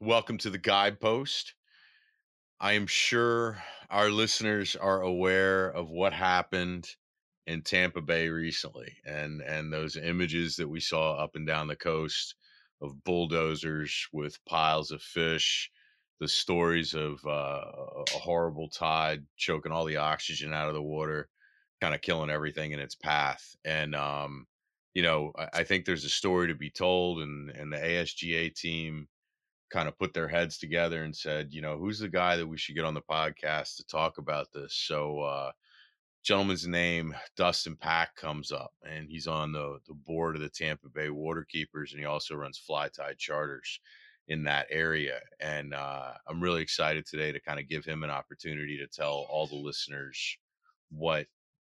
welcome 0.00 0.36
to 0.36 0.50
the 0.50 0.58
Guidepost. 0.58 1.54
I 2.60 2.72
am 2.72 2.86
sure 2.86 3.62
our 3.90 4.10
listeners 4.10 4.76
are 4.76 5.00
aware 5.00 5.68
of 5.68 5.88
what 5.90 6.12
happened 6.12 6.88
in 7.46 7.62
Tampa 7.62 8.02
Bay 8.02 8.28
recently 8.28 8.96
and 9.06 9.40
and 9.40 9.72
those 9.72 9.96
images 9.96 10.56
that 10.56 10.68
we 10.68 10.80
saw 10.80 11.14
up 11.14 11.34
and 11.34 11.46
down 11.46 11.68
the 11.68 11.76
coast 11.76 12.34
of 12.82 13.04
bulldozers 13.04 14.06
with 14.12 14.44
piles 14.44 14.90
of 14.90 15.00
fish, 15.00 15.70
the 16.20 16.28
stories 16.28 16.92
of 16.92 17.24
uh, 17.26 17.62
a 18.14 18.18
horrible 18.18 18.68
tide 18.68 19.24
choking 19.36 19.72
all 19.72 19.84
the 19.86 19.96
oxygen 19.96 20.52
out 20.52 20.68
of 20.68 20.74
the 20.74 20.82
water, 20.82 21.28
kind 21.80 21.94
of 21.94 22.02
killing 22.02 22.30
everything 22.30 22.72
in 22.72 22.80
its 22.80 22.94
path. 22.94 23.54
And 23.64 23.94
um, 23.94 24.46
you 24.92 25.02
know, 25.02 25.32
I, 25.38 25.60
I 25.60 25.64
think 25.64 25.84
there's 25.84 26.04
a 26.04 26.10
story 26.10 26.48
to 26.48 26.54
be 26.54 26.70
told, 26.70 27.20
and 27.20 27.50
and 27.50 27.72
the 27.72 27.78
ASGA 27.78 28.54
team 28.54 29.08
kind 29.70 29.88
of 29.88 29.98
put 29.98 30.14
their 30.14 30.28
heads 30.28 30.58
together 30.58 31.04
and 31.04 31.14
said, 31.14 31.48
you 31.50 31.60
know, 31.60 31.76
who's 31.76 31.98
the 31.98 32.08
guy 32.08 32.36
that 32.36 32.46
we 32.46 32.56
should 32.56 32.74
get 32.74 32.84
on 32.84 32.94
the 32.94 33.00
podcast 33.00 33.76
to 33.76 33.86
talk 33.86 34.18
about 34.18 34.48
this? 34.52 34.74
So, 34.74 35.20
uh, 35.20 35.52
gentleman's 36.24 36.66
name 36.66 37.14
Dustin 37.36 37.76
Pack 37.76 38.16
comes 38.16 38.50
up, 38.50 38.72
and 38.84 39.08
he's 39.08 39.26
on 39.26 39.52
the 39.52 39.78
the 39.86 39.94
board 39.94 40.36
of 40.36 40.42
the 40.42 40.48
Tampa 40.48 40.88
Bay 40.88 41.08
Waterkeepers, 41.08 41.92
and 41.92 42.00
he 42.00 42.04
also 42.04 42.34
runs 42.34 42.58
Fly 42.58 42.88
Tide 42.88 43.18
Charters 43.18 43.80
in 44.28 44.42
that 44.44 44.66
area. 44.70 45.20
And 45.40 45.72
uh, 45.72 46.12
I'm 46.28 46.42
really 46.42 46.62
excited 46.62 47.06
today 47.06 47.32
to 47.32 47.40
kind 47.40 47.60
of 47.60 47.68
give 47.68 47.84
him 47.84 48.02
an 48.02 48.10
opportunity 48.10 48.76
to 48.78 48.86
tell 48.88 49.26
all 49.30 49.46
the 49.46 49.54
listeners 49.54 50.36
what 50.90 51.26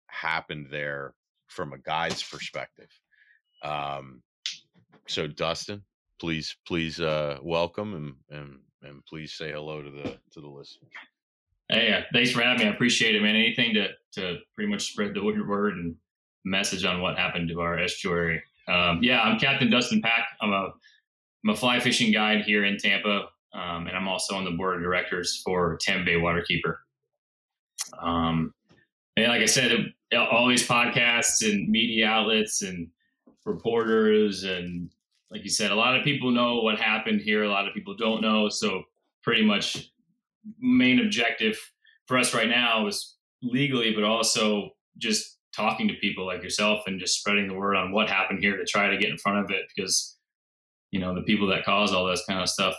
happened 0.08 0.68
there 0.70 1.14
from 1.46 1.72
a 1.72 1.78
guide's 1.78 2.22
perspective. 2.22 2.90
Um, 3.62 4.22
so 5.06 5.26
Dustin, 5.26 5.82
please, 6.18 6.56
please 6.66 7.00
uh, 7.00 7.38
welcome 7.42 7.94
and, 7.94 8.14
and 8.30 8.58
and 8.82 9.04
please 9.06 9.32
say 9.32 9.50
hello 9.50 9.82
to 9.82 9.90
the 9.90 10.18
to 10.32 10.40
the 10.40 10.48
listeners. 10.48 10.90
Hey, 11.68 11.92
uh, 11.92 12.02
thanks 12.12 12.30
for 12.30 12.40
having 12.42 12.64
me. 12.64 12.70
I 12.70 12.74
appreciate 12.74 13.14
it, 13.14 13.22
man. 13.22 13.36
Anything 13.36 13.74
to 13.74 13.88
to 14.14 14.38
pretty 14.54 14.70
much 14.70 14.90
spread 14.92 15.14
the 15.14 15.22
word 15.22 15.74
and 15.74 15.94
message 16.44 16.84
on 16.84 17.00
what 17.00 17.18
happened 17.18 17.48
to 17.50 17.60
our 17.60 17.78
estuary. 17.78 18.42
Um, 18.68 19.00
yeah, 19.02 19.20
I'm 19.20 19.38
Captain 19.38 19.70
Dustin 19.70 20.00
Pack. 20.00 20.28
I'm 20.40 20.52
a 20.52 20.72
I'm 21.44 21.50
a 21.50 21.56
fly 21.56 21.80
fishing 21.80 22.12
guide 22.12 22.44
here 22.44 22.64
in 22.64 22.78
Tampa, 22.78 23.28
um, 23.52 23.86
and 23.86 23.96
I'm 23.96 24.08
also 24.08 24.34
on 24.34 24.44
the 24.44 24.50
board 24.52 24.76
of 24.76 24.82
directors 24.82 25.40
for 25.44 25.78
Tampa 25.80 26.04
Bay 26.04 26.14
Waterkeeper. 26.14 26.76
Um, 28.00 28.52
and 29.16 29.28
like 29.28 29.42
I 29.42 29.46
said, 29.46 29.92
all 30.14 30.48
these 30.48 30.66
podcasts 30.66 31.48
and 31.48 31.68
media 31.68 32.06
outlets 32.06 32.62
and 32.62 32.88
reporters 33.44 34.44
and 34.44 34.90
like 35.30 35.44
you 35.44 35.50
said, 35.50 35.70
a 35.70 35.74
lot 35.74 35.96
of 35.96 36.04
people 36.04 36.30
know 36.30 36.56
what 36.56 36.78
happened 36.78 37.20
here. 37.20 37.44
A 37.44 37.48
lot 37.48 37.68
of 37.68 37.74
people 37.74 37.94
don't 37.94 38.22
know. 38.22 38.48
So 38.48 38.84
pretty 39.22 39.44
much 39.44 39.90
main 40.58 41.00
objective 41.00 41.58
for 42.06 42.16
us 42.16 42.34
right 42.34 42.48
now 42.48 42.86
is 42.86 43.16
legally, 43.42 43.94
but 43.94 44.04
also 44.04 44.70
just 44.96 45.38
talking 45.54 45.88
to 45.88 45.94
people 45.94 46.26
like 46.26 46.42
yourself 46.42 46.82
and 46.86 47.00
just 47.00 47.18
spreading 47.18 47.48
the 47.48 47.54
word 47.54 47.76
on 47.76 47.92
what 47.92 48.08
happened 48.08 48.40
here 48.40 48.56
to 48.56 48.64
try 48.64 48.88
to 48.88 48.96
get 48.96 49.10
in 49.10 49.18
front 49.18 49.38
of 49.38 49.50
it 49.50 49.62
because 49.74 50.16
you 50.90 51.00
know 51.00 51.14
the 51.14 51.22
people 51.22 51.46
that 51.46 51.64
cause 51.64 51.92
all 51.92 52.06
this 52.06 52.24
kind 52.26 52.40
of 52.40 52.48
stuff 52.48 52.74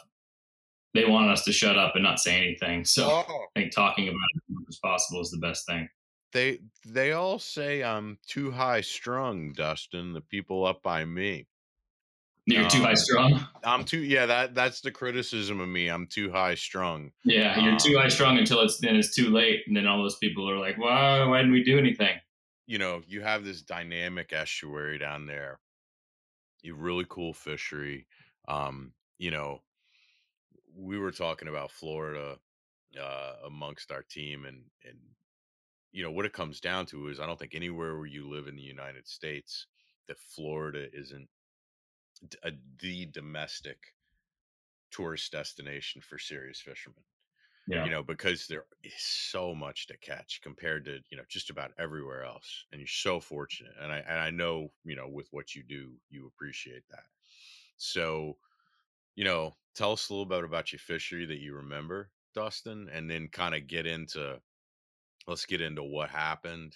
they 0.94 1.06
want 1.06 1.30
us 1.30 1.44
to 1.44 1.52
shut 1.52 1.78
up 1.78 1.96
and 1.96 2.04
not 2.04 2.20
say 2.20 2.38
anything 2.38 2.86
so 2.86 3.06
oh. 3.06 3.46
i 3.56 3.59
think 3.59 3.72
talking 3.72 4.08
about 4.08 4.16
it 4.36 4.42
as 4.50 4.56
much 4.56 4.66
as 4.70 4.78
possible 4.78 5.20
is 5.20 5.32
the 5.32 5.38
best 5.40 5.66
thing 5.66 5.90
they 6.32 6.59
they 6.86 7.14
all 7.14 7.40
say 7.40 7.84
I'm 7.84 8.18
too 8.28 8.52
high 8.52 8.82
strung, 8.82 9.54
Dustin. 9.54 10.14
The 10.14 10.22
people 10.22 10.66
up 10.66 10.84
by 10.84 11.06
me. 11.06 11.48
You're 12.50 12.64
um, 12.64 12.70
too 12.70 12.82
high 12.82 12.96
strung. 12.96 13.46
I'm 13.64 13.84
too 13.84 14.00
yeah, 14.00 14.26
that 14.26 14.56
that's 14.56 14.82
the 14.82 14.92
criticism 14.92 15.60
of 15.60 15.70
me. 15.70 15.88
I'm 15.88 16.08
too 16.08 16.32
high 16.32 16.56
strung. 16.56 17.12
Yeah, 17.24 17.60
you're 17.60 17.74
um, 17.74 17.78
too 17.78 17.98
high 17.98 18.08
strung 18.08 18.38
until 18.38 18.62
it's 18.62 18.80
then 18.80 18.96
it's 18.96 19.16
too 19.16 19.30
late. 19.30 19.62
And 19.68 19.76
then 19.76 19.86
all 19.86 20.02
those 20.02 20.18
people 20.18 20.50
are 20.50 20.58
like, 20.58 20.78
Why 20.78 21.24
why 21.26 21.38
didn't 21.38 21.54
we 21.54 21.64
do 21.64 21.78
anything? 21.78 22.18
You 22.66 22.80
know, 22.80 23.02
you 23.08 23.22
have 23.22 23.44
this 23.44 23.62
dynamic 23.62 24.34
estuary 24.34 24.98
down 24.98 25.26
there. 25.26 25.59
You 26.62 26.76
really 26.76 27.06
cool 27.08 27.34
fishery. 27.34 28.08
Um, 28.48 28.94
you 29.18 29.32
know, 29.32 29.62
we 30.76 30.98
were 30.98 31.12
talking 31.12 31.48
about 31.48 31.72
Florida 31.72 32.38
uh 33.00 33.34
amongst 33.46 33.92
our 33.92 34.02
team 34.02 34.46
and 34.46 34.64
and 34.84 34.98
you 35.92 36.02
know 36.02 36.09
what 36.09 36.26
it 36.26 36.34
comes 36.34 36.59
down 36.59 36.88
to 36.88 37.08
is 37.09 37.20
I 37.20 37.28
don't 37.28 37.38
think 37.38 37.54
anywhere 37.54 37.96
where 37.96 38.08
you 38.08 38.28
live 38.28 38.48
in 38.48 38.56
the 38.56 38.64
United 38.64 39.08
States 39.08 39.68
that 40.08 40.18
Florida 40.18 40.88
isn't 40.92 41.30
a, 42.44 42.47
uh, 42.47 42.52
the 42.80 43.06
domestic 43.07 43.78
tourist 44.91 45.31
destination 45.31 46.02
for 46.02 46.18
serious 46.18 46.59
fishermen. 46.59 47.03
Yeah. 47.68 47.85
You 47.85 47.91
know, 47.91 48.02
because 48.02 48.47
there 48.47 48.66
is 48.84 48.94
so 48.97 49.53
much 49.53 49.85
to 49.88 49.97
catch 49.97 50.41
compared 50.41 50.85
to, 50.85 51.00
you 51.12 51.18
know, 51.18 51.24
just 51.29 51.52
about 51.52 51.72
everywhere 51.78 52.24
else. 52.24 52.66
And 52.72 52.81
you're 52.81 52.88
so 52.88 53.19
fortunate. 53.19 53.74
And 53.79 53.91
I 53.91 54.00
and 54.00 54.19
I 54.19 54.31
know, 54.31 54.72
you 54.84 54.96
know, 54.96 55.08
with 55.08 55.28
what 55.31 55.53
you 55.53 55.62
do, 55.62 55.91
you 56.09 56.25
appreciate 56.25 56.81
that. 56.90 57.06
So, 57.78 58.38
you 59.16 59.24
know, 59.24 59.56
tell 59.75 59.91
us 59.91 60.09
a 60.09 60.13
little 60.13 60.25
bit 60.25 60.44
about 60.44 60.72
your 60.72 60.79
fishery 60.79 61.28
that 61.28 61.40
you 61.40 61.56
remember, 61.56 62.09
Dustin, 62.34 62.90
and 62.91 63.09
then 63.09 63.28
kind 63.28 63.53
of 63.53 63.68
get 63.68 63.85
into 63.85 64.40
let's 65.28 65.46
get 65.46 65.62
into 65.62 65.84
what 65.84 66.09
happened 66.09 66.75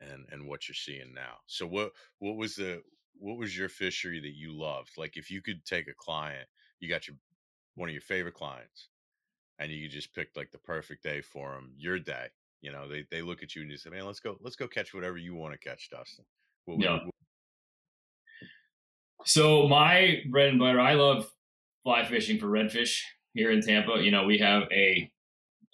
and 0.00 0.26
and 0.30 0.46
what 0.46 0.68
you're 0.68 0.74
seeing 0.74 1.14
now. 1.14 1.36
So 1.46 1.66
what 1.66 1.92
what 2.18 2.36
was 2.36 2.56
the 2.56 2.82
what 3.18 3.38
was 3.38 3.56
your 3.56 3.68
fishery 3.68 4.20
that 4.20 4.34
you 4.34 4.52
loved? 4.52 4.92
Like 4.96 5.16
if 5.16 5.30
you 5.30 5.42
could 5.42 5.64
take 5.64 5.88
a 5.88 5.94
client, 5.94 6.46
you 6.80 6.88
got 6.88 7.08
your 7.08 7.16
one 7.76 7.88
of 7.88 7.92
your 7.92 8.02
favorite 8.02 8.34
clients, 8.34 8.88
and 9.58 9.70
you 9.70 9.88
just 9.88 10.14
picked 10.14 10.36
like 10.36 10.50
the 10.50 10.58
perfect 10.58 11.02
day 11.02 11.20
for 11.20 11.52
them, 11.52 11.72
your 11.76 11.98
day. 11.98 12.26
You 12.60 12.72
know, 12.72 12.88
they 12.88 13.04
they 13.10 13.22
look 13.22 13.42
at 13.42 13.54
you 13.54 13.62
and 13.62 13.70
you 13.70 13.76
say, 13.76 13.90
"Man, 13.90 14.06
let's 14.06 14.20
go, 14.20 14.36
let's 14.40 14.56
go 14.56 14.66
catch 14.66 14.94
whatever 14.94 15.18
you 15.18 15.34
want 15.34 15.52
to 15.52 15.58
catch, 15.58 15.90
Dustin." 15.90 16.24
What, 16.64 16.80
yeah. 16.80 16.98
What, 17.04 17.14
so 19.26 19.68
my 19.68 20.22
bread 20.30 20.50
and 20.50 20.58
butter, 20.58 20.80
I 20.80 20.94
love 20.94 21.30
fly 21.82 22.04
fishing 22.04 22.38
for 22.38 22.46
redfish 22.46 23.00
here 23.34 23.50
in 23.50 23.60
Tampa. 23.60 24.00
You 24.00 24.10
know, 24.10 24.24
we 24.24 24.38
have 24.38 24.64
a 24.72 25.10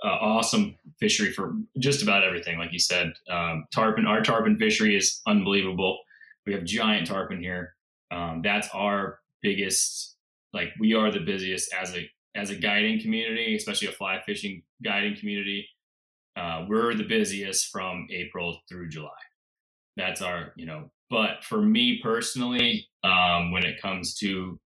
uh, 0.05 0.09
awesome 0.09 0.77
fishery 0.99 1.33
for 1.33 1.55
just 1.78 2.03
about 2.03 2.25
everything. 2.25 2.59
Like 2.59 2.72
you 2.72 2.78
said, 2.78 3.12
um, 3.31 3.67
tarpon, 3.72 4.07
our 4.07 4.22
tarpon 4.22 4.57
fishery 4.57 4.97
is 4.97 5.21
unbelievable. 5.27 5.99
We 6.47 6.53
have 6.53 6.65
giant 6.65 7.06
tarpon 7.06 7.41
here. 7.41 7.75
Um, 8.11 8.41
that's 8.43 8.69
our 8.73 9.21
biggest, 9.43 10.17
like 10.53 10.69
we 10.78 10.95
are 10.95 11.11
the 11.11 11.21
busiest 11.21 11.73
as 11.73 11.95
a, 11.95 12.11
as 12.34 12.51
a 12.51 12.56
guiding 12.56 13.01
community, 13.01 13.56
especially 13.56 13.89
a 13.89 13.93
fly 13.93 14.21
fishing 14.25 14.62
guiding 14.83 15.17
community. 15.17 15.67
Uh, 16.37 16.65
we're 16.69 16.95
the 16.95 17.05
busiest 17.05 17.71
from 17.71 18.06
April 18.11 18.61
through 18.69 18.89
July. 18.89 19.10
That's 19.97 20.22
our, 20.22 20.53
you 20.57 20.66
know, 20.66 20.91
but 21.10 21.45
for 21.45 21.60
me 21.60 22.01
personally, 22.03 22.89
um, 23.03 23.51
when 23.51 23.65
it 23.65 23.81
comes 23.81 24.15
to 24.16 24.59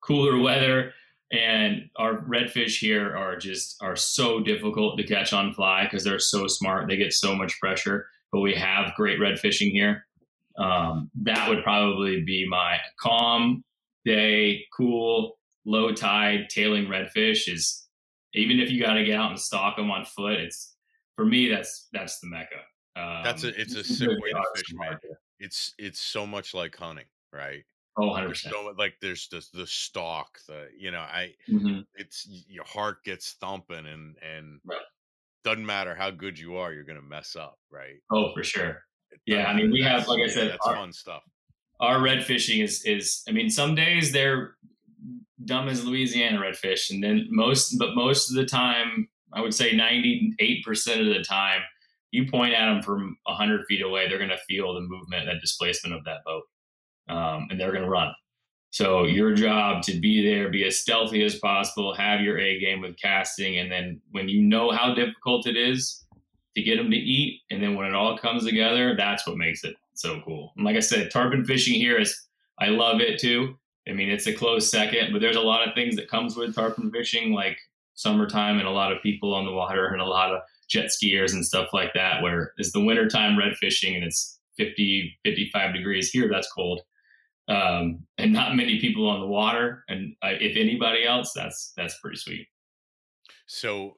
cooler 0.00 0.38
weather, 0.38 0.92
and 1.30 1.90
our 1.96 2.22
redfish 2.22 2.78
here 2.78 3.14
are 3.14 3.36
just 3.36 3.76
are 3.82 3.96
so 3.96 4.40
difficult 4.40 4.96
to 4.96 5.04
catch 5.04 5.32
on 5.32 5.52
fly 5.52 5.84
because 5.84 6.02
they're 6.02 6.18
so 6.18 6.46
smart 6.46 6.88
they 6.88 6.96
get 6.96 7.12
so 7.12 7.34
much 7.34 7.60
pressure 7.60 8.06
but 8.32 8.40
we 8.40 8.54
have 8.54 8.94
great 8.96 9.20
red 9.20 9.38
fishing 9.38 9.70
here 9.70 10.06
um, 10.58 11.10
that 11.22 11.48
would 11.48 11.62
probably 11.62 12.22
be 12.22 12.46
my 12.48 12.78
calm 13.00 13.62
day 14.04 14.64
cool 14.76 15.38
low 15.64 15.92
tide 15.92 16.48
tailing 16.50 16.86
redfish 16.86 17.52
is 17.52 17.86
even 18.34 18.58
if 18.60 18.70
you 18.70 18.82
got 18.82 18.94
to 18.94 19.04
get 19.04 19.18
out 19.18 19.30
and 19.30 19.38
stalk 19.38 19.76
them 19.76 19.90
on 19.90 20.04
foot 20.04 20.34
it's 20.34 20.76
for 21.16 21.24
me 21.24 21.48
that's 21.48 21.88
that's 21.92 22.20
the 22.20 22.28
mecca 22.28 22.56
um, 22.96 23.22
that's 23.22 23.44
a 23.44 23.60
it's 23.60 23.74
a 23.74 23.84
sick 23.84 24.08
way 24.08 24.30
to 24.30 24.42
fish 24.54 24.74
man. 24.74 24.98
it's 25.38 25.74
it's 25.78 26.00
so 26.00 26.26
much 26.26 26.54
like 26.54 26.76
hunting 26.76 27.06
right 27.32 27.64
Oh, 27.98 28.06
100 28.06 28.28
percent. 28.28 28.54
Like 28.78 28.94
there's 29.02 29.26
the 29.28 29.44
the 29.52 29.66
stalk, 29.66 30.38
the 30.46 30.68
you 30.76 30.92
know, 30.92 31.00
I 31.00 31.32
mm-hmm. 31.48 31.80
it's 31.96 32.28
your 32.48 32.64
heart 32.64 33.02
gets 33.02 33.32
thumping 33.40 33.86
and 33.86 34.14
and 34.22 34.60
right. 34.64 34.78
doesn't 35.42 35.66
matter 35.66 35.96
how 35.96 36.12
good 36.12 36.38
you 36.38 36.56
are, 36.58 36.72
you're 36.72 36.84
gonna 36.84 37.02
mess 37.02 37.34
up, 37.34 37.58
right? 37.72 37.96
Oh, 38.12 38.32
for 38.34 38.44
sure. 38.44 38.84
Yeah, 39.26 39.46
I 39.46 39.54
mean 39.54 39.70
we 39.70 39.82
have 39.82 40.08
like 40.08 40.22
I 40.22 40.28
said, 40.28 40.50
that's 40.50 40.66
our, 40.66 40.74
fun 40.74 40.92
stuff. 40.92 41.22
Our 41.80 42.00
red 42.00 42.24
fishing 42.24 42.60
is 42.60 42.84
is 42.84 43.22
I 43.28 43.32
mean 43.32 43.50
some 43.50 43.74
days 43.74 44.12
they're 44.12 44.54
dumb 45.44 45.68
as 45.68 45.84
Louisiana 45.84 46.38
redfish, 46.38 46.90
and 46.90 47.02
then 47.02 47.26
most, 47.30 47.76
but 47.78 47.94
most 47.94 48.30
of 48.30 48.36
the 48.36 48.44
time, 48.44 49.08
I 49.32 49.40
would 49.40 49.54
say 49.54 49.74
ninety 49.74 50.34
eight 50.38 50.64
percent 50.64 51.00
of 51.00 51.06
the 51.06 51.22
time, 51.22 51.60
you 52.10 52.30
point 52.30 52.54
at 52.54 52.72
them 52.72 52.82
from 52.82 53.16
hundred 53.26 53.64
feet 53.66 53.82
away, 53.82 54.08
they're 54.08 54.18
going 54.18 54.30
to 54.30 54.38
feel 54.48 54.74
the 54.74 54.80
movement, 54.80 55.26
that 55.26 55.40
displacement 55.40 55.94
of 55.94 56.04
that 56.04 56.18
boat, 56.24 56.44
um, 57.08 57.48
and 57.50 57.58
they're 57.58 57.72
going 57.72 57.84
to 57.84 57.90
run. 57.90 58.12
So 58.70 59.04
your 59.04 59.34
job 59.34 59.82
to 59.84 59.98
be 59.98 60.24
there, 60.24 60.50
be 60.50 60.66
as 60.66 60.78
stealthy 60.78 61.24
as 61.24 61.38
possible, 61.38 61.94
have 61.94 62.20
your 62.20 62.38
A 62.38 62.60
game 62.60 62.80
with 62.80 62.98
casting, 63.00 63.58
and 63.58 63.72
then 63.72 64.00
when 64.10 64.28
you 64.28 64.42
know 64.42 64.70
how 64.70 64.94
difficult 64.94 65.46
it 65.46 65.56
is 65.56 66.04
to 66.56 66.62
get 66.62 66.76
them 66.76 66.90
to 66.90 66.96
eat, 66.96 67.42
and 67.50 67.62
then 67.62 67.74
when 67.74 67.86
it 67.86 67.94
all 67.94 68.18
comes 68.18 68.44
together, 68.44 68.94
that's 68.96 69.26
what 69.26 69.36
makes 69.36 69.64
it 69.64 69.76
so 69.94 70.20
cool. 70.24 70.52
And 70.56 70.64
like 70.64 70.76
I 70.76 70.80
said, 70.80 71.10
tarpon 71.10 71.44
fishing 71.44 71.74
here 71.74 71.98
is 71.98 72.28
I 72.58 72.68
love 72.68 73.00
it 73.00 73.20
too. 73.20 73.56
I 73.88 73.92
mean, 73.92 74.10
it's 74.10 74.26
a 74.26 74.32
close 74.32 74.70
second, 74.70 75.12
but 75.12 75.20
there's 75.20 75.36
a 75.36 75.40
lot 75.40 75.66
of 75.66 75.74
things 75.74 75.96
that 75.96 76.10
comes 76.10 76.36
with 76.36 76.54
tarpon 76.54 76.90
fishing, 76.90 77.32
like 77.32 77.56
summertime 77.94 78.58
and 78.58 78.68
a 78.68 78.72
lot 78.72 78.92
of 78.92 79.02
people 79.02 79.34
on 79.34 79.44
the 79.44 79.52
water 79.52 79.86
and 79.88 80.00
a 80.00 80.06
lot 80.06 80.30
of 80.30 80.42
jet 80.68 80.86
skiers 80.86 81.32
and 81.32 81.44
stuff 81.44 81.68
like 81.72 81.92
that. 81.94 82.22
Where 82.22 82.52
it's 82.58 82.72
the 82.72 82.84
wintertime 82.84 83.38
red 83.38 83.56
fishing 83.56 83.94
and 83.94 84.04
it's 84.04 84.38
50, 84.56 85.18
55 85.24 85.74
degrees 85.74 86.10
here, 86.10 86.28
that's 86.28 86.52
cold 86.52 86.82
um, 87.48 88.00
and 88.18 88.32
not 88.32 88.54
many 88.54 88.78
people 88.78 89.08
on 89.08 89.20
the 89.20 89.26
water. 89.26 89.84
And 89.88 90.14
uh, 90.22 90.32
if 90.40 90.56
anybody 90.56 91.04
else, 91.04 91.32
that's 91.34 91.72
that's 91.76 91.98
pretty 92.00 92.18
sweet. 92.18 92.46
So 93.46 93.96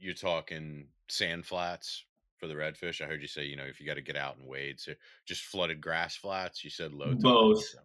you're 0.00 0.14
talking 0.14 0.88
sand 1.08 1.46
flats 1.46 2.04
for 2.38 2.46
the 2.46 2.54
redfish. 2.54 3.00
I 3.00 3.06
heard 3.06 3.22
you 3.22 3.28
say, 3.28 3.44
you 3.44 3.56
know, 3.56 3.64
if 3.64 3.80
you 3.80 3.86
got 3.86 3.94
to 3.94 4.02
get 4.02 4.16
out 4.16 4.36
and 4.36 4.46
wade, 4.46 4.80
so 4.80 4.92
just 5.24 5.42
flooded 5.42 5.80
grass 5.80 6.16
flats. 6.16 6.62
You 6.64 6.70
said 6.70 6.92
low. 6.92 7.12
Tide, 7.12 7.22
Both. 7.22 7.64
So. 7.64 7.78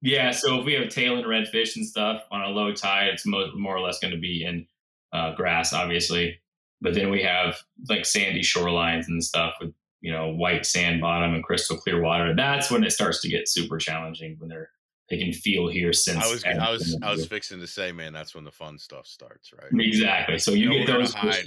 Yeah. 0.00 0.30
So 0.30 0.60
if 0.60 0.64
we 0.64 0.74
have 0.74 0.88
tail 0.88 1.16
and 1.16 1.26
redfish 1.26 1.76
and 1.76 1.86
stuff 1.86 2.22
on 2.30 2.42
a 2.42 2.48
low 2.48 2.72
tide, 2.72 3.08
it's 3.08 3.26
mo- 3.26 3.50
more 3.54 3.76
or 3.76 3.80
less 3.80 3.98
going 3.98 4.14
to 4.14 4.20
be 4.20 4.44
in 4.44 4.66
uh, 5.12 5.34
grass, 5.34 5.72
obviously. 5.72 6.40
But 6.80 6.94
then 6.94 7.10
we 7.10 7.22
have 7.22 7.58
like 7.88 8.06
sandy 8.06 8.40
shorelines 8.40 9.08
and 9.08 9.22
stuff 9.22 9.54
with 9.60 9.74
you 10.00 10.12
know 10.12 10.28
white 10.28 10.64
sand 10.64 11.00
bottom 11.00 11.34
and 11.34 11.42
crystal 11.42 11.76
clear 11.76 12.00
water 12.00 12.34
that's 12.34 12.70
when 12.70 12.84
it 12.84 12.90
starts 12.90 13.20
to 13.22 13.28
get 13.28 13.48
super 13.48 13.78
challenging 13.78 14.36
when 14.38 14.48
they're 14.48 14.70
they 15.10 15.18
can 15.18 15.32
feel 15.32 15.68
here 15.68 15.92
since 15.92 16.24
I 16.24 16.30
was 16.30 16.44
I 16.44 16.70
was 16.70 16.98
I 17.02 17.10
was 17.10 17.26
fixing 17.26 17.60
to 17.60 17.66
say 17.66 17.92
man 17.92 18.12
that's 18.12 18.34
when 18.34 18.44
the 18.44 18.52
fun 18.52 18.78
stuff 18.78 19.06
starts 19.06 19.52
right 19.52 19.70
exactly 19.80 20.38
so 20.38 20.52
you 20.52 20.70
get 20.70 20.86
those 20.86 21.14
hide, 21.14 21.44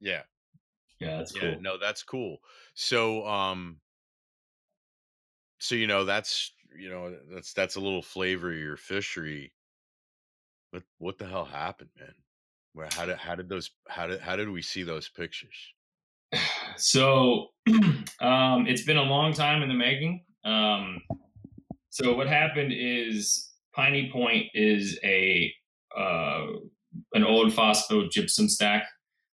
yeah 0.00 0.22
yeah 1.02 1.16
that's 1.18 1.34
yeah, 1.34 1.40
cool 1.40 1.60
no 1.60 1.78
that's 1.78 2.02
cool 2.02 2.38
so 2.74 3.26
um 3.26 3.76
so 5.58 5.74
you 5.74 5.86
know 5.86 6.04
that's 6.04 6.52
you 6.76 6.88
know 6.88 7.14
that's 7.32 7.52
that's 7.52 7.76
a 7.76 7.80
little 7.80 8.02
flavor 8.02 8.50
of 8.52 8.58
your 8.58 8.76
fishery 8.76 9.52
but 10.72 10.82
what 10.98 11.18
the 11.18 11.26
hell 11.26 11.44
happened 11.44 11.90
man 11.98 12.14
where 12.72 12.88
how 12.92 13.04
did 13.06 13.16
how 13.16 13.34
did 13.34 13.48
those 13.48 13.70
how 13.88 14.06
did 14.06 14.20
how 14.20 14.36
did 14.36 14.48
we 14.48 14.62
see 14.62 14.82
those 14.82 15.08
pictures 15.08 15.72
so 16.76 17.48
um, 18.20 18.66
it's 18.66 18.82
been 18.82 18.96
a 18.96 19.02
long 19.02 19.32
time 19.32 19.62
in 19.62 19.68
the 19.68 19.74
making. 19.74 20.24
Um, 20.44 21.00
so 21.90 22.14
what 22.14 22.26
happened 22.26 22.72
is 22.74 23.50
Piney 23.74 24.10
Point 24.12 24.46
is 24.54 24.98
a 25.04 25.52
uh, 25.96 26.46
an 27.14 27.24
old 27.24 27.52
phosphogypsum 27.52 28.48
stack. 28.48 28.86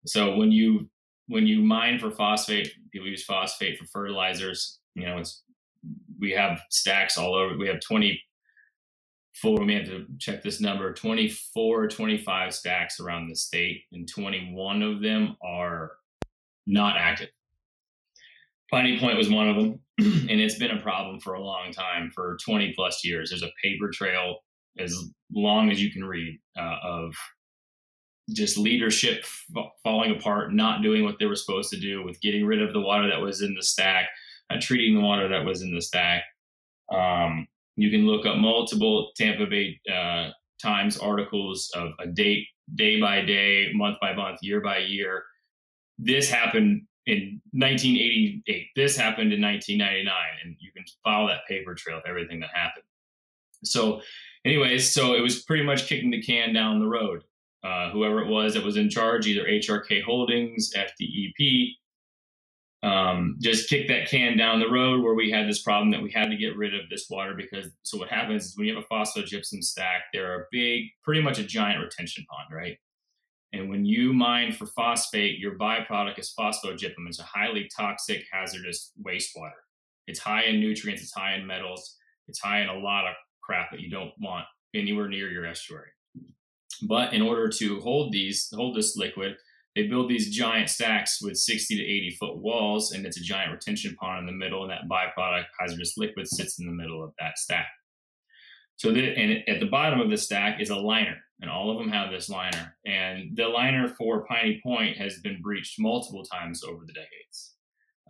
So 0.06 0.36
when 0.36 0.52
you 0.52 0.88
when 1.28 1.46
you 1.46 1.62
mine 1.62 1.98
for 1.98 2.10
phosphate, 2.10 2.72
people 2.92 3.08
use 3.08 3.24
phosphate 3.24 3.78
for 3.78 3.86
fertilizers. 3.86 4.78
You 4.94 5.06
know, 5.06 5.18
it's 5.18 5.42
we 6.18 6.32
have 6.32 6.60
stacks 6.70 7.18
all 7.18 7.34
over. 7.34 7.56
We 7.56 7.68
have 7.68 7.80
24, 7.80 9.64
we 9.64 9.74
have 9.74 9.86
to 9.86 10.06
check 10.18 10.42
this 10.42 10.60
number, 10.60 10.92
24, 10.92 11.88
25 11.88 12.54
stacks 12.54 13.00
around 13.00 13.28
the 13.28 13.36
state, 13.36 13.82
and 13.92 14.08
21 14.08 14.82
of 14.82 15.02
them 15.02 15.36
are 15.42 15.92
not 16.66 16.96
active. 16.96 17.28
Piney 18.70 18.98
Point 18.98 19.18
was 19.18 19.30
one 19.30 19.48
of 19.48 19.56
them, 19.56 19.80
and 19.98 20.40
it's 20.40 20.58
been 20.58 20.70
a 20.70 20.80
problem 20.80 21.20
for 21.20 21.34
a 21.34 21.42
long 21.42 21.72
time, 21.72 22.10
for 22.14 22.36
20 22.44 22.72
plus 22.74 23.04
years. 23.04 23.30
There's 23.30 23.42
a 23.42 23.52
paper 23.62 23.90
trail 23.90 24.38
as 24.78 24.96
long 25.32 25.70
as 25.70 25.80
you 25.80 25.92
can 25.92 26.04
read 26.04 26.38
uh, 26.58 26.76
of 26.82 27.14
just 28.32 28.56
leadership 28.56 29.24
falling 29.82 30.12
apart, 30.12 30.52
not 30.54 30.82
doing 30.82 31.04
what 31.04 31.16
they 31.18 31.26
were 31.26 31.36
supposed 31.36 31.70
to 31.70 31.80
do, 31.80 32.04
with 32.04 32.20
getting 32.20 32.46
rid 32.46 32.62
of 32.62 32.72
the 32.72 32.80
water 32.80 33.08
that 33.08 33.20
was 33.20 33.42
in 33.42 33.54
the 33.54 33.62
stack, 33.62 34.08
uh, 34.50 34.56
treating 34.60 34.94
the 34.94 35.00
water 35.00 35.28
that 35.28 35.44
was 35.44 35.62
in 35.62 35.74
the 35.74 35.82
stack. 35.82 36.24
Um, 36.92 37.46
you 37.76 37.90
can 37.90 38.06
look 38.06 38.24
up 38.24 38.36
multiple 38.36 39.10
Tampa 39.16 39.46
Bay 39.46 39.80
uh, 39.92 40.30
Times 40.62 40.96
articles 40.96 41.70
of 41.74 41.90
a 42.00 42.06
date, 42.06 42.46
day 42.74 42.98
by 43.00 43.20
day, 43.20 43.70
month 43.74 43.98
by 44.00 44.14
month, 44.14 44.38
year 44.40 44.60
by 44.60 44.78
year, 44.78 45.24
this 45.98 46.30
happened 46.30 46.82
in 47.06 47.40
1988. 47.52 48.68
This 48.74 48.96
happened 48.96 49.32
in 49.32 49.40
1999, 49.40 50.14
and 50.42 50.56
you 50.58 50.72
can 50.72 50.84
follow 51.02 51.28
that 51.28 51.46
paper 51.48 51.74
trail 51.74 51.98
of 51.98 52.04
everything 52.06 52.40
that 52.40 52.50
happened. 52.52 52.84
So, 53.64 54.00
anyways, 54.44 54.92
so 54.92 55.14
it 55.14 55.20
was 55.20 55.42
pretty 55.42 55.64
much 55.64 55.86
kicking 55.86 56.10
the 56.10 56.22
can 56.22 56.52
down 56.52 56.80
the 56.80 56.86
road. 56.86 57.22
Uh, 57.64 57.90
whoever 57.90 58.20
it 58.20 58.28
was 58.28 58.52
that 58.54 58.62
was 58.62 58.76
in 58.76 58.90
charge, 58.90 59.26
either 59.26 59.46
HRK 59.46 60.02
Holdings, 60.02 60.72
FDEP, 60.74 61.70
um, 62.82 63.36
just 63.40 63.70
kicked 63.70 63.88
that 63.88 64.10
can 64.10 64.36
down 64.36 64.60
the 64.60 64.68
road 64.68 65.02
where 65.02 65.14
we 65.14 65.30
had 65.30 65.48
this 65.48 65.62
problem 65.62 65.90
that 65.90 66.02
we 66.02 66.12
had 66.12 66.28
to 66.28 66.36
get 66.36 66.54
rid 66.54 66.74
of 66.74 66.82
this 66.90 67.08
water 67.08 67.32
because 67.34 67.70
so 67.82 67.96
what 67.96 68.10
happens 68.10 68.44
is 68.44 68.58
when 68.58 68.66
you 68.66 68.74
have 68.74 68.84
a 68.84 68.94
phosphogypsum 68.94 69.64
stack, 69.64 70.02
they're 70.12 70.42
a 70.42 70.44
big, 70.52 70.84
pretty 71.02 71.22
much 71.22 71.38
a 71.38 71.44
giant 71.44 71.82
retention 71.82 72.26
pond, 72.30 72.54
right? 72.54 72.76
And 73.54 73.70
when 73.70 73.86
you 73.86 74.12
mine 74.12 74.52
for 74.52 74.66
phosphate, 74.66 75.38
your 75.38 75.56
byproduct 75.56 76.18
is 76.18 76.34
phosphogypsum. 76.38 77.06
It's 77.06 77.20
a 77.20 77.22
highly 77.22 77.70
toxic, 77.74 78.24
hazardous 78.30 78.92
wastewater. 79.02 79.62
It's 80.06 80.18
high 80.18 80.42
in 80.42 80.60
nutrients, 80.60 81.00
it's 81.00 81.14
high 81.14 81.36
in 81.36 81.46
metals, 81.46 81.96
it's 82.28 82.40
high 82.40 82.60
in 82.60 82.68
a 82.68 82.78
lot 82.78 83.06
of 83.06 83.14
crap 83.42 83.70
that 83.70 83.80
you 83.80 83.88
don't 83.88 84.12
want 84.20 84.44
anywhere 84.74 85.08
near 85.08 85.30
your 85.30 85.46
estuary. 85.46 85.88
But 86.82 87.12
in 87.12 87.22
order 87.22 87.48
to 87.48 87.80
hold 87.80 88.12
these, 88.12 88.52
hold 88.54 88.76
this 88.76 88.96
liquid, 88.96 89.36
they 89.74 89.86
build 89.86 90.08
these 90.08 90.34
giant 90.34 90.70
stacks 90.70 91.20
with 91.20 91.36
60 91.36 91.76
to 91.76 91.82
80 91.82 92.10
foot 92.20 92.38
walls, 92.38 92.92
and 92.92 93.04
it's 93.04 93.16
a 93.16 93.22
giant 93.22 93.52
retention 93.52 93.96
pond 93.96 94.20
in 94.20 94.26
the 94.26 94.32
middle, 94.32 94.62
and 94.62 94.70
that 94.70 94.88
byproduct 94.88 95.46
hazardous 95.58 95.94
liquid 95.96 96.28
sits 96.28 96.58
in 96.58 96.66
the 96.66 96.72
middle 96.72 97.02
of 97.02 97.12
that 97.18 97.38
stack. 97.38 97.66
So, 98.76 98.92
the, 98.92 99.16
and 99.16 99.48
at 99.48 99.60
the 99.60 99.66
bottom 99.66 100.00
of 100.00 100.10
the 100.10 100.16
stack 100.16 100.60
is 100.60 100.70
a 100.70 100.76
liner 100.76 101.16
and 101.40 101.50
all 101.50 101.70
of 101.70 101.78
them 101.78 101.90
have 101.90 102.10
this 102.10 102.28
liner. 102.28 102.76
And 102.86 103.36
the 103.36 103.48
liner 103.48 103.88
for 103.88 104.24
Piney 104.26 104.60
Point 104.62 104.96
has 104.96 105.20
been 105.20 105.42
breached 105.42 105.78
multiple 105.78 106.24
times 106.24 106.62
over 106.62 106.84
the 106.86 106.92
decades. 106.92 107.54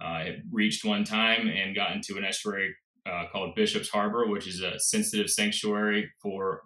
Uh, 0.01 0.31
it 0.31 0.43
reached 0.53 0.85
one 0.85 1.05
time 1.05 1.49
and 1.49 1.75
got 1.75 1.93
into 1.93 2.17
an 2.17 2.25
estuary 2.25 2.75
uh, 3.07 3.25
called 3.33 3.55
Bishop's 3.55 3.89
Harbor, 3.89 4.29
which 4.29 4.47
is 4.47 4.61
a 4.61 4.79
sensitive 4.79 5.31
sanctuary 5.31 6.11
for, 6.23 6.63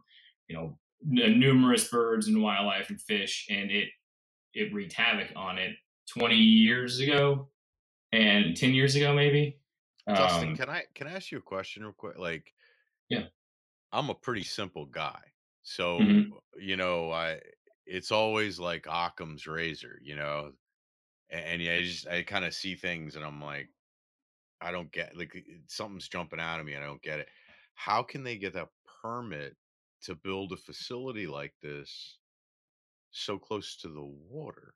you 0.49 0.57
know, 0.57 0.79
numerous 1.03 1.89
birds 1.89 2.29
and 2.29 2.43
wildlife 2.43 2.91
and 2.91 3.01
fish, 3.01 3.47
and 3.51 3.71
it 3.71 3.91
it 4.55 4.73
wreaked 4.75 4.95
havoc 4.95 5.33
on 5.37 5.59
it 5.59 5.77
20 6.11 6.37
years 6.37 7.01
ago 7.01 7.51
and 8.13 8.57
10 8.57 8.75
years 8.75 8.97
ago 8.97 9.15
maybe. 9.15 9.61
Justin, 10.13 10.51
um, 10.51 10.57
can 10.57 10.69
I 10.71 10.85
can 10.95 11.07
I 11.07 11.13
ask 11.13 11.31
you 11.31 11.39
a 11.39 11.43
question 11.43 11.83
real 11.83 11.93
quick? 11.93 12.19
Like, 12.19 12.55
yeah, 13.09 13.29
I'm 13.93 14.11
a 14.11 14.15
pretty 14.15 14.43
simple 14.45 14.87
guy. 14.87 15.33
So, 15.63 16.05
Mhm. 16.05 16.39
you 16.59 16.77
know, 16.77 17.11
I 17.13 17.41
it's 17.87 18.13
always 18.13 18.59
like 18.61 18.87
Occam's 18.87 19.47
razor, 19.47 19.99
you 20.03 20.17
know. 20.17 20.53
And, 21.31 21.45
and 21.47 21.63
yeah, 21.63 21.75
I 21.77 21.83
just 21.83 22.09
I 22.09 22.25
kind 22.25 22.47
of 22.47 22.55
see 22.55 22.77
things 22.77 23.17
and 23.17 23.25
I'm 23.25 23.43
like, 23.43 23.71
I 24.61 24.73
don't 24.73 24.93
get 24.93 25.17
like 25.17 25.37
something's 25.69 26.09
jumping 26.09 26.41
out 26.41 26.61
of 26.61 26.67
me 26.67 26.75
and 26.75 26.85
I 26.85 26.89
don't 26.89 27.03
get 27.03 27.21
it. 27.21 27.29
How 27.75 28.03
can 28.03 28.25
they 28.25 28.39
get 28.39 28.55
that 28.55 28.71
permit 29.03 29.57
to 30.03 30.15
build 30.15 30.53
a 30.53 30.57
facility 30.57 31.27
like 31.27 31.55
this 31.63 32.19
so 33.11 33.39
close 33.39 33.77
to 33.79 33.89
the 33.89 34.05
water? 34.05 34.75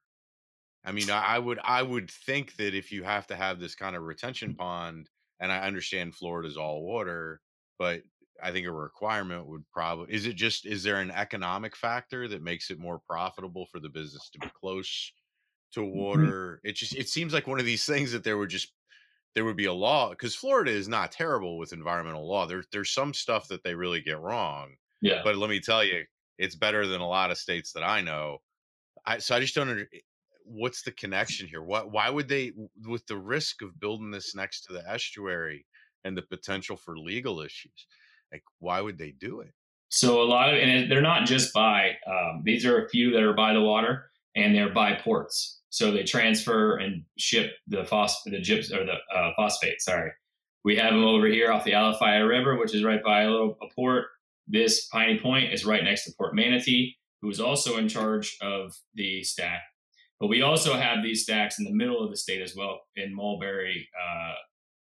I 0.84 0.92
mean, 0.92 1.10
I, 1.10 1.22
I 1.36 1.38
would 1.38 1.58
I 1.60 1.82
would 1.82 2.10
think 2.10 2.56
that 2.56 2.74
if 2.74 2.92
you 2.92 3.04
have 3.04 3.26
to 3.28 3.36
have 3.36 3.60
this 3.60 3.74
kind 3.74 3.96
of 3.96 4.02
retention 4.02 4.54
pond, 4.54 5.10
and 5.40 5.52
I 5.52 5.60
understand 5.66 6.14
Florida's 6.16 6.56
all 6.56 6.84
water, 6.84 7.42
but 7.78 8.02
I 8.42 8.52
think 8.52 8.66
a 8.66 8.72
requirement 8.72 9.46
would 9.46 9.68
probably 9.70 10.12
is 10.14 10.26
it 10.26 10.34
just 10.34 10.66
is 10.66 10.82
there 10.82 11.00
an 11.00 11.10
economic 11.12 11.76
factor 11.76 12.28
that 12.28 12.42
makes 12.42 12.70
it 12.70 12.78
more 12.78 12.98
profitable 13.00 13.66
for 13.66 13.80
the 13.80 13.88
business 13.90 14.30
to 14.30 14.40
be 14.40 14.50
close 14.50 15.12
to 15.72 15.84
Mhm. 15.92 16.32
water? 16.34 16.60
It 16.64 16.74
just 16.76 16.96
it 16.96 17.08
seems 17.08 17.32
like 17.34 17.46
one 17.46 17.60
of 17.60 17.66
these 17.66 17.86
things 17.86 18.12
that 18.12 18.24
there 18.24 18.38
would 18.38 18.50
just 18.50 18.74
there 19.34 19.44
would 19.44 19.56
be 19.56 19.66
a 19.66 19.72
law 19.72 20.10
because 20.10 20.34
Florida 20.36 20.70
is 20.72 20.88
not 20.88 21.12
terrible 21.12 21.58
with 21.58 21.72
environmental 21.72 22.28
law. 22.28 22.46
There 22.46 22.64
there's 22.72 22.90
some 22.92 23.14
stuff 23.14 23.48
that 23.48 23.62
they 23.64 23.74
really 23.74 24.00
get 24.02 24.20
wrong, 24.20 24.76
Yeah. 25.02 25.20
but 25.22 25.36
let 25.36 25.50
me 25.50 25.60
tell 25.60 25.84
you, 25.84 26.04
it's 26.38 26.54
better 26.54 26.86
than 26.86 27.00
a 27.02 27.08
lot 27.08 27.30
of 27.30 27.36
states 27.36 27.72
that 27.72 27.82
I 27.82 28.00
know. 28.00 28.38
I 29.04 29.18
so 29.18 29.36
I 29.36 29.40
just 29.40 29.54
don't 29.54 29.68
under, 29.68 29.88
what's 30.44 30.82
the 30.82 30.92
connection 30.92 31.46
here? 31.46 31.62
What 31.62 31.92
why 31.92 32.08
would 32.08 32.28
they 32.28 32.52
with 32.86 33.06
the 33.06 33.18
risk 33.18 33.62
of 33.62 33.78
building 33.78 34.10
this 34.10 34.34
next 34.34 34.62
to 34.64 34.72
the 34.72 34.88
estuary 34.88 35.66
and 36.04 36.16
the 36.16 36.22
potential 36.22 36.76
for 36.76 36.96
legal 36.98 37.40
issues? 37.40 37.86
Like, 38.32 38.42
why 38.60 38.80
would 38.80 38.98
they 38.98 39.10
do 39.10 39.40
it? 39.40 39.52
So 39.90 40.22
a 40.22 40.24
lot 40.24 40.48
of, 40.48 40.58
and 40.58 40.90
they're 40.90 41.02
not 41.02 41.26
just 41.26 41.52
by. 41.52 41.96
Um, 42.06 42.42
these 42.44 42.64
are 42.64 42.82
a 42.82 42.88
few 42.88 43.10
that 43.12 43.22
are 43.22 43.34
by 43.34 43.52
the 43.52 43.60
water, 43.60 44.10
and 44.34 44.54
they're 44.54 44.72
by 44.72 44.94
ports. 44.94 45.60
So 45.68 45.90
they 45.90 46.02
transfer 46.02 46.76
and 46.76 47.04
ship 47.18 47.52
the 47.66 47.84
phos 47.84 48.22
the 48.24 48.38
gyps 48.38 48.72
or 48.72 48.86
the 48.86 48.96
uh, 49.14 49.32
phosphate. 49.36 49.82
Sorry, 49.82 50.10
we 50.64 50.76
have 50.76 50.94
them 50.94 51.04
over 51.04 51.26
here 51.26 51.52
off 51.52 51.64
the 51.64 51.72
Alafia 51.72 52.26
River, 52.26 52.56
which 52.56 52.74
is 52.74 52.84
right 52.84 53.02
by 53.02 53.22
a 53.22 53.30
little 53.30 53.58
a 53.62 53.74
port. 53.74 54.06
This 54.46 54.86
Piney 54.88 55.20
Point 55.20 55.52
is 55.52 55.64
right 55.64 55.84
next 55.84 56.04
to 56.04 56.12
Port 56.16 56.34
Manatee, 56.34 56.96
who 57.20 57.30
is 57.30 57.40
also 57.40 57.78
in 57.78 57.88
charge 57.88 58.36
of 58.42 58.74
the 58.94 59.22
stack. 59.22 59.62
But 60.20 60.28
we 60.28 60.42
also 60.42 60.74
have 60.74 61.02
these 61.02 61.22
stacks 61.22 61.58
in 61.58 61.64
the 61.64 61.74
middle 61.74 62.02
of 62.02 62.10
the 62.10 62.16
state 62.16 62.42
as 62.42 62.54
well 62.54 62.80
in 62.96 63.14
Mulberry. 63.14 63.88
Uh, 64.00 64.34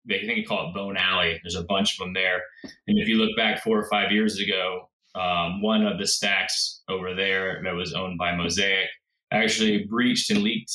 they 0.07 0.21
think 0.21 0.39
you 0.39 0.47
call 0.47 0.69
it 0.69 0.75
Bone 0.75 0.95
Valley. 0.95 1.39
There's 1.43 1.55
a 1.55 1.65
bunch 1.65 1.95
of 1.95 2.05
them 2.05 2.15
there. 2.15 2.43
And 2.87 2.99
if 2.99 3.09
you 3.09 3.17
look 3.17 3.37
back 3.37 3.63
four 3.63 3.79
or 3.79 3.89
five 3.91 4.11
years 4.11 4.39
ago, 4.39 4.89
um, 5.15 5.61
one 5.61 5.87
of 5.87 5.99
the 5.99 6.07
stacks 6.07 6.83
over 6.89 7.15
there 7.15 7.61
that 7.65 7.75
was 7.75 7.93
owned 7.93 8.19
by 8.19 8.35
Mosaic 8.35 8.89
actually 9.33 9.85
breached 9.85 10.31
and 10.31 10.43
leaked 10.43 10.73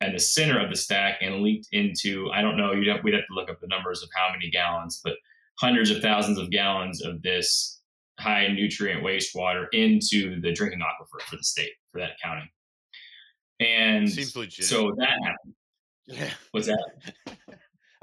at 0.00 0.12
the 0.12 0.18
center 0.18 0.58
of 0.58 0.70
the 0.70 0.76
stack 0.76 1.18
and 1.20 1.42
leaked 1.42 1.68
into 1.72 2.30
I 2.32 2.40
don't 2.40 2.56
know 2.56 2.72
you'd 2.72 2.88
have, 2.88 3.04
we'd 3.04 3.14
have 3.14 3.26
to 3.26 3.34
look 3.34 3.50
up 3.50 3.60
the 3.60 3.66
numbers 3.66 4.02
of 4.02 4.08
how 4.14 4.32
many 4.32 4.50
gallons, 4.50 5.00
but 5.04 5.14
hundreds 5.58 5.90
of 5.90 6.00
thousands 6.00 6.38
of 6.38 6.50
gallons 6.50 7.04
of 7.04 7.20
this 7.22 7.79
high 8.20 8.48
nutrient 8.48 9.02
wastewater 9.02 9.66
into 9.72 10.40
the 10.40 10.52
drinking 10.52 10.80
aquifer 10.80 11.22
for 11.22 11.36
the 11.36 11.42
state 11.42 11.72
for 11.92 12.00
that 12.00 12.12
county. 12.22 12.50
And 13.60 14.10
seems 14.10 14.36
legit. 14.36 14.64
So 14.64 14.92
that 14.98 15.18
happened. 15.22 15.54
Yeah. 16.06 16.30
What's 16.52 16.66
that? 16.66 16.84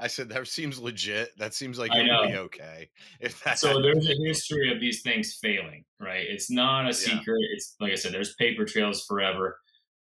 I 0.00 0.06
said 0.06 0.28
that 0.28 0.46
seems 0.46 0.78
legit. 0.78 1.36
That 1.38 1.54
seems 1.54 1.78
like 1.78 1.90
it 1.92 2.08
would 2.08 2.28
be 2.28 2.36
okay. 2.36 2.88
If 3.20 3.42
that 3.42 3.58
so 3.58 3.82
there's 3.82 4.08
a 4.08 4.14
history 4.24 4.72
of 4.72 4.80
these 4.80 5.02
things 5.02 5.36
failing, 5.42 5.84
right? 5.98 6.24
It's 6.28 6.50
not 6.50 6.88
a 6.88 6.92
secret. 6.92 7.40
Yeah. 7.40 7.54
It's 7.54 7.74
like 7.80 7.92
I 7.92 7.96
said, 7.96 8.12
there's 8.12 8.34
paper 8.36 8.64
trails 8.64 9.04
forever. 9.06 9.58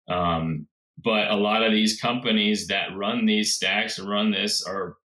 Um, 0.10 0.68
but 1.02 1.32
a 1.32 1.36
lot 1.36 1.64
of 1.64 1.72
these 1.72 2.00
companies 2.00 2.68
that 2.68 2.96
run 2.96 3.26
these 3.26 3.56
stacks 3.56 3.98
and 3.98 4.10
run 4.10 4.32
this 4.32 4.66
are 4.66 4.98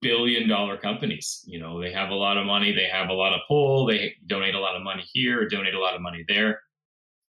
billion 0.00 0.48
dollar 0.48 0.76
companies. 0.76 1.42
You 1.46 1.60
know, 1.60 1.80
they 1.80 1.92
have 1.92 2.10
a 2.10 2.14
lot 2.14 2.36
of 2.36 2.46
money, 2.46 2.72
they 2.72 2.88
have 2.88 3.08
a 3.08 3.14
lot 3.14 3.32
of 3.32 3.40
pull, 3.48 3.86
they 3.86 4.14
donate 4.26 4.54
a 4.54 4.60
lot 4.60 4.76
of 4.76 4.82
money 4.82 5.04
here, 5.12 5.48
donate 5.48 5.74
a 5.74 5.80
lot 5.80 5.94
of 5.94 6.00
money 6.00 6.24
there. 6.28 6.60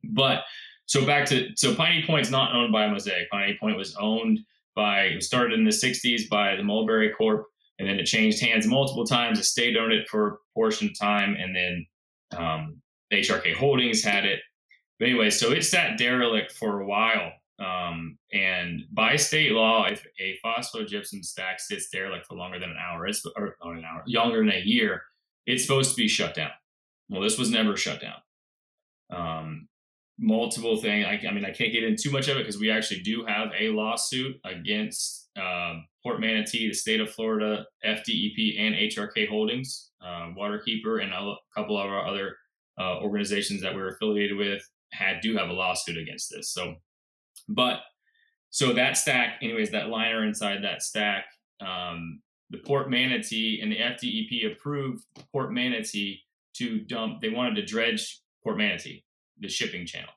But 0.03 0.43
so 0.85 1.05
back 1.05 1.25
to 1.27 1.49
so 1.55 1.75
Piney 1.75 2.03
Point's 2.05 2.29
not 2.29 2.55
owned 2.55 2.71
by 2.71 2.87
Mosaic. 2.89 3.29
Piney 3.29 3.57
Point 3.59 3.77
was 3.77 3.95
owned 3.95 4.39
by 4.75 5.01
it 5.01 5.23
started 5.23 5.57
in 5.57 5.65
the 5.65 5.71
60s 5.71 6.29
by 6.29 6.55
the 6.55 6.63
Mulberry 6.63 7.11
Corp, 7.11 7.45
and 7.79 7.87
then 7.87 7.99
it 7.99 8.05
changed 8.05 8.41
hands 8.41 8.67
multiple 8.67 9.05
times. 9.05 9.37
The 9.37 9.43
state 9.43 9.75
owned 9.75 9.93
it 9.93 10.07
for 10.07 10.27
a 10.27 10.37
portion 10.53 10.87
of 10.87 10.97
time, 10.97 11.35
and 11.37 11.55
then 11.55 11.85
um, 12.37 12.81
HRK 13.11 13.55
Holdings 13.55 14.03
had 14.03 14.25
it. 14.25 14.39
But 14.99 15.09
anyway, 15.09 15.29
so 15.29 15.51
it 15.51 15.63
sat 15.63 15.97
derelict 15.97 16.53
for 16.53 16.79
a 16.79 16.87
while. 16.87 17.31
Um, 17.59 18.17
and 18.31 18.81
by 18.91 19.15
state 19.15 19.51
law, 19.51 19.85
if 19.85 20.05
a 20.19 20.37
phosphogypsum 20.45 21.23
stack 21.23 21.59
sits 21.59 21.89
derelict 21.89 22.27
for 22.27 22.35
longer 22.35 22.59
than 22.59 22.69
an 22.69 22.77
hour, 22.77 23.07
it's 23.07 23.25
or 23.35 23.55
an 23.63 23.83
hour, 23.83 24.03
longer 24.07 24.39
than 24.39 24.51
a 24.51 24.61
year, 24.63 25.01
it's 25.45 25.63
supposed 25.63 25.91
to 25.91 25.97
be 25.97 26.07
shut 26.07 26.35
down. 26.35 26.51
Well, 27.09 27.21
this 27.21 27.37
was 27.37 27.49
never 27.49 27.75
shut 27.75 28.01
down. 28.01 28.21
Um, 29.09 29.67
multiple 30.19 30.77
things. 30.77 31.05
I, 31.05 31.27
I, 31.27 31.31
mean, 31.31 31.45
I 31.45 31.51
can't 31.51 31.71
get 31.71 31.83
into 31.83 32.03
too 32.03 32.11
much 32.11 32.27
of 32.27 32.37
it 32.37 32.41
because 32.41 32.59
we 32.59 32.69
actually 32.69 33.01
do 33.01 33.25
have 33.25 33.49
a 33.57 33.69
lawsuit 33.69 34.35
against 34.43 35.29
uh, 35.39 35.75
Port 36.03 36.19
Manatee, 36.19 36.67
the 36.67 36.73
state 36.73 36.99
of 36.99 37.11
Florida, 37.11 37.65
FDEP, 37.85 38.59
and 38.59 38.75
HRK 38.75 39.29
Holdings, 39.29 39.91
uh, 40.03 40.31
Waterkeeper, 40.37 41.03
and 41.03 41.13
a 41.13 41.35
couple 41.55 41.77
of 41.77 41.89
our 41.89 42.05
other 42.07 42.35
uh, 42.79 42.99
organizations 42.99 43.61
that 43.61 43.75
we're 43.75 43.89
affiliated 43.89 44.37
with 44.37 44.61
had 44.91 45.21
do 45.21 45.35
have 45.37 45.49
a 45.49 45.53
lawsuit 45.53 45.97
against 45.97 46.31
this. 46.31 46.51
So, 46.51 46.75
but 47.47 47.81
so 48.49 48.73
that 48.73 48.97
stack, 48.97 49.39
anyways, 49.41 49.71
that 49.71 49.89
liner 49.89 50.25
inside 50.25 50.63
that 50.63 50.81
stack, 50.81 51.25
um, 51.61 52.21
the 52.49 52.59
Port 52.59 52.89
Manatee 52.89 53.59
and 53.61 53.71
the 53.71 53.77
FDEP 53.77 54.51
approved 54.51 55.03
Port 55.31 55.51
Manatee 55.51 56.21
to 56.55 56.79
dump. 56.79 57.21
They 57.21 57.29
wanted 57.29 57.55
to 57.55 57.65
dredge 57.65 58.21
Port 58.43 58.57
Manatee, 58.57 59.03
the 59.39 59.49
shipping 59.49 59.85
channel. 59.85 60.09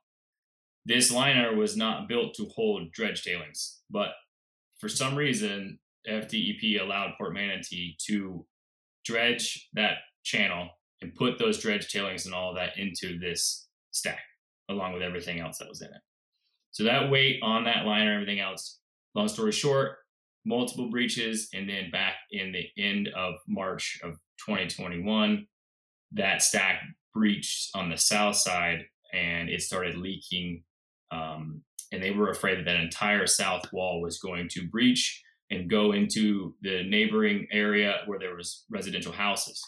This 0.86 1.12
liner 1.12 1.54
was 1.54 1.76
not 1.76 2.08
built 2.08 2.34
to 2.34 2.46
hold 2.54 2.92
dredge 2.92 3.22
tailings, 3.22 3.80
but 3.90 4.10
for 4.78 4.88
some 4.88 5.16
reason, 5.16 5.78
FDEP 6.08 6.80
allowed 6.80 7.14
Port 7.18 7.34
Manatee 7.34 7.96
to 8.06 8.46
dredge 9.04 9.68
that 9.74 9.98
channel 10.22 10.68
and 11.02 11.14
put 11.14 11.38
those 11.38 11.60
dredge 11.60 11.88
tailings 11.88 12.26
and 12.26 12.34
all 12.34 12.54
that 12.54 12.78
into 12.78 13.18
this 13.18 13.68
stack 13.90 14.20
along 14.68 14.92
with 14.92 15.02
everything 15.02 15.40
else 15.40 15.58
that 15.58 15.68
was 15.68 15.82
in 15.82 15.88
it. 15.88 16.00
So 16.72 16.84
that 16.84 17.10
weight 17.10 17.40
on 17.42 17.64
that 17.64 17.86
liner, 17.86 18.12
and 18.12 18.22
everything 18.22 18.40
else, 18.40 18.78
long 19.14 19.28
story 19.28 19.52
short, 19.52 19.98
multiple 20.44 20.90
breaches. 20.90 21.48
And 21.52 21.68
then 21.68 21.90
back 21.90 22.14
in 22.30 22.52
the 22.52 22.66
end 22.82 23.08
of 23.16 23.34
March 23.48 23.98
of 24.02 24.12
2021, 24.46 25.46
that 26.12 26.42
stack 26.42 26.82
breached 27.14 27.70
on 27.74 27.90
the 27.90 27.96
south 27.96 28.36
side 28.36 28.84
and 29.12 29.48
it 29.48 29.62
started 29.62 29.96
leaking. 29.96 30.62
Um, 31.10 31.62
and 31.92 32.02
they 32.02 32.12
were 32.12 32.30
afraid 32.30 32.58
that 32.58 32.64
that 32.66 32.76
entire 32.76 33.26
south 33.26 33.72
wall 33.72 34.00
was 34.00 34.18
going 34.20 34.48
to 34.50 34.68
breach 34.68 35.22
and 35.50 35.68
go 35.68 35.92
into 35.92 36.54
the 36.62 36.84
neighboring 36.84 37.48
area 37.50 37.98
where 38.06 38.18
there 38.18 38.36
was 38.36 38.64
residential 38.70 39.12
houses. 39.12 39.60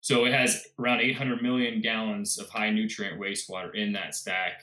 So 0.00 0.24
it 0.24 0.32
has 0.32 0.66
around 0.78 1.00
800 1.00 1.42
million 1.42 1.82
gallons 1.82 2.38
of 2.38 2.48
high 2.48 2.70
nutrient 2.70 3.20
wastewater 3.20 3.74
in 3.74 3.92
that 3.92 4.14
stack. 4.14 4.62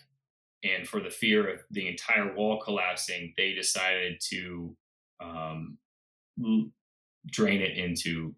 And 0.63 0.87
for 0.87 0.99
the 0.99 1.09
fear 1.09 1.47
of 1.53 1.61
the 1.69 1.87
entire 1.87 2.33
wall 2.33 2.59
collapsing, 2.59 3.33
they 3.37 3.53
decided 3.53 4.19
to 4.29 4.75
um, 5.23 5.77
drain 7.27 7.61
it 7.61 7.77
into 7.77 8.35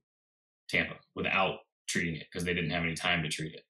Tampa 0.69 0.95
without 1.15 1.59
treating 1.87 2.15
it 2.15 2.27
because 2.31 2.45
they 2.45 2.53
didn't 2.53 2.71
have 2.71 2.83
any 2.83 2.93
time 2.93 3.23
to 3.23 3.29
treat 3.29 3.53
it. 3.53 3.63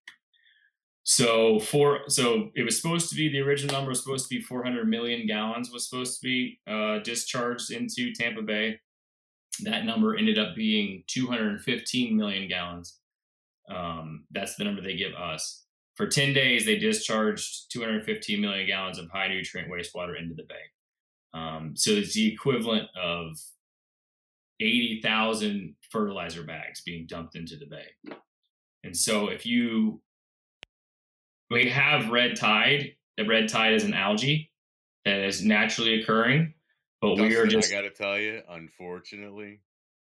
So 1.03 1.59
for 1.59 2.01
so 2.07 2.51
it 2.55 2.63
was 2.63 2.79
supposed 2.79 3.09
to 3.09 3.15
be 3.15 3.29
the 3.29 3.39
original 3.39 3.73
number 3.73 3.89
was 3.89 4.03
supposed 4.03 4.29
to 4.29 4.35
be 4.35 4.41
400 4.43 4.87
million 4.87 5.25
gallons 5.25 5.71
was 5.71 5.89
supposed 5.89 6.19
to 6.19 6.27
be 6.27 6.59
uh, 6.67 6.99
discharged 6.99 7.71
into 7.71 8.13
Tampa 8.13 8.41
Bay. 8.41 8.79
That 9.63 9.85
number 9.85 10.15
ended 10.15 10.37
up 10.37 10.55
being 10.55 11.03
215 11.07 12.15
million 12.15 12.47
gallons. 12.47 12.99
Um, 13.69 14.25
that's 14.31 14.55
the 14.55 14.63
number 14.63 14.81
they 14.81 14.95
give 14.95 15.13
us. 15.13 15.65
For 15.99 16.07
10 16.07 16.31
days, 16.31 16.65
they 16.65 16.77
discharged 16.77 17.69
215 17.73 18.39
million 18.39 18.65
gallons 18.65 18.97
of 18.97 19.09
high 19.09 19.27
nutrient 19.27 19.69
wastewater 19.69 20.17
into 20.17 20.33
the 20.33 20.43
bay. 20.43 20.55
Um, 21.33 21.73
so 21.75 21.91
it's 21.91 22.13
the 22.13 22.33
equivalent 22.33 22.87
of 22.95 23.37
80,000 24.61 25.75
fertilizer 25.91 26.43
bags 26.43 26.83
being 26.83 27.05
dumped 27.05 27.35
into 27.35 27.57
the 27.57 27.65
bay. 27.65 28.15
And 28.85 28.95
so 28.95 29.27
if 29.27 29.45
you, 29.45 30.01
we 31.51 31.69
have 31.69 32.09
red 32.09 32.37
tide, 32.37 32.93
the 33.17 33.25
red 33.25 33.49
tide 33.49 33.73
is 33.73 33.83
an 33.83 33.93
algae 33.93 34.53
that 35.03 35.19
is 35.19 35.43
naturally 35.43 36.01
occurring, 36.01 36.53
but 37.01 37.15
Dustin, 37.15 37.27
we 37.27 37.35
are 37.35 37.45
just. 37.45 37.73
I 37.73 37.75
got 37.75 37.81
to 37.81 37.89
tell 37.89 38.17
you, 38.17 38.41
unfortunately, 38.49 39.59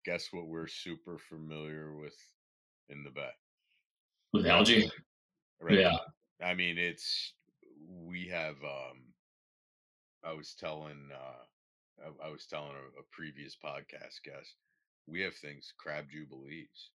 guess 0.06 0.30
what 0.32 0.48
we're 0.48 0.66
super 0.66 1.20
familiar 1.20 1.96
with 1.96 2.16
in 2.90 3.04
the 3.04 3.12
bay? 3.12 3.30
with 4.34 4.48
algae. 4.48 4.90
Right. 5.62 5.80
Yeah. 5.80 5.98
I 6.44 6.54
mean, 6.54 6.78
it's 6.78 7.34
we 7.88 8.28
have. 8.28 8.56
um 8.64 9.14
I 10.24 10.34
was 10.34 10.56
telling. 10.60 11.10
uh 11.14 11.44
I, 12.04 12.28
I 12.28 12.32
was 12.32 12.46
telling 12.48 12.72
a, 12.72 13.00
a 13.00 13.04
previous 13.12 13.56
podcast 13.56 14.24
guest, 14.26 14.56
we 15.08 15.22
have 15.22 15.36
things 15.36 15.74
crab 15.78 16.06
jubilees, 16.12 16.90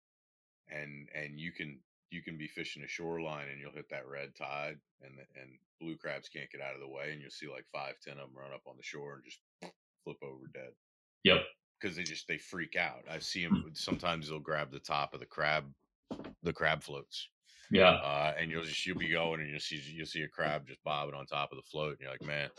and 0.70 1.08
and 1.14 1.38
you 1.38 1.52
can 1.52 1.78
you 2.10 2.22
can 2.22 2.38
be 2.38 2.46
fishing 2.46 2.84
a 2.84 2.88
shoreline 2.88 3.48
and 3.50 3.60
you'll 3.60 3.72
hit 3.72 3.88
that 3.90 4.06
red 4.08 4.34
tide 4.36 4.78
and 5.02 5.14
and 5.40 5.50
blue 5.80 5.96
crabs 5.96 6.28
can't 6.28 6.50
get 6.50 6.60
out 6.60 6.74
of 6.74 6.80
the 6.80 6.88
way 6.88 7.10
and 7.12 7.20
you'll 7.20 7.30
see 7.30 7.48
like 7.48 7.66
five 7.72 7.94
ten 8.02 8.14
of 8.14 8.28
them 8.28 8.36
run 8.36 8.52
up 8.52 8.62
on 8.66 8.76
the 8.76 8.82
shore 8.82 9.14
and 9.14 9.24
just 9.24 9.40
flip 10.04 10.16
over 10.22 10.46
dead. 10.52 10.70
Yep. 11.24 11.42
Because 11.80 11.96
they 11.96 12.04
just 12.04 12.28
they 12.28 12.38
freak 12.38 12.76
out. 12.76 13.02
I 13.10 13.18
see 13.18 13.44
them 13.44 13.70
sometimes 13.74 14.28
they'll 14.28 14.38
grab 14.38 14.70
the 14.70 14.78
top 14.78 15.12
of 15.12 15.20
the 15.20 15.26
crab 15.26 15.64
the 16.42 16.52
crab 16.52 16.82
floats. 16.82 17.28
Yeah. 17.70 17.90
Uh, 17.90 18.34
and 18.38 18.50
you'll 18.50 18.64
just 18.64 18.84
you'll 18.86 18.98
be 18.98 19.08
going 19.10 19.40
and 19.40 19.50
you'll 19.50 19.60
see 19.60 19.80
you'll 19.92 20.06
see 20.06 20.22
a 20.22 20.28
crab 20.28 20.66
just 20.66 20.82
bobbing 20.84 21.14
on 21.14 21.26
top 21.26 21.52
of 21.52 21.56
the 21.56 21.62
float, 21.70 21.92
and 21.92 22.00
you're 22.00 22.10
like, 22.10 22.22
man, 22.22 22.50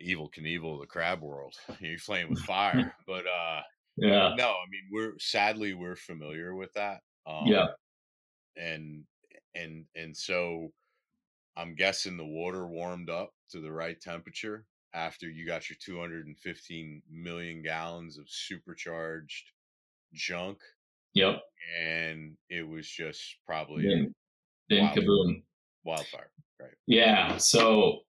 Evel 0.00 0.32
Knievel, 0.32 0.80
the 0.80 0.86
crab 0.86 1.22
world. 1.22 1.54
You're 1.80 1.98
playing 1.98 2.30
with 2.30 2.40
fire. 2.40 2.94
but 3.06 3.26
uh 3.26 3.60
yeah. 3.96 4.34
No, 4.36 4.50
I 4.50 4.64
mean 4.70 4.88
we're 4.90 5.18
sadly 5.18 5.74
we're 5.74 5.96
familiar 5.96 6.54
with 6.54 6.72
that. 6.74 7.00
Um, 7.26 7.46
yeah. 7.46 7.68
And 8.56 9.04
and 9.54 9.86
and 9.94 10.16
so 10.16 10.68
I'm 11.56 11.74
guessing 11.74 12.16
the 12.16 12.24
water 12.24 12.66
warmed 12.66 13.10
up 13.10 13.30
to 13.50 13.60
the 13.60 13.72
right 13.72 14.00
temperature 14.00 14.66
after 14.94 15.28
you 15.28 15.46
got 15.46 15.68
your 15.68 15.76
215 15.84 17.02
million 17.10 17.62
gallons 17.62 18.18
of 18.18 18.24
supercharged 18.28 19.52
junk 20.14 20.58
Yep. 21.14 21.42
And 21.80 22.36
it 22.48 22.66
was 22.66 22.88
just 22.88 23.36
probably 23.46 23.84
then, 23.88 24.14
then 24.68 24.84
wild- 24.84 24.96
kaboom. 24.98 25.42
wildfire. 25.84 26.30
Right. 26.60 26.70
Yeah. 26.86 27.36
So, 27.38 28.00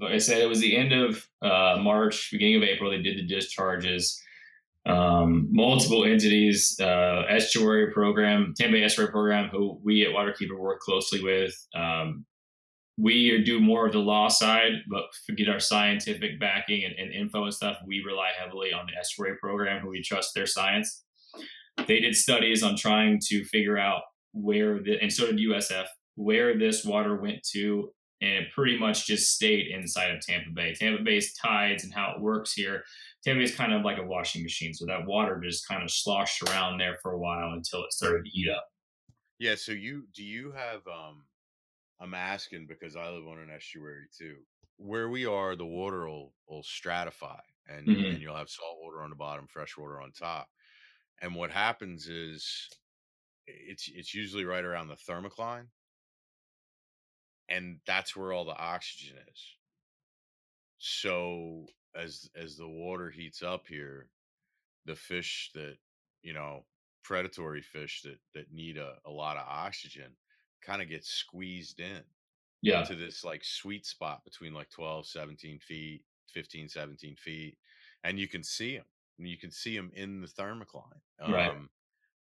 like 0.00 0.12
I 0.12 0.18
said, 0.18 0.38
it 0.38 0.48
was 0.48 0.60
the 0.60 0.76
end 0.76 0.92
of 0.92 1.26
uh, 1.42 1.78
March, 1.80 2.30
beginning 2.32 2.56
of 2.56 2.62
April. 2.62 2.90
They 2.90 3.02
did 3.02 3.18
the 3.18 3.26
discharges. 3.26 4.20
Um, 4.86 5.48
multiple 5.52 6.04
entities, 6.04 6.78
uh, 6.80 7.24
estuary 7.28 7.92
program, 7.92 8.54
Tampa 8.56 8.72
Bay 8.72 8.82
estuary 8.82 9.10
program, 9.10 9.48
who 9.50 9.78
we 9.84 10.04
at 10.04 10.12
Waterkeeper 10.14 10.58
work 10.58 10.80
closely 10.80 11.22
with. 11.22 11.54
Um, 11.74 12.24
we 12.96 13.42
do 13.44 13.60
more 13.60 13.86
of 13.86 13.92
the 13.92 13.98
law 13.98 14.28
side, 14.28 14.72
but 14.88 15.04
to 15.26 15.34
get 15.34 15.48
our 15.48 15.60
scientific 15.60 16.40
backing 16.40 16.84
and, 16.84 16.94
and 16.98 17.12
info 17.12 17.44
and 17.44 17.54
stuff, 17.54 17.76
we 17.86 18.02
rely 18.04 18.30
heavily 18.38 18.72
on 18.72 18.86
the 18.86 18.98
estuary 18.98 19.36
program, 19.36 19.80
who 19.82 19.90
we 19.90 20.02
trust 20.02 20.34
their 20.34 20.46
science. 20.46 21.04
They 21.86 22.00
did 22.00 22.16
studies 22.16 22.62
on 22.62 22.76
trying 22.76 23.20
to 23.26 23.44
figure 23.44 23.78
out 23.78 24.02
where 24.32 24.80
the, 24.82 25.00
and 25.00 25.12
so 25.12 25.26
did 25.26 25.36
USF, 25.38 25.86
where 26.14 26.56
this 26.58 26.84
water 26.84 27.16
went 27.20 27.42
to 27.52 27.90
and 28.22 28.44
it 28.44 28.52
pretty 28.54 28.78
much 28.78 29.06
just 29.06 29.34
stayed 29.34 29.68
inside 29.68 30.10
of 30.10 30.20
Tampa 30.20 30.50
Bay. 30.50 30.74
Tampa 30.74 31.02
Bay's 31.02 31.32
tides 31.34 31.84
and 31.84 31.92
how 31.94 32.12
it 32.14 32.20
works 32.20 32.52
here. 32.52 32.84
Tampa 33.24 33.38
Bay 33.38 33.44
is 33.44 33.54
kind 33.54 33.72
of 33.72 33.82
like 33.82 33.96
a 33.98 34.04
washing 34.04 34.42
machine, 34.42 34.74
so 34.74 34.84
that 34.86 35.06
water 35.06 35.40
just 35.42 35.66
kind 35.66 35.82
of 35.82 35.90
sloshed 35.90 36.42
around 36.42 36.76
there 36.78 36.98
for 37.02 37.12
a 37.12 37.18
while 37.18 37.52
until 37.54 37.82
it 37.82 37.92
started 37.92 38.24
to 38.24 38.30
heat 38.30 38.48
up. 38.50 38.66
Yeah. 39.38 39.54
So 39.54 39.72
you 39.72 40.04
do 40.14 40.22
you 40.22 40.52
have 40.52 40.86
um 40.86 41.24
I'm 41.98 42.14
asking 42.14 42.66
because 42.68 42.94
I 42.96 43.08
live 43.10 43.26
on 43.26 43.38
an 43.38 43.50
estuary 43.54 44.04
too. 44.16 44.36
Where 44.76 45.08
we 45.08 45.24
are, 45.26 45.56
the 45.56 45.66
water 45.66 46.06
will 46.08 46.34
will 46.46 46.62
stratify 46.62 47.40
and, 47.68 47.86
Mhm. 47.86 48.10
and 48.10 48.20
you'll 48.22 48.36
have 48.36 48.50
salt 48.50 48.78
water 48.82 49.02
on 49.02 49.10
the 49.10 49.16
bottom, 49.16 49.46
fresh 49.48 49.76
water 49.78 50.00
on 50.00 50.12
top. 50.12 50.48
And 51.20 51.34
what 51.34 51.50
happens 51.50 52.08
is 52.08 52.68
it's 53.46 53.88
it's 53.88 54.14
usually 54.14 54.44
right 54.44 54.64
around 54.64 54.88
the 54.88 54.96
thermocline. 54.96 55.68
And 57.50 57.82
that's 57.84 58.16
where 58.16 58.32
all 58.32 58.46
the 58.46 58.56
oxygen 58.56 59.18
is. 59.30 59.56
So 60.78 61.66
as 61.94 62.30
as 62.34 62.56
the 62.56 62.68
water 62.68 63.10
heats 63.10 63.42
up 63.42 63.66
here, 63.66 64.10
the 64.86 64.96
fish 64.96 65.50
that, 65.54 65.78
you 66.22 66.32
know, 66.32 66.66
predatory 67.04 67.62
fish 67.62 68.02
that 68.02 68.20
that 68.34 68.52
need 68.52 68.78
a, 68.78 69.00
a 69.06 69.10
lot 69.10 69.36
of 69.38 69.46
oxygen 69.48 70.16
kind 70.62 70.82
of 70.82 70.88
get 70.88 71.04
squeezed 71.04 71.80
in 71.80 72.04
Yeah, 72.62 72.82
to 72.84 72.94
this 72.96 73.24
like 73.24 73.44
sweet 73.44 73.86
spot 73.86 74.24
between 74.24 74.54
like 74.54 74.70
12 74.70 75.06
17 75.06 75.58
feet 75.60 76.04
15 76.28 76.68
17 76.68 77.16
feet 77.16 77.58
and 78.04 78.18
you 78.18 78.28
can 78.28 78.42
see 78.44 78.76
them 78.76 78.86
you 79.26 79.38
can 79.38 79.50
see 79.50 79.76
them 79.76 79.90
in 79.94 80.20
the 80.20 80.26
thermocline 80.26 81.00
um 81.20 81.68
Right. 81.68 81.70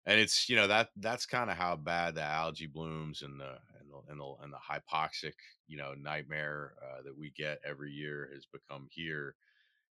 and 0.07 0.21
it's 0.21 0.49
you 0.49 0.57
know 0.57 0.67
that 0.67 0.91
that's 0.97 1.27
kind 1.27 1.51
of 1.51 1.57
how 1.57 1.77
bad 1.77 2.15
the 2.15 2.23
algae 2.23 2.67
blooms 2.67 3.23
and 3.23 3.41
the 3.41 3.59
and 3.79 3.91
the 3.91 4.03
and 4.13 4.21
the, 4.21 4.35
and 4.43 4.53
the 4.53 4.59
hypoxic 4.59 5.35
you 5.67 5.77
know 5.77 5.95
nightmare 5.95 6.75
uh, 6.83 7.03
that 7.03 7.17
we 7.17 7.31
get 7.31 7.61
every 7.65 7.93
year 7.93 8.31
has 8.33 8.47
become 8.47 8.89
here 8.91 9.37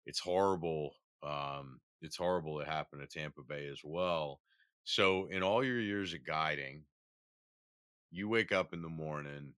it's 0.05 0.19
horrible 0.19 0.95
um 1.23 1.81
it's 2.01 2.17
horrible 2.17 2.59
it 2.59 2.67
happened 2.67 3.01
to 3.01 3.07
tampa 3.07 3.43
bay 3.43 3.67
as 3.67 3.81
well 3.83 4.41
so 4.83 5.27
in 5.27 5.43
all 5.43 5.63
your 5.63 5.79
years 5.79 6.13
of 6.13 6.25
guiding 6.25 6.85
you 8.09 8.27
wake 8.27 8.51
up 8.51 8.73
in 8.73 8.81
the 8.81 8.89
morning 8.89 9.53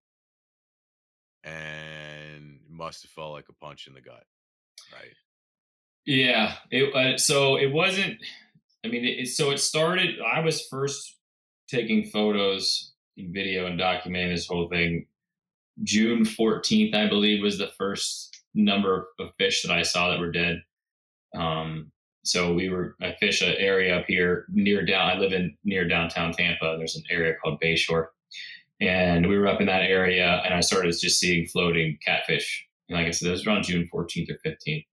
and 1.43 2.61
must 2.67 3.03
have 3.03 3.11
felt 3.11 3.33
like 3.33 3.49
a 3.49 3.53
punch 3.53 3.87
in 3.87 3.93
the 3.93 4.01
gut, 4.01 4.25
right? 4.91 5.15
Yeah. 6.07 6.55
It 6.71 6.95
uh, 6.95 7.17
so 7.17 7.57
it 7.57 7.71
wasn't. 7.71 8.17
I 8.83 8.87
mean, 8.87 9.05
it, 9.05 9.27
so 9.27 9.51
it 9.51 9.59
started. 9.59 10.15
I 10.21 10.39
was 10.39 10.65
first 10.67 11.17
taking 11.67 12.05
photos 12.05 12.93
and 13.17 13.33
video 13.33 13.65
and 13.67 13.79
documenting 13.79 14.33
this 14.33 14.47
whole 14.47 14.69
thing. 14.69 15.05
June 15.83 16.25
fourteenth, 16.25 16.95
I 16.95 17.07
believe, 17.07 17.43
was 17.43 17.57
the 17.57 17.71
first 17.77 18.41
number 18.55 19.09
of 19.19 19.29
fish 19.37 19.61
that 19.63 19.71
I 19.71 19.83
saw 19.83 20.09
that 20.09 20.19
were 20.19 20.31
dead. 20.31 20.63
Um, 21.35 21.91
so 22.23 22.53
we 22.53 22.69
were 22.69 22.95
I 23.01 23.15
fish 23.19 23.41
an 23.41 23.55
area 23.57 23.99
up 23.99 24.05
here 24.07 24.45
near 24.49 24.85
down. 24.85 25.09
I 25.09 25.19
live 25.19 25.33
in 25.33 25.57
near 25.65 25.87
downtown 25.87 26.31
Tampa. 26.31 26.75
There's 26.77 26.95
an 26.95 27.03
area 27.09 27.35
called 27.43 27.59
Bayshore, 27.61 28.07
and 28.79 29.27
we 29.27 29.37
were 29.37 29.47
up 29.47 29.59
in 29.59 29.67
that 29.67 29.83
area, 29.83 30.41
and 30.45 30.53
I 30.53 30.61
started 30.61 30.95
just 30.97 31.19
seeing 31.19 31.47
floating 31.47 31.97
catfish. 32.03 32.65
And 32.87 32.97
like 32.97 33.07
I 33.07 33.11
said, 33.11 33.27
it 33.27 33.31
was 33.31 33.45
around 33.45 33.63
June 33.63 33.89
14th 33.93 34.29
or 34.31 34.49
15th. 34.49 34.85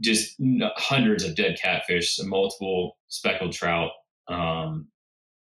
Just 0.00 0.36
hundreds 0.76 1.24
of 1.24 1.36
dead 1.36 1.58
catfish, 1.62 2.18
multiple 2.22 2.96
speckled 3.08 3.52
trout. 3.52 3.90
Um, 4.28 4.88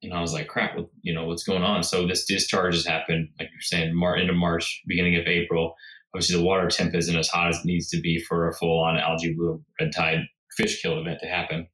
and 0.03 0.15
I 0.15 0.21
was 0.21 0.33
like, 0.33 0.47
crap, 0.47 0.77
what, 0.77 0.89
you 1.03 1.13
know, 1.13 1.27
what's 1.27 1.43
going 1.43 1.63
on? 1.63 1.83
So 1.83 2.07
this 2.07 2.25
discharge 2.25 2.75
has 2.75 2.87
happened, 2.87 3.31
like 3.39 3.49
you're 3.53 3.61
saying, 3.61 3.95
Mar- 3.95 4.17
end 4.17 4.31
of 4.31 4.37
March, 4.37 4.83
beginning 4.87 5.17
of 5.17 5.27
April. 5.27 5.75
Obviously, 6.15 6.37
the 6.37 6.45
water 6.45 6.69
temp 6.69 6.95
isn't 6.95 7.17
as 7.17 7.29
hot 7.29 7.49
as 7.49 7.59
it 7.59 7.65
needs 7.65 7.89
to 7.91 8.01
be 8.01 8.23
for 8.29 8.49
a 8.49 8.55
full-on 8.55 8.97
algae 8.97 9.35
bloom 9.35 9.65
red 9.81 9.93
tide 9.95 10.21
fish 10.57 10.81
kill 10.81 10.99
event 11.01 11.19
to 11.21 11.27
happen. 11.27 11.67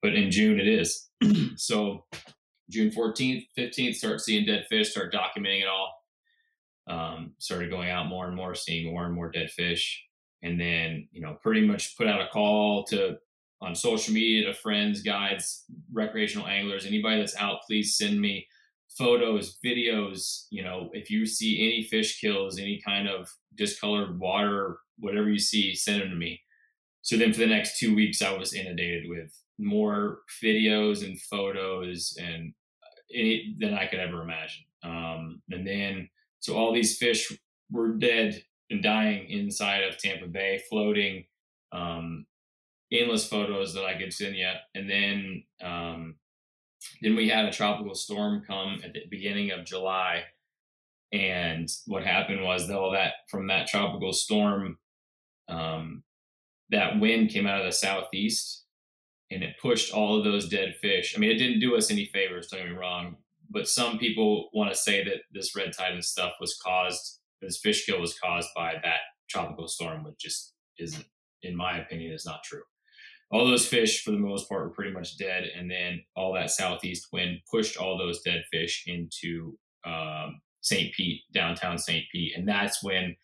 But 0.00 0.14
in 0.14 0.30
June, 0.30 0.60
it 0.60 0.68
is. 0.68 1.08
so 1.56 2.04
June 2.70 2.90
14th, 2.90 3.46
15th, 3.58 3.94
start 3.94 4.20
seeing 4.20 4.46
dead 4.46 4.64
fish, 4.68 4.90
start 4.90 5.12
documenting 5.12 5.62
it 5.62 5.68
all. 5.68 5.92
Um, 6.88 7.34
started 7.38 7.70
going 7.70 7.90
out 7.90 8.08
more 8.08 8.26
and 8.26 8.34
more, 8.34 8.54
seeing 8.54 8.92
more 8.92 9.04
and 9.04 9.14
more 9.14 9.30
dead 9.30 9.50
fish. 9.50 10.02
And 10.42 10.60
then, 10.60 11.08
you 11.12 11.20
know, 11.20 11.38
pretty 11.42 11.66
much 11.66 11.96
put 11.96 12.08
out 12.08 12.20
a 12.20 12.28
call 12.28 12.84
to 12.84 13.18
on 13.60 13.76
social 13.76 14.12
media 14.12 14.44
to 14.46 14.54
friends, 14.54 15.02
guides, 15.02 15.64
recreational 15.92 16.48
anglers, 16.48 16.84
anybody 16.84 17.20
that's 17.20 17.36
out, 17.36 17.60
please 17.64 17.96
send 17.96 18.20
me 18.20 18.46
photos, 18.98 19.58
videos. 19.64 20.46
You 20.50 20.64
know, 20.64 20.90
if 20.92 21.10
you 21.10 21.26
see 21.26 21.64
any 21.64 21.84
fish 21.84 22.20
kills, 22.20 22.58
any 22.58 22.80
kind 22.84 23.08
of 23.08 23.30
discolored 23.54 24.18
water, 24.18 24.78
whatever 24.98 25.30
you 25.30 25.38
see, 25.38 25.74
send 25.74 26.02
them 26.02 26.10
to 26.10 26.16
me. 26.16 26.40
So 27.02 27.16
then 27.16 27.32
for 27.32 27.40
the 27.40 27.46
next 27.46 27.78
two 27.78 27.94
weeks, 27.94 28.20
I 28.20 28.36
was 28.36 28.52
inundated 28.52 29.08
with 29.08 29.32
more 29.58 30.20
videos 30.42 31.04
and 31.04 31.20
photos 31.20 32.16
and 32.20 32.52
any 33.14 33.54
than 33.60 33.74
I 33.74 33.86
could 33.86 34.00
ever 34.00 34.22
imagine. 34.22 34.64
Um, 34.82 35.42
and 35.50 35.66
then, 35.66 36.08
so 36.40 36.56
all 36.56 36.72
these 36.72 36.98
fish 36.98 37.32
were 37.70 37.94
dead 37.94 38.42
and 38.70 38.82
dying 38.82 39.28
inside 39.28 39.84
of 39.84 39.98
Tampa 39.98 40.26
Bay, 40.26 40.62
floating. 40.68 41.24
Um, 41.72 42.26
endless 42.92 43.26
photos 43.26 43.72
that 43.74 43.84
I 43.84 43.98
could 43.98 44.12
send 44.12 44.36
you. 44.36 44.50
And 44.74 44.88
then, 44.88 45.44
um, 45.62 46.16
then 47.00 47.16
we 47.16 47.28
had 47.28 47.46
a 47.46 47.52
tropical 47.52 47.94
storm 47.94 48.42
come 48.46 48.80
at 48.84 48.92
the 48.92 49.00
beginning 49.10 49.50
of 49.50 49.64
July. 49.64 50.24
And 51.12 51.70
what 51.86 52.04
happened 52.04 52.42
was, 52.42 52.68
though, 52.68 52.92
that 52.92 53.12
from 53.30 53.46
that 53.48 53.66
tropical 53.66 54.12
storm, 54.12 54.78
um, 55.48 56.02
that 56.70 57.00
wind 57.00 57.30
came 57.30 57.46
out 57.46 57.60
of 57.60 57.66
the 57.66 57.72
southeast 57.72 58.64
and 59.30 59.42
it 59.42 59.56
pushed 59.60 59.92
all 59.92 60.18
of 60.18 60.24
those 60.24 60.48
dead 60.48 60.74
fish. 60.80 61.14
I 61.16 61.20
mean, 61.20 61.30
it 61.30 61.38
didn't 61.38 61.60
do 61.60 61.76
us 61.76 61.90
any 61.90 62.06
favors, 62.06 62.48
don't 62.48 62.60
get 62.60 62.70
me 62.70 62.76
wrong, 62.76 63.16
but 63.50 63.68
some 63.68 63.98
people 63.98 64.50
want 64.52 64.70
to 64.70 64.76
say 64.76 65.04
that 65.04 65.22
this 65.32 65.54
red 65.56 65.72
tide 65.72 65.92
and 65.92 66.04
stuff 66.04 66.32
was 66.40 66.58
caused, 66.62 67.20
this 67.42 67.58
fish 67.58 67.84
kill 67.84 68.00
was 68.00 68.18
caused 68.18 68.48
by 68.56 68.74
that 68.82 69.00
tropical 69.28 69.68
storm, 69.68 70.04
which 70.04 70.18
just 70.18 70.54
isn't, 70.78 71.04
in 71.42 71.56
my 71.56 71.78
opinion, 71.78 72.12
is 72.12 72.26
not 72.26 72.44
true. 72.44 72.62
All 73.30 73.46
those 73.46 73.66
fish, 73.66 74.02
for 74.02 74.10
the 74.10 74.18
most 74.18 74.48
part, 74.48 74.62
were 74.62 74.74
pretty 74.74 74.92
much 74.92 75.16
dead, 75.16 75.44
and 75.56 75.70
then 75.70 76.02
all 76.14 76.34
that 76.34 76.50
southeast 76.50 77.08
wind 77.12 77.38
pushed 77.50 77.76
all 77.76 77.96
those 77.96 78.20
dead 78.22 78.42
fish 78.52 78.84
into 78.86 79.58
um, 79.84 80.40
St. 80.60 80.92
Pete, 80.94 81.22
downtown 81.32 81.78
St. 81.78 82.04
Pete, 82.12 82.36
and 82.36 82.46
that's 82.46 82.82
when 82.82 83.16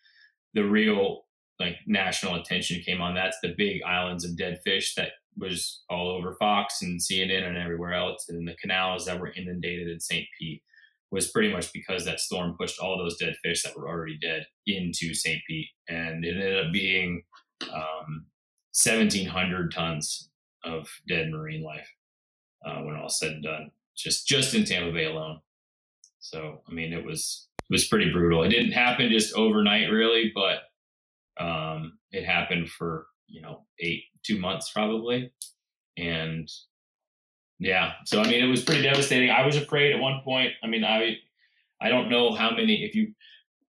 the 0.53 0.63
real 0.63 1.25
like 1.59 1.75
national 1.85 2.35
attention 2.35 2.81
came 2.81 3.01
on. 3.01 3.13
That's 3.13 3.37
the 3.41 3.53
big 3.55 3.81
islands 3.83 4.25
of 4.25 4.37
dead 4.37 4.59
fish 4.65 4.95
that 4.95 5.11
was 5.37 5.83
all 5.89 6.09
over 6.09 6.35
Fox 6.35 6.81
and 6.81 6.99
CNN 6.99 7.47
and 7.47 7.57
everywhere 7.57 7.93
else, 7.93 8.25
and 8.29 8.47
the 8.47 8.55
canals 8.55 9.05
that 9.05 9.19
were 9.19 9.31
inundated 9.33 9.89
in 9.89 9.99
St. 9.99 10.25
Pete 10.39 10.63
was 11.11 11.31
pretty 11.31 11.51
much 11.51 11.73
because 11.73 12.05
that 12.05 12.19
storm 12.19 12.55
pushed 12.59 12.79
all 12.79 12.97
those 12.97 13.17
dead 13.17 13.35
fish 13.43 13.63
that 13.63 13.75
were 13.75 13.87
already 13.87 14.17
dead 14.21 14.45
into 14.67 15.13
St. 15.13 15.41
Pete, 15.47 15.67
and 15.87 16.23
it 16.23 16.35
ended 16.35 16.65
up 16.65 16.71
being 16.71 17.23
um, 17.73 18.25
1,700 18.73 19.71
tons 19.73 20.29
of 20.63 20.87
dead 21.07 21.29
marine 21.31 21.63
life 21.63 21.89
uh, 22.65 22.81
when 22.81 22.95
all 22.95 23.09
said 23.09 23.31
and 23.31 23.43
done, 23.43 23.71
just 23.95 24.27
just 24.27 24.53
in 24.53 24.65
Tampa 24.65 24.91
Bay 24.91 25.05
alone. 25.05 25.39
So 26.19 26.61
I 26.69 26.73
mean, 26.73 26.93
it 26.93 27.03
was 27.03 27.47
it 27.69 27.73
was 27.73 27.87
pretty 27.87 28.11
brutal. 28.11 28.43
It 28.43 28.49
didn't 28.49 28.73
happen 28.73 29.09
just 29.09 29.35
overnight, 29.35 29.89
really, 29.89 30.31
but 30.33 31.43
um, 31.43 31.97
it 32.11 32.25
happened 32.25 32.69
for 32.69 33.07
you 33.27 33.41
know 33.41 33.65
eight 33.79 34.03
two 34.23 34.39
months 34.39 34.71
probably, 34.71 35.31
and 35.97 36.47
yeah. 37.59 37.93
So 38.05 38.21
I 38.21 38.27
mean, 38.27 38.43
it 38.43 38.47
was 38.47 38.63
pretty 38.63 38.81
devastating. 38.81 39.29
I 39.29 39.45
was 39.45 39.57
afraid 39.57 39.93
at 39.93 39.99
one 39.99 40.21
point. 40.23 40.53
I 40.63 40.67
mean, 40.67 40.83
I 40.83 41.17
I 41.81 41.89
don't 41.89 42.09
know 42.09 42.33
how 42.33 42.51
many 42.51 42.83
if 42.83 42.95
you 42.95 43.13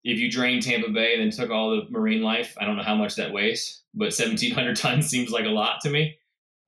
if 0.04 0.19
you 0.19 0.30
drain 0.30 0.62
Tampa 0.62 0.89
Bay 0.89 1.13
and 1.13 1.24
then 1.24 1.32
took 1.32 1.50
all 1.50 1.71
the 1.71 1.89
marine 1.89 2.21
life, 2.21 2.56
I 2.60 2.65
don't 2.65 2.78
know 2.78 2.84
how 2.84 2.95
much 2.95 3.15
that 3.15 3.34
weighs, 3.34 3.82
but 3.95 4.13
1,700 4.13 4.76
tons 4.78 5.08
seems 5.08 5.32
like 5.32 5.45
a 5.45 5.50
lot 5.50 5.82
to 5.82 5.89
me. 5.89 6.15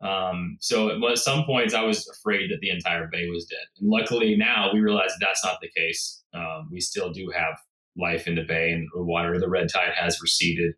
Um, 0.02 0.58
so 0.60 0.90
at 1.08 1.18
some 1.20 1.44
points, 1.46 1.74
I 1.74 1.84
was 1.84 2.08
afraid 2.08 2.52
that 2.52 2.60
the 2.62 2.72
entire 2.72 3.08
bay 3.12 3.28
was 3.30 3.46
dead. 3.46 3.66
And 3.80 3.90
luckily, 3.90 4.36
now 4.36 4.72
we 4.74 4.80
realize 4.80 5.10
that 5.10 5.26
that's 5.26 5.46
not 5.46 5.60
the 5.62 5.70
case. 5.70 6.24
Um, 6.34 6.70
we 6.72 6.80
still 6.80 7.12
do 7.12 7.32
have 7.36 7.58
life 7.96 8.28
in 8.28 8.36
the 8.36 8.44
bay, 8.44 8.72
and 8.72 8.88
the 8.96 9.04
water, 9.04 9.40
the 9.40 9.50
red 9.50 9.70
tide 9.72 9.94
has 9.96 10.22
receded 10.22 10.74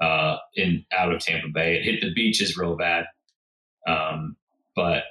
uh, 0.00 0.36
in 0.54 0.84
out 0.92 1.12
of 1.12 1.20
Tampa 1.20 1.48
Bay. 1.52 1.76
It 1.76 1.84
hit 1.84 2.00
the 2.00 2.14
beaches 2.14 2.56
real 2.56 2.76
bad, 2.76 3.04
um, 3.86 4.36
but 4.74 5.04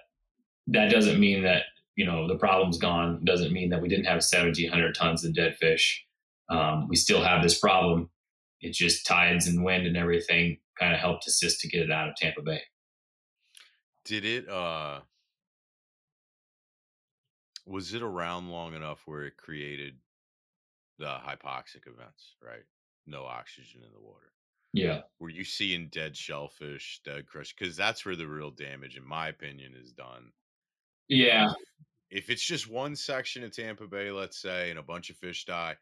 that 0.68 0.90
doesn't 0.90 1.20
mean 1.20 1.44
that 1.44 1.64
you 1.96 2.06
know 2.06 2.28
the 2.28 2.38
problem's 2.38 2.78
gone. 2.78 3.22
Doesn't 3.24 3.54
mean 3.54 3.70
that 3.70 3.82
we 3.82 3.90
didn't 3.90 4.06
have 4.06 4.16
1,700 4.16 4.96
tons 4.96 5.24
of 5.24 5.34
dead 5.34 5.56
fish. 5.58 6.06
Um, 6.50 6.88
we 6.88 6.96
still 6.96 7.22
have 7.22 7.42
this 7.44 7.60
problem. 7.60 8.10
It's 8.62 8.78
just 8.78 9.06
tides 9.06 9.48
and 9.48 9.64
wind 9.64 9.86
and 9.86 9.98
everything 9.98 10.58
kind 10.80 10.94
of 10.94 11.00
helped 11.00 11.28
assist 11.28 11.60
to 11.62 11.68
get 11.68 11.82
it 11.82 11.92
out 11.92 12.10
of 12.10 12.16
Tampa 12.16 12.42
Bay. 12.42 12.62
Did 14.06 14.26
it? 14.26 14.50
uh 14.50 15.02
Was 17.66 17.94
it 17.94 18.02
around 18.02 18.50
long 18.50 18.74
enough 18.74 19.02
where 19.06 19.24
it 19.24 19.38
created 19.38 19.96
the 21.00 21.06
hypoxic 21.06 21.88
events? 21.88 22.36
Right, 22.42 22.66
no 23.06 23.24
oxygen 23.26 23.82
in 23.86 23.92
the 23.94 24.02
water. 24.02 24.32
Yeah. 24.74 25.02
Were 25.20 25.30
you 25.30 25.44
seeing 25.44 25.90
dead 25.90 26.18
shellfish, 26.18 27.02
dead 27.06 27.28
crush? 27.28 27.54
Because 27.58 27.76
that's 27.78 28.06
where 28.06 28.16
the 28.16 28.28
real 28.28 28.50
damage, 28.50 28.98
in 28.98 29.08
my 29.08 29.28
opinion, 29.28 29.74
is 29.80 29.92
done. 29.92 30.32
Yeah. 31.08 31.52
If 32.10 32.30
it's 32.30 32.46
just 32.46 32.70
one 32.70 32.96
section 32.96 33.44
of 33.44 33.56
Tampa 33.56 33.88
Bay, 33.88 34.12
let's 34.12 34.42
say, 34.42 34.70
and 34.70 34.78
a 34.78 34.84
bunch 34.84 35.10
of 35.10 35.18
fish 35.18 35.46
die, 35.46 35.76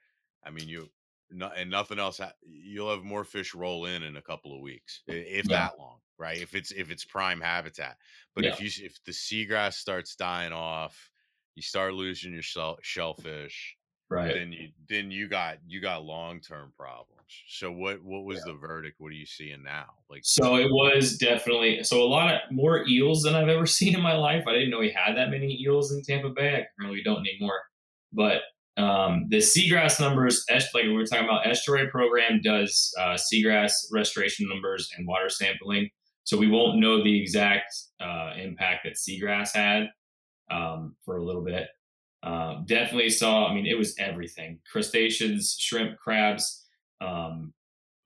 I 0.44 0.50
mean, 0.50 0.68
you 0.68 0.88
no, 1.30 1.50
and 1.56 1.70
nothing 1.70 2.00
else. 2.00 2.20
You'll 2.44 2.92
have 2.92 3.04
more 3.04 3.24
fish 3.24 3.54
roll 3.54 3.86
in 3.86 4.04
in 4.04 4.18
a 4.18 4.22
couple 4.22 4.56
of 4.56 4.62
weeks, 4.62 5.02
if 5.08 5.48
yeah. 5.50 5.58
that 5.58 5.80
long, 5.80 5.98
right? 6.18 6.42
If 6.42 6.56
it's 6.56 6.72
if 6.72 6.92
it's 6.92 7.06
prime 7.06 7.42
habitat. 7.42 7.98
But 8.36 8.44
yeah. 8.44 8.52
if 8.52 8.62
you 8.62 8.86
if 8.86 8.98
the 9.06 9.12
seagrass 9.12 9.74
starts 9.74 10.16
dying 10.16 10.54
off, 10.54 11.10
you 11.56 11.62
start 11.62 11.94
losing 11.94 12.34
your 12.34 12.42
shell, 12.42 12.78
shellfish 12.82 13.78
right. 14.12 14.34
then 14.34 14.52
you 14.52 14.70
then 14.90 15.12
you 15.12 15.28
got 15.28 15.58
you 15.68 15.82
got 15.82 16.04
long-term 16.04 16.74
problems. 16.78 17.08
So 17.48 17.72
what 17.72 18.04
what 18.04 18.26
was 18.26 18.40
yeah. 18.40 18.54
the 18.54 18.60
verdict? 18.60 19.00
What 19.00 19.10
are 19.10 19.16
you 19.16 19.26
seeing 19.26 19.64
now? 19.64 19.86
Like 20.10 20.22
so 20.24 20.58
it 20.58 20.70
was 20.70 21.18
definitely 21.18 21.84
so 21.84 22.02
a 22.02 22.06
lot 22.06 22.34
of 22.34 22.40
more 22.52 22.86
eels 22.88 23.24
than 23.24 23.36
i've 23.36 23.48
ever 23.48 23.66
seen 23.78 23.96
in 23.96 24.02
my 24.02 24.16
life. 24.16 24.44
I 24.48 24.54
didn't 24.54 24.70
know 24.70 24.80
we 24.80 24.92
had 24.92 25.16
that 25.18 25.30
many 25.30 25.60
eels 25.62 25.92
in 25.92 26.04
tampa 26.04 26.30
bay. 26.30 26.66
I 26.66 26.84
really 26.84 27.04
don't 27.04 27.26
anymore. 27.28 27.62
But 28.14 28.42
um, 28.78 29.28
the 29.30 29.38
seagrass 29.38 30.00
numbers 30.00 30.46
like 30.50 30.84
we 30.84 30.94
were 30.94 31.06
talking 31.06 31.26
about 31.26 31.46
estuary 31.46 31.88
program 31.90 32.42
does 32.42 32.94
uh, 33.00 33.18
seagrass 33.18 33.72
restoration 33.92 34.48
numbers 34.50 34.90
and 34.98 35.08
water 35.08 35.30
sampling. 35.30 35.90
So 36.24 36.38
we 36.38 36.48
won't 36.48 36.80
know 36.80 37.04
the 37.04 37.22
exact 37.22 37.74
uh, 38.00 38.34
impact 38.38 38.86
that 38.86 38.94
seagrass 38.94 39.54
had 39.54 39.90
um, 40.50 40.96
for 41.04 41.18
a 41.18 41.24
little 41.24 41.44
bit 41.44 41.68
uh, 42.24 42.62
definitely 42.66 43.10
saw, 43.10 43.48
I 43.48 43.54
mean, 43.54 43.66
it 43.66 43.78
was 43.78 43.96
everything 43.98 44.60
crustaceans, 44.72 45.58
shrimp, 45.60 45.98
crabs, 45.98 46.66
um, 47.02 47.54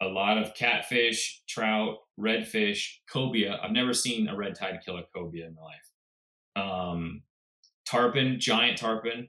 a 0.02 0.06
lot 0.06 0.38
of 0.38 0.54
catfish, 0.54 1.42
trout, 1.48 1.98
redfish, 2.20 2.86
cobia. 3.12 3.60
I've 3.62 3.72
never 3.72 3.94
seen 3.94 4.28
a 4.28 4.36
red 4.36 4.56
tide 4.56 4.80
kill 4.86 4.98
a 4.98 5.04
cobia 5.16 5.48
in 5.48 5.56
my 5.56 5.62
life. 5.62 6.66
Um, 6.68 7.24
tarpon, 7.86 8.40
giant 8.40 8.78
tarpon, 8.78 9.28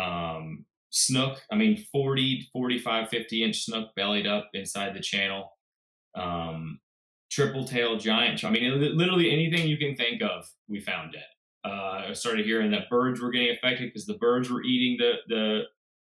um, 0.00 0.64
snook. 0.90 1.42
I 1.50 1.56
mean, 1.56 1.84
40, 1.92 2.48
45, 2.52 3.08
50 3.08 3.44
inch 3.44 3.64
snook 3.64 3.94
bellied 3.94 4.26
up 4.26 4.48
inside 4.54 4.94
the 4.94 5.00
channel. 5.00 5.52
Um, 6.14 6.80
triple 7.30 7.64
tail 7.64 7.98
giant. 7.98 8.44
I 8.44 8.50
mean, 8.50 8.80
literally 8.96 9.30
anything 9.30 9.68
you 9.68 9.76
can 9.76 9.96
think 9.96 10.22
of, 10.22 10.46
we 10.68 10.80
found 10.80 11.12
dead 11.12 11.24
uh, 11.64 12.04
I 12.08 12.12
started 12.12 12.44
hearing 12.44 12.70
that 12.72 12.90
birds 12.90 13.20
were 13.20 13.30
getting 13.30 13.50
affected 13.50 13.88
because 13.88 14.06
the 14.06 14.18
birds 14.18 14.50
were 14.50 14.62
eating 14.62 14.98
the 14.98 15.34
the 15.34 15.62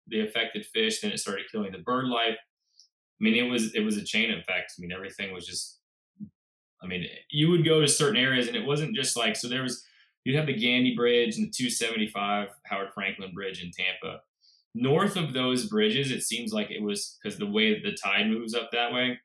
the 0.06 0.20
affected 0.20 0.64
fish. 0.64 1.00
Then 1.00 1.10
it 1.10 1.18
started 1.18 1.46
killing 1.50 1.72
the 1.72 1.78
bird 1.78 2.06
life. 2.06 2.36
I 2.36 3.24
mean, 3.24 3.34
it 3.34 3.50
was 3.50 3.74
it 3.74 3.80
was 3.80 3.96
a 3.96 4.04
chain 4.04 4.30
effect. 4.30 4.74
I 4.78 4.80
mean, 4.80 4.92
everything 4.92 5.32
was 5.32 5.46
just. 5.46 5.76
I 6.80 6.86
mean, 6.86 7.06
you 7.30 7.50
would 7.50 7.64
go 7.64 7.80
to 7.80 7.88
certain 7.88 8.16
areas, 8.16 8.46
and 8.46 8.56
it 8.56 8.64
wasn't 8.64 8.94
just 8.94 9.16
like 9.16 9.34
so. 9.34 9.48
There 9.48 9.64
was 9.64 9.84
you'd 10.24 10.36
have 10.36 10.46
the 10.46 10.54
Gandy 10.54 10.94
Bridge 10.94 11.36
and 11.36 11.46
the 11.46 11.50
275 11.50 12.48
Howard 12.66 12.92
Franklin 12.94 13.32
Bridge 13.34 13.62
in 13.62 13.72
Tampa. 13.72 14.20
North 14.74 15.16
of 15.16 15.32
those 15.32 15.66
bridges, 15.66 16.12
it 16.12 16.22
seems 16.22 16.52
like 16.52 16.70
it 16.70 16.82
was 16.82 17.18
because 17.20 17.36
the 17.36 17.46
way 17.50 17.74
that 17.74 17.82
the 17.82 17.96
tide 17.96 18.28
moves 18.28 18.54
up 18.54 18.70
that 18.72 18.92
way. 18.92 19.18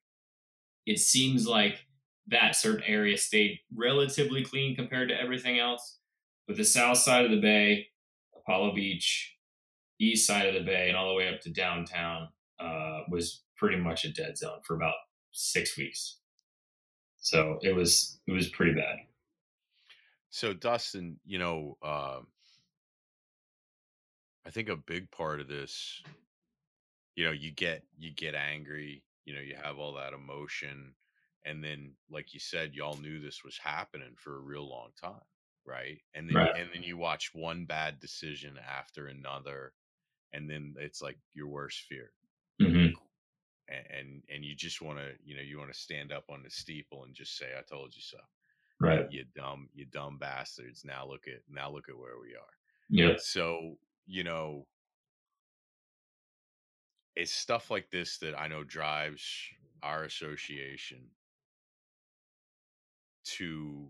It 0.85 0.99
seems 0.99 1.47
like 1.47 1.85
that 2.27 2.55
certain 2.55 2.83
area 2.83 3.17
stayed 3.17 3.59
relatively 3.73 4.43
clean 4.43 4.75
compared 4.75 5.09
to 5.09 5.21
everything 5.21 5.59
else 5.59 5.99
but 6.47 6.57
the 6.57 6.65
south 6.65 6.97
side 6.97 7.25
of 7.25 7.31
the 7.31 7.39
bay, 7.39 7.87
Apollo 8.35 8.75
Beach, 8.75 9.35
east 9.99 10.27
side 10.27 10.47
of 10.47 10.53
the 10.53 10.69
bay, 10.69 10.89
and 10.89 10.97
all 10.97 11.09
the 11.09 11.15
way 11.15 11.29
up 11.33 11.41
to 11.41 11.49
downtown 11.49 12.29
uh, 12.59 13.01
was 13.09 13.43
pretty 13.55 13.77
much 13.77 14.05
a 14.05 14.11
dead 14.11 14.37
zone 14.37 14.59
for 14.65 14.75
about 14.75 14.95
six 15.31 15.77
weeks. 15.77 16.17
So 17.17 17.59
it 17.61 17.73
was 17.73 18.19
it 18.27 18.33
was 18.33 18.49
pretty 18.49 18.73
bad. 18.73 18.97
So 20.29 20.53
Dustin, 20.53 21.19
you 21.25 21.39
know, 21.39 21.77
uh, 21.81 22.19
I 24.45 24.49
think 24.49 24.67
a 24.67 24.75
big 24.75 25.09
part 25.11 25.39
of 25.39 25.47
this, 25.47 26.01
you 27.15 27.23
know, 27.23 27.31
you 27.31 27.51
get 27.51 27.83
you 27.97 28.11
get 28.11 28.35
angry, 28.35 29.03
you 29.25 29.33
know, 29.33 29.41
you 29.41 29.55
have 29.61 29.77
all 29.77 29.93
that 29.93 30.13
emotion, 30.13 30.95
and 31.45 31.63
then, 31.63 31.93
like 32.11 32.33
you 32.33 32.39
said, 32.41 32.73
y'all 32.73 32.97
knew 32.97 33.21
this 33.21 33.43
was 33.45 33.57
happening 33.57 34.15
for 34.17 34.35
a 34.35 34.41
real 34.41 34.67
long 34.69 34.89
time 35.01 35.21
right? 35.65 35.99
And 36.13 36.27
then 36.27 36.35
right. 36.35 36.55
and 36.55 36.69
then 36.73 36.83
you 36.83 36.97
watch 36.97 37.31
one 37.33 37.65
bad 37.65 37.99
decision 37.99 38.57
after 38.69 39.07
another, 39.07 39.73
and 40.31 40.49
then 40.49 40.75
it's 40.79 41.01
like 41.01 41.17
your 41.33 41.47
worst 41.47 41.83
fear. 41.87 42.11
Mm-hmm. 42.61 42.93
And, 43.69 43.85
and 43.97 44.23
and 44.33 44.45
you 44.45 44.55
just 44.55 44.81
want 44.81 44.99
to 44.99 45.11
you 45.23 45.35
know 45.35 45.41
you 45.41 45.57
want 45.57 45.73
to 45.73 45.79
stand 45.79 46.11
up 46.11 46.25
on 46.29 46.43
the 46.43 46.49
steeple 46.49 47.03
and 47.05 47.15
just 47.15 47.37
say 47.37 47.47
I 47.57 47.61
told 47.61 47.95
you 47.95 48.01
so. 48.01 48.17
Right. 48.79 49.07
You, 49.09 49.19
you 49.19 49.25
dumb 49.35 49.69
you 49.73 49.85
dumb 49.85 50.17
bastards. 50.17 50.83
Now 50.85 51.07
look 51.07 51.27
at 51.27 51.41
now 51.49 51.71
look 51.71 51.89
at 51.89 51.97
where 51.97 52.19
we 52.21 52.35
are. 52.35 52.53
Yeah. 52.89 53.15
So 53.17 53.77
you 54.05 54.23
know 54.23 54.65
it's 57.15 57.31
stuff 57.31 57.69
like 57.69 57.89
this 57.91 58.17
that 58.19 58.37
I 58.39 58.47
know 58.47 58.63
drives 58.63 59.23
our 59.81 60.03
association 60.03 61.09
to 63.25 63.87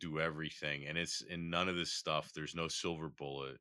do 0.00 0.20
everything 0.20 0.86
and 0.86 0.98
it's 0.98 1.22
in 1.22 1.48
none 1.48 1.68
of 1.68 1.76
this 1.76 1.92
stuff 1.92 2.32
there's 2.34 2.54
no 2.54 2.68
silver 2.68 3.08
bullet. 3.08 3.58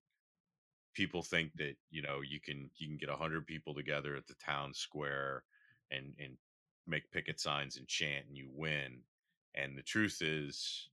People 0.94 1.22
think 1.22 1.52
that 1.58 1.76
you 1.90 2.02
know 2.02 2.22
you 2.22 2.40
can 2.40 2.70
you 2.78 2.88
can 2.88 2.98
get 2.98 3.10
100 3.10 3.46
people 3.46 3.74
together 3.74 4.16
at 4.16 4.28
the 4.28 4.36
town 4.36 4.74
square 4.74 5.44
and 5.92 6.14
and 6.20 6.38
make 6.88 7.12
picket 7.12 7.40
signs 7.40 7.78
and 7.78 7.88
chant 7.88 8.26
and 8.28 8.38
you 8.38 8.48
win 8.54 9.00
and 9.56 9.78
the 9.78 9.82
truth 9.82 10.22
is 10.22 10.90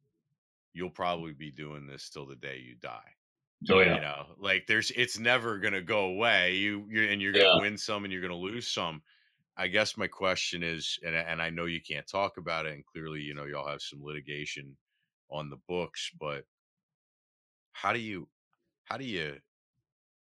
you'll 0.73 0.91
probably 0.91 1.33
be 1.33 1.51
doing 1.51 1.87
this 1.87 2.09
till 2.09 2.27
the 2.27 2.37
day 2.37 2.59
you 2.59 2.75
die 2.81 3.13
oh 3.71 3.81
yeah. 3.81 3.95
you 3.95 4.01
know? 4.01 4.27
Like 4.39 4.67
there's 4.67 4.91
it's 4.93 5.19
never 5.19 5.59
gonna 5.59 5.83
go 5.83 6.07
away 6.07 6.55
you 6.55 6.87
you're 6.91 7.09
and 7.09 7.21
you're 7.21 7.33
gonna 7.33 7.45
yeah. 7.45 7.61
win 7.61 7.77
some 7.77 8.05
and 8.05 8.13
you're 8.13 8.23
gonna 8.23 8.35
lose 8.35 8.69
some. 8.69 9.03
I 9.57 9.69
guess 9.69 9.99
my 9.99 10.07
question 10.07 10.63
is 10.63 10.99
and, 11.05 11.15
and 11.15 11.43
i 11.43 11.51
know 11.51 11.67
you 11.67 11.81
can't 11.81 12.07
talk 12.07 12.39
about 12.39 12.65
it 12.65 12.73
and 12.73 12.87
clearly 12.87 13.21
you 13.21 13.35
know 13.35 13.45
y'all 13.45 13.69
have 13.69 13.83
some 13.83 14.03
litigation 14.03 14.75
on 15.33 15.51
the 15.51 15.59
books 15.69 16.11
but 16.21 16.45
how 17.73 17.93
do 17.93 17.99
you 17.99 18.29
how 18.85 18.97
do 18.97 19.05
you 19.05 19.37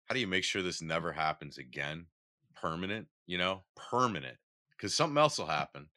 how 0.07 0.15
do 0.15 0.21
you 0.21 0.27
make 0.27 0.45
sure 0.45 0.63
this 0.63 0.83
never 0.83 1.13
happens 1.13 1.59
again? 1.59 2.07
Permanent 2.55 3.09
you 3.27 3.39
know 3.39 3.63
permanent 3.77 4.37
because 4.71 4.95
something 4.95 5.19
else 5.19 5.39
will 5.39 5.47
mm. 5.47 5.57
happen 5.57 5.89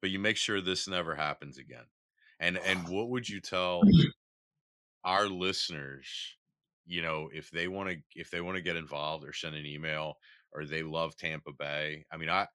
but 0.00 0.10
you 0.10 0.18
make 0.18 0.36
sure 0.36 0.60
this 0.60 0.86
never 0.86 1.14
happens 1.14 1.58
again. 1.58 1.84
And 2.40 2.58
ah. 2.58 2.62
and 2.66 2.88
what 2.88 3.10
would 3.10 3.28
you 3.28 3.40
tell 3.40 3.82
mm. 3.82 4.04
our 5.04 5.26
listeners 5.26 6.06
you 6.86 7.02
know 7.02 7.30
if 7.32 7.50
they 7.50 7.68
want 7.68 7.90
to 7.90 7.96
if 8.14 8.30
they 8.30 8.40
want 8.40 8.56
to 8.56 8.62
get 8.62 8.76
involved 8.76 9.26
or 9.26 9.32
send 9.32 9.56
an 9.56 9.66
email 9.66 10.18
or 10.52 10.64
they 10.64 10.82
love 10.82 11.16
tampa 11.16 11.52
bay? 11.52 12.04
I 12.10 12.16
mean 12.16 12.30
i 12.30 12.46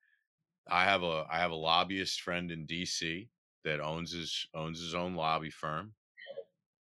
i 0.70 0.86
have 0.86 1.04
a 1.04 1.26
i 1.30 1.40
have 1.40 1.52
a 1.52 1.56
lobbyist 1.56 2.22
friend 2.22 2.52
in 2.52 2.68
dc 2.68 3.28
that 3.70 3.80
owns 3.80 4.12
his 4.12 4.48
owns 4.56 4.80
his 4.80 4.96
own 4.96 5.16
lobby 5.16 5.52
firm, 5.52 5.94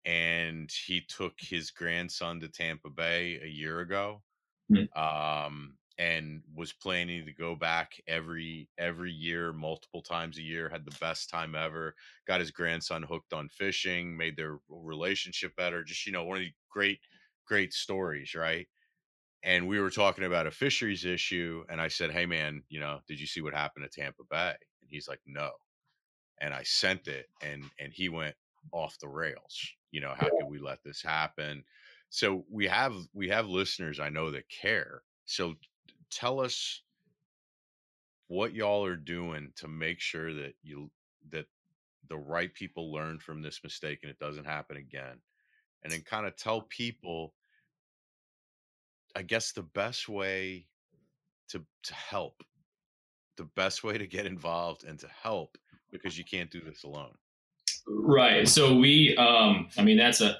and 0.05 0.70
he 0.87 1.03
took 1.03 1.35
his 1.38 1.70
grandson 1.70 2.40
to 2.40 2.48
Tampa 2.48 2.88
Bay 2.88 3.38
a 3.42 3.46
year 3.46 3.81
ago, 3.81 4.22
mm-hmm. 4.72 4.98
um, 4.98 5.77
and 5.98 6.42
was 6.55 6.72
planning 6.72 7.27
to 7.27 7.33
go 7.33 7.55
back 7.55 7.92
every 8.07 8.68
every 8.79 9.12
year, 9.12 9.53
multiple 9.53 10.03
times 10.03 10.38
a 10.38 10.42
year. 10.42 10.68
Had 10.68 10.87
the 10.87 10.96
best 10.98 11.29
time 11.29 11.55
ever. 11.55 11.94
Got 12.27 12.40
his 12.40 12.51
grandson 12.51 13.03
hooked 13.03 13.33
on 13.35 13.48
fishing, 13.51 14.16
made 14.16 14.37
their 14.37 14.59
relationship 14.68 15.55
better. 15.57 15.85
Just 15.85 16.07
you 16.07 16.12
know, 16.12 16.24
one 16.24 16.38
of 16.38 16.42
the 16.42 16.53
great 16.70 17.01
great 17.46 17.72
stories, 17.72 18.35
right? 18.35 18.66
and 19.44 19.68
we 19.68 19.79
were 19.79 19.90
talking 19.90 20.24
about 20.24 20.46
a 20.46 20.51
fisheries 20.51 21.05
issue 21.05 21.64
and 21.68 21.81
i 21.81 21.87
said 21.88 22.11
hey 22.11 22.27
man 22.27 22.62
you 22.68 22.81
know 22.81 22.98
did 23.07 23.20
you 23.20 23.27
see 23.27 23.40
what 23.40 23.55
happened 23.55 23.85
at 23.85 23.92
tampa 23.92 24.22
bay 24.29 24.55
and 24.83 24.90
he's 24.90 25.09
like 25.09 25.20
no 25.27 25.51
and 26.40 26.55
I 26.55 26.62
sent 26.62 27.09
it 27.09 27.27
and 27.42 27.64
and 27.79 27.92
he 27.92 28.09
went, 28.09 28.35
off 28.72 28.98
the 28.98 29.09
rails 29.09 29.57
you 29.90 30.01
know 30.01 30.12
how 30.16 30.29
can 30.29 30.48
we 30.48 30.59
let 30.59 30.83
this 30.85 31.03
happen? 31.03 31.64
So 32.11 32.44
we 32.51 32.66
have 32.66 32.94
we 33.12 33.29
have 33.29 33.48
listeners 33.48 34.01
i 34.01 34.09
know 34.09 34.31
that 34.31 34.48
care 34.48 35.03
so 35.24 35.55
tell 36.11 36.40
us 36.40 36.83
what 38.29 38.55
y'all 38.55 38.85
are 38.85 38.96
doing 38.96 39.53
to 39.57 39.68
make 39.68 40.01
sure 40.01 40.33
that 40.35 40.55
you 40.62 40.90
that 41.31 41.46
the 42.09 42.16
right 42.16 42.53
people 42.55 42.92
learn 42.92 43.18
from 43.18 43.42
this 43.42 43.61
mistake 43.62 44.01
and 44.03 44.11
it 44.11 44.18
doesn't 44.18 44.46
happen 44.46 44.77
again 44.77 45.20
and 45.83 45.92
then 45.92 46.01
kind 46.03 46.27
of 46.27 46.37
tell 46.37 46.62
people 46.62 47.35
i 49.16 49.22
guess 49.22 49.53
the 49.53 49.62
best 49.62 50.09
way 50.09 50.66
to 51.48 51.64
to 51.83 51.94
help 51.94 52.42
the 53.37 53.44
best 53.57 53.85
way 53.85 53.98
to 53.98 54.07
get 54.07 54.27
involved 54.27 54.85
and 54.85 54.98
to 54.98 55.09
help 55.22 55.57
because 55.90 56.18
you 56.18 56.24
can't 56.24 56.51
do 56.51 56.61
this 56.61 56.85
alone. 56.85 57.14
Right. 57.87 58.46
So 58.46 58.77
we 58.77 59.16
um 59.16 59.68
i 59.79 59.83
mean 59.83 59.96
that's 59.96 60.20
a 60.20 60.37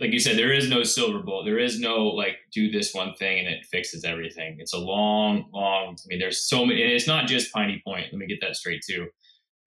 like 0.00 0.12
you 0.12 0.18
said 0.18 0.36
there 0.36 0.52
is 0.52 0.68
no 0.68 0.82
silver 0.82 1.20
bullet. 1.20 1.44
There 1.44 1.58
is 1.58 1.78
no 1.78 2.06
like 2.06 2.36
do 2.52 2.70
this 2.70 2.92
one 2.92 3.14
thing 3.14 3.38
and 3.38 3.48
it 3.48 3.64
fixes 3.66 4.04
everything. 4.04 4.56
It's 4.58 4.74
a 4.74 4.78
long 4.78 5.48
long 5.52 5.96
i 6.04 6.06
mean 6.08 6.18
there's 6.18 6.48
so 6.48 6.64
many 6.64 6.82
and 6.82 6.92
it's 6.92 7.06
not 7.06 7.26
just 7.26 7.52
piney 7.52 7.80
point. 7.84 8.06
Let 8.12 8.18
me 8.18 8.26
get 8.26 8.40
that 8.40 8.56
straight 8.56 8.82
too. 8.86 9.06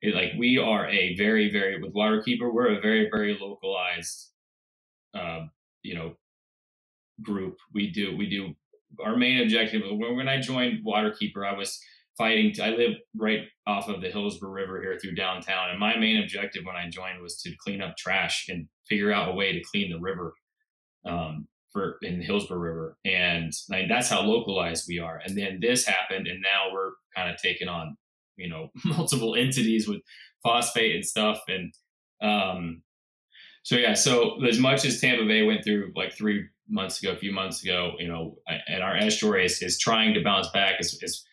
It, 0.01 0.15
like 0.15 0.31
we 0.37 0.57
are 0.57 0.87
a 0.87 1.15
very 1.15 1.51
very 1.51 1.81
with 1.81 1.93
waterkeeper 1.93 2.53
we're 2.53 2.77
a 2.77 2.81
very 2.81 3.09
very 3.11 3.37
localized 3.39 4.31
uh, 5.13 5.45
you 5.83 5.95
know 5.95 6.15
group. 7.21 7.57
We 7.73 7.91
do 7.91 8.15
we 8.17 8.29
do 8.29 8.55
our 9.03 9.15
main 9.15 9.41
objective 9.41 9.81
when 9.89 10.27
i 10.27 10.39
joined 10.39 10.85
waterkeeper 10.85 11.47
i 11.47 11.53
was 11.53 11.79
fighting 12.17 12.53
i 12.61 12.69
live 12.69 12.95
right 13.15 13.41
off 13.67 13.87
of 13.87 14.01
the 14.01 14.09
hillsborough 14.09 14.51
river 14.51 14.81
here 14.81 14.97
through 14.99 15.15
downtown 15.15 15.69
and 15.69 15.79
my 15.79 15.97
main 15.97 16.21
objective 16.21 16.63
when 16.65 16.75
i 16.75 16.89
joined 16.89 17.21
was 17.21 17.41
to 17.41 17.55
clean 17.63 17.81
up 17.81 17.95
trash 17.97 18.47
and 18.49 18.67
figure 18.87 19.11
out 19.11 19.29
a 19.29 19.33
way 19.33 19.53
to 19.53 19.63
clean 19.71 19.91
the 19.91 19.99
river 19.99 20.33
um, 21.05 21.47
for 21.71 21.97
in 22.01 22.19
the 22.19 22.25
hillsborough 22.25 22.59
river. 22.59 22.97
And 23.05 23.53
like, 23.69 23.87
that's 23.87 24.09
how 24.09 24.21
localized 24.21 24.85
we 24.87 24.99
are. 24.99 25.21
And 25.23 25.37
then 25.37 25.59
this 25.61 25.85
happened 25.85 26.27
and 26.27 26.41
now 26.41 26.73
we're 26.73 26.91
kind 27.15 27.33
of 27.33 27.41
taking 27.41 27.67
on 27.67 27.97
you 28.37 28.49
know 28.49 28.69
multiple 28.85 29.35
entities 29.35 29.87
with 29.87 30.01
phosphate 30.43 30.95
and 30.95 31.05
stuff. 31.05 31.39
And 31.47 31.73
um, 32.21 32.81
so 33.63 33.75
yeah 33.75 33.93
so 33.93 34.43
as 34.43 34.59
much 34.59 34.85
as 34.85 34.99
tampa 34.99 35.25
bay 35.25 35.43
went 35.43 35.63
through 35.63 35.91
like 35.95 36.11
three 36.13 36.47
months 36.67 37.01
ago 37.01 37.11
a 37.11 37.17
few 37.17 37.31
months 37.31 37.63
ago 37.63 37.91
you 37.99 38.07
know 38.07 38.35
and 38.67 38.81
our 38.81 38.95
estuary 38.95 39.45
is, 39.45 39.61
is 39.61 39.77
trying 39.77 40.15
to 40.15 40.23
bounce 40.23 40.49
back 40.49 40.79
is, 40.79 40.97
is 41.03 41.23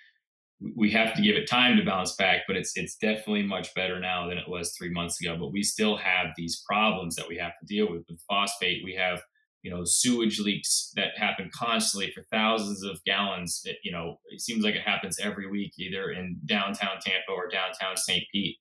we 0.76 0.90
have 0.90 1.14
to 1.14 1.22
give 1.22 1.36
it 1.36 1.48
time 1.48 1.76
to 1.76 1.84
bounce 1.84 2.14
back, 2.16 2.42
but 2.46 2.56
it's 2.56 2.72
it's 2.76 2.96
definitely 2.96 3.44
much 3.44 3.72
better 3.74 4.00
now 4.00 4.28
than 4.28 4.38
it 4.38 4.48
was 4.48 4.74
three 4.76 4.90
months 4.90 5.20
ago. 5.20 5.36
But 5.38 5.52
we 5.52 5.62
still 5.62 5.96
have 5.96 6.28
these 6.36 6.62
problems 6.68 7.14
that 7.16 7.28
we 7.28 7.36
have 7.36 7.52
to 7.60 7.66
deal 7.66 7.90
with 7.90 8.02
with 8.08 8.20
phosphate. 8.28 8.82
We 8.84 8.94
have 8.94 9.22
you 9.62 9.70
know 9.70 9.84
sewage 9.84 10.40
leaks 10.40 10.92
that 10.96 11.16
happen 11.16 11.50
constantly 11.54 12.10
for 12.12 12.24
thousands 12.32 12.82
of 12.82 13.02
gallons. 13.04 13.62
It, 13.64 13.76
you 13.84 13.92
know, 13.92 14.18
it 14.30 14.40
seems 14.40 14.64
like 14.64 14.74
it 14.74 14.82
happens 14.82 15.20
every 15.20 15.48
week, 15.48 15.74
either 15.78 16.10
in 16.10 16.38
downtown 16.44 16.98
Tampa 17.00 17.30
or 17.30 17.48
downtown 17.48 17.96
St. 17.96 18.24
Pete. 18.32 18.56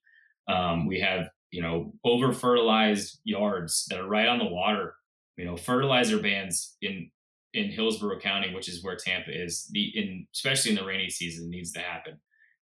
Um, 0.47 0.86
we 0.86 0.99
have 0.99 1.29
you 1.49 1.63
know 1.63 1.93
over 2.03 2.31
fertilized 2.31 3.19
yards 3.23 3.86
that 3.89 3.99
are 3.99 4.07
right 4.07 4.27
on 4.27 4.38
the 4.38 4.45
water. 4.45 4.93
You 5.36 5.45
know, 5.45 5.57
fertilizer 5.57 6.19
bans 6.19 6.77
in 6.81 7.10
in 7.53 7.71
Hillsborough 7.71 8.19
County, 8.19 8.53
which 8.53 8.69
is 8.69 8.83
where 8.83 8.95
Tampa 8.95 9.31
is, 9.31 9.67
the 9.71 9.91
in 9.95 10.27
especially 10.33 10.71
in 10.71 10.77
the 10.77 10.86
rainy 10.86 11.10
season 11.10 11.49
needs 11.49 11.71
to 11.71 11.79
happen 11.79 12.19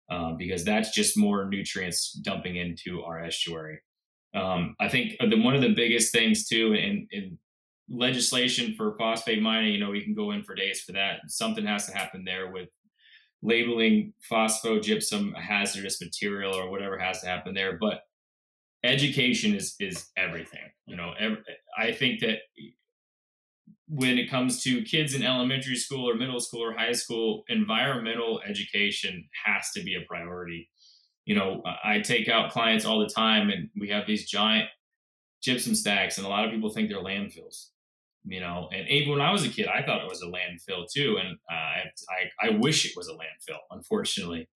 um, 0.10 0.38
because 0.38 0.64
that's 0.64 0.94
just 0.94 1.18
more 1.18 1.46
nutrients 1.50 2.14
dumping 2.14 2.56
into 2.56 3.04
our 3.04 3.24
estuary. 3.24 3.80
Um, 4.36 4.76
I 4.80 4.90
think 4.90 5.16
the, 5.20 5.42
one 5.42 5.56
of 5.56 5.62
the 5.62 5.74
biggest 5.76 6.12
things 6.12 6.48
too 6.48 6.74
in, 6.74 7.08
in 7.12 7.38
legislation 7.90 8.74
for 8.76 8.98
phosphate 8.98 9.42
mining, 9.42 9.74
you 9.74 9.80
know, 9.80 9.92
we 9.92 10.04
can 10.04 10.16
go 10.16 10.32
in 10.32 10.44
for 10.44 10.56
days 10.56 10.82
for 10.82 10.94
that. 10.94 11.20
Something 11.28 11.66
has 11.66 11.86
to 11.88 11.96
happen 11.96 12.24
there 12.26 12.52
with 12.52 12.70
labeling 13.42 14.14
phosphogypsum 14.32 15.36
hazardous 15.36 16.02
material 16.02 16.54
or 16.54 16.70
whatever 16.70 16.98
has 16.98 17.22
to 17.22 17.28
happen 17.28 17.54
there. 17.54 17.78
But 17.80 18.02
education 18.84 19.54
is 19.54 19.76
is 19.80 20.10
everything. 20.18 20.72
You 20.88 20.96
know, 20.96 21.14
every, 21.20 21.38
I 21.78 21.92
think 21.92 22.22
that 22.22 22.40
when 23.88 24.18
it 24.18 24.30
comes 24.30 24.64
to 24.64 24.82
kids 24.84 25.14
in 25.14 25.24
elementary 25.24 25.76
school 25.76 26.10
or 26.10 26.16
middle 26.16 26.40
school 26.40 26.64
or 26.64 26.74
high 26.74 26.94
school, 26.94 27.44
environmental 27.48 28.42
education 28.48 29.28
has 29.46 29.70
to 29.72 29.84
be 29.84 29.96
a 29.96 30.06
priority. 30.08 30.70
You 31.26 31.36
know, 31.36 31.62
I 31.84 32.00
take 32.00 32.28
out 32.28 32.52
clients 32.52 32.86
all 32.86 33.00
the 33.00 33.08
time, 33.08 33.50
and 33.50 33.70
we 33.80 33.90
have 33.90 34.08
these 34.08 34.30
giant 34.30 34.70
gypsum 35.42 35.76
stacks, 35.76 36.18
and 36.18 36.26
a 36.26 36.30
lot 36.30 36.46
of 36.46 36.52
people 36.52 36.70
think 36.70 36.90
they're 36.90 37.04
landfills. 37.04 37.70
You 38.26 38.40
know, 38.40 38.70
and 38.74 38.88
even 38.88 39.12
when 39.12 39.22
I 39.22 39.32
was 39.32 39.46
a 39.46 39.50
kid, 39.50 39.68
I 39.68 39.84
thought 39.84 40.02
it 40.02 40.10
was 40.10 40.22
a 40.22 40.28
landfill 40.28 40.86
too, 40.92 41.18
and 41.20 41.38
uh, 41.52 41.54
I, 41.54 41.84
I, 42.42 42.48
I 42.48 42.58
wish 42.58 42.86
it 42.86 42.94
was 42.96 43.10
a 43.10 43.12
landfill. 43.12 43.60
Unfortunately, 43.70 44.48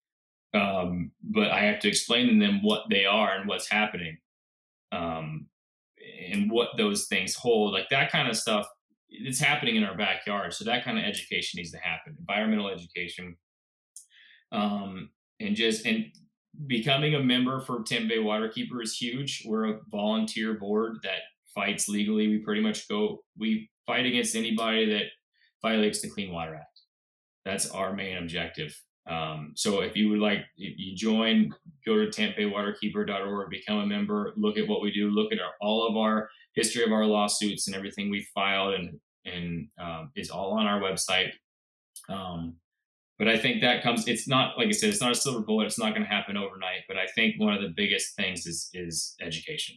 um, 0.53 1.11
but 1.21 1.51
I 1.51 1.59
have 1.65 1.79
to 1.81 1.89
explain 1.89 2.27
to 2.27 2.39
them 2.39 2.63
what 2.63 2.83
they 2.89 3.05
are 3.05 3.35
and 3.35 3.47
what's 3.47 3.69
happening, 3.69 4.17
um, 4.91 5.47
and 6.31 6.49
what 6.49 6.69
those 6.77 7.07
things 7.07 7.35
hold. 7.35 7.73
Like 7.73 7.89
that 7.89 8.11
kind 8.11 8.29
of 8.29 8.37
stuff 8.37 8.67
it's 9.09 9.39
happening 9.39 9.75
in 9.75 9.83
our 9.83 9.95
backyard. 9.95 10.53
So 10.53 10.65
that 10.65 10.83
kind 10.83 10.97
of 10.97 11.05
education 11.05 11.57
needs 11.57 11.71
to 11.71 11.79
happen. 11.79 12.15
Environmental 12.19 12.69
education, 12.69 13.35
um, 14.51 15.09
and 15.39 15.55
just 15.55 15.85
and 15.85 16.05
becoming 16.65 17.15
a 17.15 17.23
member 17.23 17.59
for 17.59 17.83
Tampa 17.83 18.07
Bay 18.07 18.17
Waterkeeper 18.17 18.81
is 18.81 18.97
huge. 18.97 19.43
We're 19.45 19.65
a 19.65 19.79
volunteer 19.89 20.55
board 20.55 20.97
that 21.03 21.19
fights 21.53 21.87
legally. 21.87 22.27
We 22.27 22.39
pretty 22.39 22.61
much 22.61 22.87
go 22.87 23.23
we 23.37 23.69
fight 23.85 24.05
against 24.05 24.35
anybody 24.35 24.85
that 24.91 25.05
violates 25.61 26.01
the 26.01 26.09
Clean 26.09 26.31
Water 26.31 26.55
Act. 26.55 26.81
That's 27.45 27.69
our 27.71 27.93
main 27.93 28.17
objective. 28.17 28.75
Um, 29.09 29.53
so 29.55 29.81
if 29.81 29.95
you 29.95 30.09
would 30.09 30.19
like, 30.19 30.39
if 30.57 30.77
you 30.77 30.95
join, 30.95 31.53
go 31.85 31.95
to 31.95 32.07
tampabaywaterkeeper.org, 32.07 33.49
become 33.49 33.79
a 33.79 33.85
member, 33.85 34.33
look 34.35 34.57
at 34.57 34.67
what 34.67 34.81
we 34.81 34.91
do, 34.91 35.09
look 35.09 35.31
at 35.31 35.39
our, 35.39 35.51
all 35.61 35.87
of 35.87 35.95
our 35.95 36.29
history 36.53 36.83
of 36.83 36.91
our 36.91 37.05
lawsuits 37.05 37.67
and 37.67 37.75
everything 37.75 38.09
we 38.09 38.27
filed 38.33 38.73
and 38.73 38.99
and 39.25 39.67
um, 39.79 40.11
is 40.15 40.29
all 40.29 40.53
on 40.53 40.65
our 40.65 40.79
website. 40.79 41.31
Um, 42.09 42.55
but 43.19 43.27
I 43.27 43.37
think 43.37 43.61
that 43.61 43.83
comes. 43.83 44.07
It's 44.07 44.27
not 44.27 44.57
like 44.57 44.67
I 44.67 44.71
said. 44.71 44.89
It's 44.89 45.01
not 45.01 45.11
a 45.11 45.15
silver 45.15 45.41
bullet. 45.41 45.65
It's 45.65 45.79
not 45.79 45.93
going 45.93 46.03
to 46.03 46.09
happen 46.09 46.37
overnight. 46.37 46.81
But 46.87 46.97
I 46.97 47.07
think 47.15 47.39
one 47.39 47.53
of 47.53 47.61
the 47.61 47.73
biggest 47.75 48.15
things 48.15 48.45
is 48.45 48.69
is 48.73 49.15
education. 49.21 49.75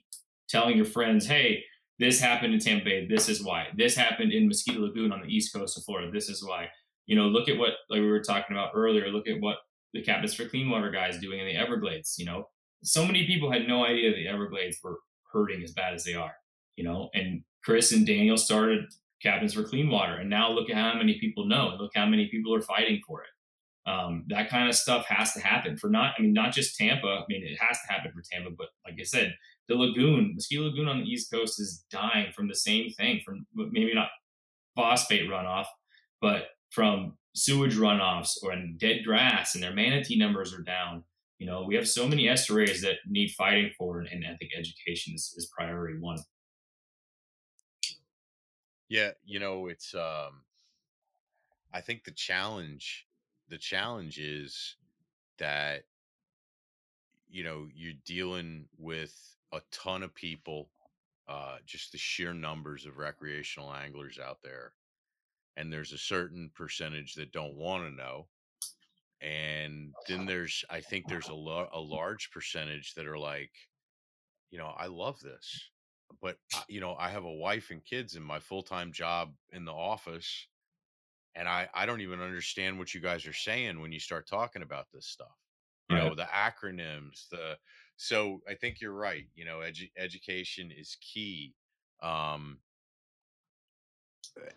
Telling 0.48 0.76
your 0.76 0.86
friends, 0.86 1.26
hey, 1.26 1.64
this 1.98 2.20
happened 2.20 2.54
in 2.54 2.60
Tampa 2.60 2.84
Bay. 2.84 3.06
This 3.06 3.28
is 3.28 3.42
why. 3.42 3.68
This 3.76 3.96
happened 3.96 4.32
in 4.32 4.46
Mosquito 4.46 4.80
Lagoon 4.80 5.12
on 5.12 5.22
the 5.22 5.28
east 5.28 5.54
coast 5.54 5.78
of 5.78 5.84
Florida. 5.84 6.10
This 6.10 6.28
is 6.28 6.44
why. 6.44 6.68
You 7.10 7.16
know, 7.16 7.26
look 7.26 7.48
at 7.48 7.58
what 7.58 7.72
like 7.90 8.00
we 8.00 8.08
were 8.08 8.22
talking 8.22 8.56
about 8.56 8.70
earlier. 8.74 9.08
Look 9.08 9.28
at 9.28 9.40
what 9.40 9.56
the 9.92 10.02
Captains 10.02 10.34
for 10.34 10.48
Clean 10.48 10.70
Water 10.70 10.90
guys 10.90 11.18
doing 11.18 11.40
in 11.40 11.46
the 11.46 11.56
Everglades. 11.56 12.14
You 12.18 12.26
know, 12.26 12.44
so 12.82 13.04
many 13.04 13.26
people 13.26 13.52
had 13.52 13.68
no 13.68 13.84
idea 13.84 14.14
the 14.14 14.28
Everglades 14.28 14.78
were 14.82 14.98
hurting 15.32 15.62
as 15.62 15.72
bad 15.72 15.94
as 15.94 16.04
they 16.04 16.14
are 16.14 16.34
you 16.80 16.84
know, 16.84 17.10
and 17.12 17.42
Chris 17.62 17.92
and 17.92 18.06
Daniel 18.06 18.38
started 18.38 18.86
Captains 19.22 19.52
for 19.52 19.64
Clean 19.64 19.90
Water, 19.90 20.14
and 20.14 20.30
now 20.30 20.50
look 20.50 20.70
at 20.70 20.76
how 20.76 20.94
many 20.94 21.18
people 21.20 21.46
know. 21.46 21.76
Look 21.78 21.90
how 21.94 22.06
many 22.06 22.28
people 22.30 22.54
are 22.54 22.62
fighting 22.62 23.02
for 23.06 23.22
it. 23.22 23.90
Um, 23.90 24.24
that 24.28 24.48
kind 24.48 24.66
of 24.66 24.74
stuff 24.74 25.04
has 25.06 25.34
to 25.34 25.40
happen 25.40 25.76
for 25.76 25.90
not. 25.90 26.14
I 26.18 26.22
mean, 26.22 26.32
not 26.32 26.54
just 26.54 26.78
Tampa. 26.78 27.06
I 27.06 27.24
mean, 27.28 27.44
it 27.44 27.58
has 27.60 27.78
to 27.82 27.92
happen 27.92 28.12
for 28.12 28.22
Tampa, 28.22 28.50
but 28.56 28.68
like 28.86 28.98
I 28.98 29.04
said, 29.04 29.34
the 29.68 29.74
lagoon, 29.74 30.32
Mosquito 30.34 30.62
Lagoon 30.62 30.88
on 30.88 31.00
the 31.00 31.04
East 31.04 31.30
Coast, 31.30 31.60
is 31.60 31.84
dying 31.90 32.32
from 32.34 32.48
the 32.48 32.54
same 32.54 32.90
thing. 32.92 33.20
From 33.26 33.46
maybe 33.54 33.92
not 33.94 34.08
phosphate 34.74 35.28
runoff, 35.28 35.66
but 36.22 36.44
from 36.70 37.16
sewage 37.34 37.76
runoffs 37.76 38.36
or 38.42 38.54
dead 38.78 39.04
grass, 39.04 39.54
and 39.54 39.62
their 39.62 39.74
manatee 39.74 40.18
numbers 40.18 40.54
are 40.54 40.62
down. 40.62 41.04
You 41.38 41.46
know, 41.46 41.62
we 41.64 41.74
have 41.76 41.88
so 41.88 42.06
many 42.06 42.28
estuaries 42.28 42.82
that 42.82 42.96
need 43.06 43.30
fighting 43.30 43.70
for, 43.78 44.00
and, 44.00 44.08
and 44.08 44.24
I 44.26 44.36
think 44.36 44.52
education 44.54 45.14
is, 45.14 45.34
is 45.36 45.50
priority 45.56 45.98
one. 45.98 46.18
Yeah, 48.88 49.12
you 49.24 49.38
know, 49.38 49.68
it's 49.68 49.94
um 49.94 50.44
I 51.72 51.80
think 51.80 52.04
the 52.04 52.10
challenge 52.12 53.06
the 53.48 53.58
challenge 53.58 54.18
is 54.18 54.76
that 55.38 55.84
you 57.28 57.44
know, 57.44 57.68
you're 57.72 57.94
dealing 58.04 58.68
with 58.76 59.14
a 59.52 59.60
ton 59.70 60.02
of 60.02 60.14
people 60.14 60.70
uh 61.28 61.58
just 61.66 61.92
the 61.92 61.98
sheer 61.98 62.34
numbers 62.34 62.86
of 62.86 62.98
recreational 62.98 63.72
anglers 63.72 64.18
out 64.18 64.42
there. 64.42 64.72
And 65.60 65.72
there's 65.72 65.92
a 65.92 65.98
certain 65.98 66.50
percentage 66.54 67.14
that 67.16 67.32
don't 67.32 67.56
want 67.56 67.84
to 67.84 67.90
know. 67.96 68.30
And 69.20 69.96
then 70.06 70.26
there's 70.26 70.64
I 70.70 70.80
think 70.80 71.08
there's 71.08 71.28
a 71.28 71.34
lo- 71.34 71.70
a 71.72 71.80
large 71.80 72.30
percentage 72.32 72.94
that 72.94 73.06
are 73.06 73.18
like, 73.18 73.52
you 74.50 74.58
know, 74.58 74.68
I 74.68 74.86
love 74.86 75.20
this 75.20 75.70
but 76.20 76.38
you 76.68 76.80
know, 76.80 76.96
I 76.96 77.10
have 77.10 77.24
a 77.24 77.32
wife 77.32 77.70
and 77.70 77.84
kids 77.84 78.16
and 78.16 78.24
my 78.24 78.40
full 78.40 78.62
time 78.64 78.92
job 78.92 79.36
in 79.50 79.64
the 79.64 79.72
office, 79.74 80.48
and 81.34 81.48
I 81.48 81.68
I 81.74 81.86
don't 81.86 82.00
even 82.02 82.20
understand 82.20 82.78
what 82.78 82.94
you 82.94 83.00
guys 83.00 83.26
are 83.26 83.32
saying 83.34 83.80
when 83.80 83.92
you 83.92 84.00
start 84.00 84.26
talking 84.28 84.62
about 84.62 84.90
this 84.92 85.06
stuff. 85.06 85.36
you 85.88 85.96
Right. 85.96 85.96
know 85.96 86.14
the 86.16 86.24
acronyms 86.48 87.28
the 87.30 87.58
so 87.96 88.40
i 88.48 88.54
think 88.54 88.80
you're 88.80 88.94
right 89.10 89.28
you 89.34 89.44
know 89.44 89.58
edu- 89.60 89.92
education 89.96 90.70
is 90.72 90.96
key 91.00 91.56
um 92.02 92.60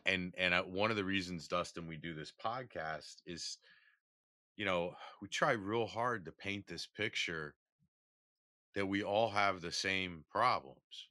and 0.06 0.34
and 0.38 0.54
uh, 0.54 0.64
one 0.64 0.92
of 0.92 0.98
the 0.98 1.04
reasons 1.04 1.48
dustin 1.48 1.88
we 1.88 1.98
do 1.98 2.14
this 2.14 2.34
podcast 2.44 3.18
is 3.26 3.58
you 4.56 4.66
know 4.66 4.94
we 5.22 5.28
try 5.28 5.52
real 5.52 5.88
hard 5.88 6.26
to 6.26 6.32
paint 6.32 6.68
this 6.68 6.88
picture 6.88 7.56
that 8.76 8.86
we 8.86 9.04
all 9.04 9.30
have 9.30 9.62
the 9.62 9.72
same 9.72 10.24
problems 10.32 11.08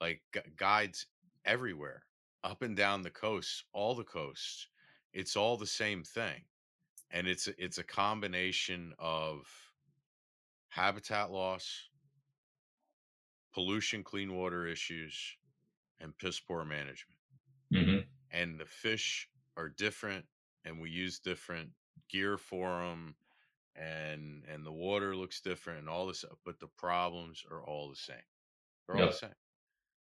like 0.00 0.20
gu- 0.32 0.40
guides 0.56 1.06
everywhere 1.44 2.02
up 2.44 2.62
and 2.62 2.76
down 2.76 3.02
the 3.02 3.10
coast 3.10 3.64
all 3.72 3.94
the 3.94 4.04
coasts 4.04 4.68
it's 5.12 5.36
all 5.36 5.56
the 5.56 5.66
same 5.66 6.02
thing 6.02 6.42
and 7.10 7.26
it's 7.26 7.48
it's 7.58 7.78
a 7.78 7.84
combination 7.84 8.92
of 8.98 9.46
habitat 10.68 11.30
loss 11.30 11.88
pollution 13.52 14.04
clean 14.04 14.34
water 14.34 14.66
issues 14.66 15.36
and 16.00 16.16
piss 16.18 16.40
poor 16.40 16.64
management 16.64 17.19
hmm 17.72 18.10
and 18.30 18.58
the 18.58 18.66
fish 18.66 19.28
are 19.56 19.68
different 19.68 20.26
and 20.64 20.80
we 20.80 20.90
use 20.90 21.18
different 21.20 21.72
gear 22.08 22.36
for 22.38 22.80
them 22.84 23.16
and 23.76 24.44
and 24.46 24.66
the 24.66 24.72
water 24.72 25.16
looks 25.16 25.40
different 25.40 25.80
and 25.80 25.88
all 25.88 26.06
this 26.06 26.24
but 26.44 26.60
the 26.60 26.68
problems 26.68 27.44
are 27.50 27.64
all 27.64 27.90
the 27.90 27.96
same. 27.96 28.22
They're 28.86 28.98
all 28.98 29.08
the 29.08 29.12
same 29.12 29.34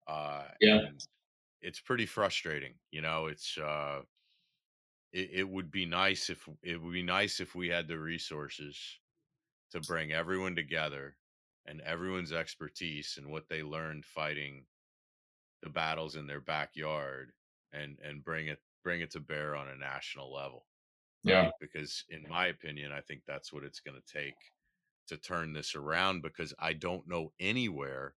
uh 0.06 0.48
Yeah. 0.60 0.90
it's 1.60 1.80
pretty 1.80 2.06
frustrating 2.06 2.74
you 2.90 3.00
know 3.00 3.26
it's 3.26 3.56
uh 3.58 4.02
it, 5.12 5.30
it 5.32 5.48
would 5.48 5.70
be 5.70 5.86
nice 5.86 6.30
if 6.30 6.48
it 6.62 6.80
would 6.80 6.92
be 6.92 7.02
nice 7.02 7.40
if 7.40 7.54
we 7.54 7.68
had 7.68 7.88
the 7.88 7.98
resources 7.98 8.98
to 9.70 9.80
bring 9.80 10.12
everyone 10.12 10.56
together 10.56 11.18
and 11.66 11.80
everyone's 11.82 12.32
expertise 12.32 13.16
and 13.18 13.30
what 13.30 13.48
they 13.48 13.62
learned 13.62 14.04
fighting 14.06 14.66
the 15.62 15.70
battles 15.70 16.16
in 16.16 16.26
their 16.26 16.40
backyard 16.40 17.32
and 17.74 17.98
and 18.00 18.24
bring 18.24 18.48
it 18.48 18.60
bring 18.84 19.02
it 19.02 19.10
to 19.12 19.20
bear 19.20 19.56
on 19.56 19.68
a 19.68 19.76
national 19.76 20.32
level 20.32 20.68
Yeah. 21.22 21.50
right? 21.50 21.54
because 21.60 22.04
in 22.10 22.26
my 22.28 22.46
opinion 22.48 22.92
i 22.92 23.00
think 23.02 23.22
that's 23.26 23.52
what 23.52 23.64
it's 23.64 23.80
going 23.80 24.00
to 24.00 24.12
take 24.12 24.52
to 25.08 25.16
turn 25.18 25.52
this 25.52 25.74
around 25.74 26.22
because 26.22 26.54
i 26.58 26.72
don't 26.74 27.08
know 27.08 27.32
anywhere 27.40 28.16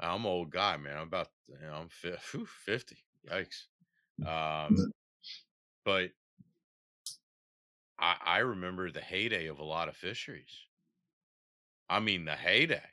i'm 0.00 0.22
an 0.22 0.26
old 0.26 0.50
guy 0.50 0.76
man 0.76 0.96
i'm 0.96 1.06
about 1.08 1.28
you 1.48 1.58
know, 1.60 1.74
i'm 1.74 1.88
50 1.88 2.98
yikes 3.28 3.66
um 4.24 4.88
but 5.84 6.12
I, 7.98 8.18
I 8.20 8.38
remember 8.40 8.90
the 8.90 9.00
heyday 9.00 9.46
of 9.46 9.58
a 9.58 9.64
lot 9.64 9.88
of 9.88 9.96
fisheries 9.96 10.66
i 11.88 12.00
mean 12.00 12.24
the 12.24 12.34
heyday 12.36 12.90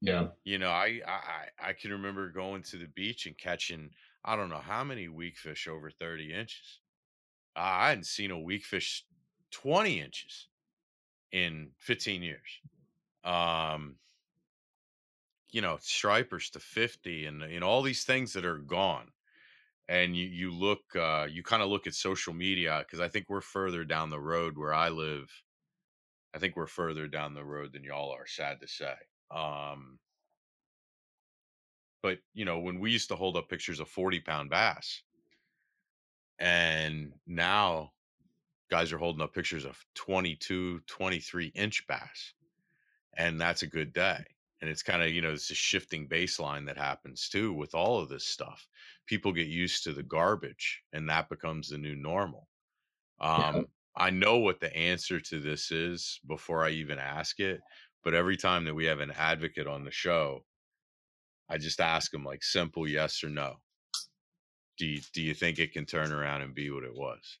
Yeah. 0.00 0.32
you 0.44 0.58
know 0.58 0.70
I, 0.70 1.00
I 1.06 1.10
i 1.12 1.48
I 1.68 1.72
can 1.72 1.90
remember 1.92 2.30
going 2.30 2.62
to 2.64 2.78
the 2.78 2.86
beach 2.88 3.26
and 3.26 3.36
catching 3.36 3.90
i 4.26 4.36
don't 4.36 4.50
know 4.50 4.58
how 4.58 4.84
many 4.84 5.08
weak 5.08 5.38
fish 5.38 5.68
over 5.68 5.90
30 5.90 6.32
inches. 6.32 6.80
Uh, 7.56 7.60
i 7.60 7.88
hadn't 7.90 8.06
seen 8.06 8.30
a 8.30 8.38
weak 8.38 8.64
fish 8.64 9.04
20 9.52 10.00
inches 10.00 10.48
in 11.32 11.70
15 11.78 12.22
years. 12.22 12.60
Um 13.24 13.96
you 15.50 15.62
know 15.62 15.78
stripers 15.80 16.50
to 16.50 16.60
50 16.60 17.26
and 17.26 17.38
know 17.38 17.66
all 17.66 17.82
these 17.82 18.04
things 18.04 18.32
that 18.34 18.44
are 18.44 18.58
gone. 18.58 19.08
And 19.88 20.16
you 20.16 20.26
you 20.26 20.52
look 20.52 20.80
uh 20.96 21.26
you 21.30 21.42
kind 21.42 21.62
of 21.62 21.68
look 21.68 21.86
at 21.86 21.94
social 21.94 22.34
media 22.34 22.84
because 22.84 23.00
i 23.00 23.08
think 23.08 23.26
we're 23.28 23.40
further 23.40 23.84
down 23.84 24.10
the 24.10 24.20
road 24.20 24.58
where 24.58 24.74
i 24.74 24.88
live. 24.88 25.30
I 26.34 26.38
think 26.38 26.56
we're 26.56 26.66
further 26.66 27.08
down 27.08 27.34
the 27.34 27.44
road 27.44 27.72
than 27.72 27.84
y'all 27.84 28.12
are 28.12 28.26
sad 28.26 28.60
to 28.60 28.68
say. 28.68 28.94
Um 29.30 29.98
but 32.06 32.18
you 32.34 32.44
know 32.44 32.60
when 32.60 32.78
we 32.78 32.92
used 32.92 33.08
to 33.08 33.16
hold 33.16 33.36
up 33.36 33.48
pictures 33.48 33.80
of 33.80 33.88
40 33.88 34.20
pound 34.20 34.48
bass 34.48 35.02
and 36.38 37.12
now 37.26 37.90
guys 38.70 38.92
are 38.92 38.98
holding 38.98 39.22
up 39.22 39.34
pictures 39.34 39.64
of 39.64 39.84
22 39.96 40.78
23 40.86 41.46
inch 41.48 41.84
bass 41.88 42.34
and 43.16 43.40
that's 43.40 43.62
a 43.62 43.66
good 43.66 43.92
day 43.92 44.24
and 44.60 44.70
it's 44.70 44.84
kind 44.84 45.02
of 45.02 45.10
you 45.10 45.20
know 45.20 45.32
it's 45.32 45.50
a 45.50 45.54
shifting 45.56 46.08
baseline 46.08 46.64
that 46.66 46.78
happens 46.78 47.28
too 47.28 47.52
with 47.52 47.74
all 47.74 47.98
of 47.98 48.08
this 48.08 48.24
stuff 48.24 48.68
people 49.06 49.32
get 49.32 49.48
used 49.48 49.82
to 49.82 49.92
the 49.92 50.04
garbage 50.04 50.82
and 50.92 51.10
that 51.10 51.28
becomes 51.28 51.70
the 51.70 51.78
new 51.78 51.96
normal 51.96 52.48
Yeah. 53.36 53.48
um 53.48 53.66
i 53.96 54.10
know 54.10 54.38
what 54.38 54.60
the 54.60 54.72
answer 54.76 55.18
to 55.18 55.40
this 55.40 55.72
is 55.72 56.20
before 56.28 56.64
i 56.64 56.70
even 56.70 57.00
ask 57.00 57.40
it 57.40 57.62
but 58.04 58.14
every 58.14 58.36
time 58.36 58.64
that 58.64 58.74
we 58.76 58.84
have 58.84 59.00
an 59.00 59.10
advocate 59.10 59.66
on 59.66 59.82
the 59.82 59.90
show 59.90 60.44
i 61.48 61.56
just 61.58 61.80
ask 61.80 62.10
them 62.10 62.24
like 62.24 62.42
simple 62.42 62.88
yes 62.88 63.22
or 63.24 63.28
no 63.28 63.54
do 64.78 64.86
you, 64.86 65.00
do 65.14 65.22
you 65.22 65.34
think 65.34 65.58
it 65.58 65.72
can 65.72 65.86
turn 65.86 66.12
around 66.12 66.42
and 66.42 66.54
be 66.54 66.70
what 66.70 66.84
it 66.84 66.94
was 66.94 67.38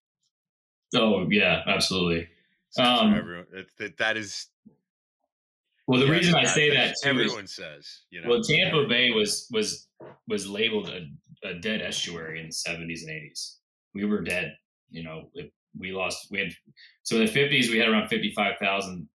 Oh 0.94 1.26
yeah, 1.28 1.62
absolutely. 1.66 2.28
So 2.70 2.82
Um, 2.82 3.14
everyone 3.14 3.46
that, 3.78 3.96
that, 3.98 4.16
is 4.16 4.46
Well, 5.86 6.00
the 6.00 6.06
yes, 6.06 6.14
reason 6.14 6.34
I 6.34 6.44
say 6.44 6.70
that 6.70 6.88
too 6.88 6.92
is 6.92 7.04
everyone 7.04 7.46
says 7.46 8.02
you 8.10 8.20
know 8.20 8.28
well, 8.28 8.42
Tampa 8.42 8.86
Bay 8.88 9.10
was 9.10 9.48
was 9.50 9.88
was 10.28 10.48
labeled 10.48 10.88
a, 10.88 11.06
a 11.46 11.54
dead 11.54 11.82
estuary 11.82 12.40
in 12.40 12.46
the 12.46 12.52
seventies 12.52 13.02
and 13.02 13.12
eighties. 13.12 13.58
We 13.94 14.04
were 14.04 14.22
dead. 14.22 14.56
You 14.90 15.02
know, 15.02 15.30
it, 15.34 15.52
we 15.78 15.92
lost. 15.92 16.28
We 16.30 16.38
had 16.38 16.52
so 17.02 17.16
in 17.16 17.26
the 17.26 17.32
fifties 17.32 17.70
we 17.70 17.78
had 17.78 17.88
around 17.88 18.08
fifty 18.08 18.32
five 18.34 18.54
thousand 18.60 19.08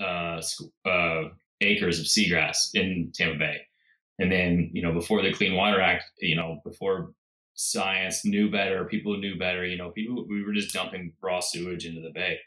uh, 0.00 0.42
uh, 0.84 1.22
acres 1.60 2.00
of 2.00 2.06
seagrass 2.06 2.70
in 2.74 3.12
Tampa 3.14 3.38
Bay, 3.38 3.60
and 4.22 4.30
then 4.30 4.70
you 4.72 4.82
know 4.82 4.92
before 4.92 5.20
the 5.20 5.32
Clean 5.32 5.54
Water 5.54 5.80
Act, 5.80 6.04
you 6.18 6.36
know 6.36 6.60
before 6.64 7.12
science 7.54 8.24
knew 8.24 8.50
better, 8.50 8.84
people 8.84 9.18
knew 9.18 9.36
better. 9.36 9.66
You 9.66 9.76
know, 9.76 9.90
people 9.90 10.24
we 10.28 10.44
were 10.44 10.52
just 10.52 10.72
dumping 10.72 11.12
raw 11.20 11.40
sewage 11.40 11.84
into 11.84 12.00
the 12.00 12.12
bay, 12.14 12.38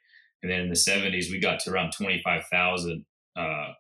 and 0.41 0.51
then 0.51 0.61
in 0.61 0.69
the 0.69 0.75
seventies 0.75 1.29
we 1.29 1.39
got 1.39 1.59
to 1.61 1.71
around 1.71 1.91
twenty 1.91 2.21
five 2.23 2.45
thousand 2.47 3.05
uh, 3.35 3.73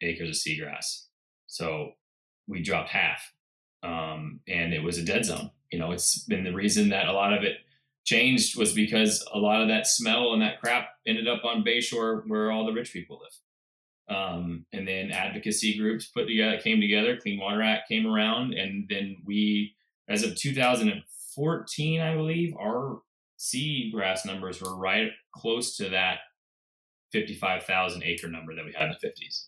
acres 0.00 0.28
of 0.28 0.36
seagrass. 0.36 1.06
So 1.48 1.92
we 2.46 2.62
dropped 2.62 2.90
half, 2.90 3.32
um, 3.82 4.40
and 4.48 4.72
it 4.72 4.82
was 4.82 4.98
a 4.98 5.04
dead 5.04 5.24
zone. 5.24 5.50
You 5.72 5.80
know, 5.80 5.90
it's 5.90 6.24
been 6.24 6.44
the 6.44 6.54
reason 6.54 6.90
that 6.90 7.08
a 7.08 7.12
lot 7.12 7.32
of 7.32 7.42
it 7.42 7.56
changed 8.04 8.56
was 8.56 8.72
because 8.72 9.26
a 9.32 9.38
lot 9.38 9.62
of 9.62 9.68
that 9.68 9.86
smell 9.86 10.32
and 10.32 10.42
that 10.42 10.60
crap 10.60 10.90
ended 11.06 11.28
up 11.28 11.44
on 11.44 11.64
Bayshore 11.64 12.22
where 12.26 12.50
all 12.50 12.66
the 12.66 12.72
rich 12.72 12.92
people 12.92 13.20
live. 13.20 13.32
Um, 14.08 14.66
and 14.72 14.86
then 14.86 15.10
advocacy 15.10 15.78
groups 15.78 16.06
put 16.06 16.26
together, 16.26 16.58
came 16.58 16.80
together. 16.80 17.16
Clean 17.16 17.38
Water 17.38 17.62
Act 17.62 17.88
came 17.88 18.06
around, 18.06 18.52
and 18.54 18.86
then 18.88 19.16
we, 19.24 19.74
as 20.08 20.22
of 20.22 20.36
2014, 20.36 22.00
I 22.00 22.14
believe, 22.14 22.54
our 22.60 23.00
seagrass 23.38 24.24
numbers 24.26 24.60
were 24.60 24.76
right 24.76 25.10
close 25.34 25.76
to 25.76 25.88
that 25.90 26.18
55,000 27.12 28.02
acre 28.02 28.28
number 28.28 28.54
that 28.54 28.64
we 28.64 28.72
had 28.72 28.88
in 28.88 28.96
the 29.00 29.06
50s. 29.06 29.46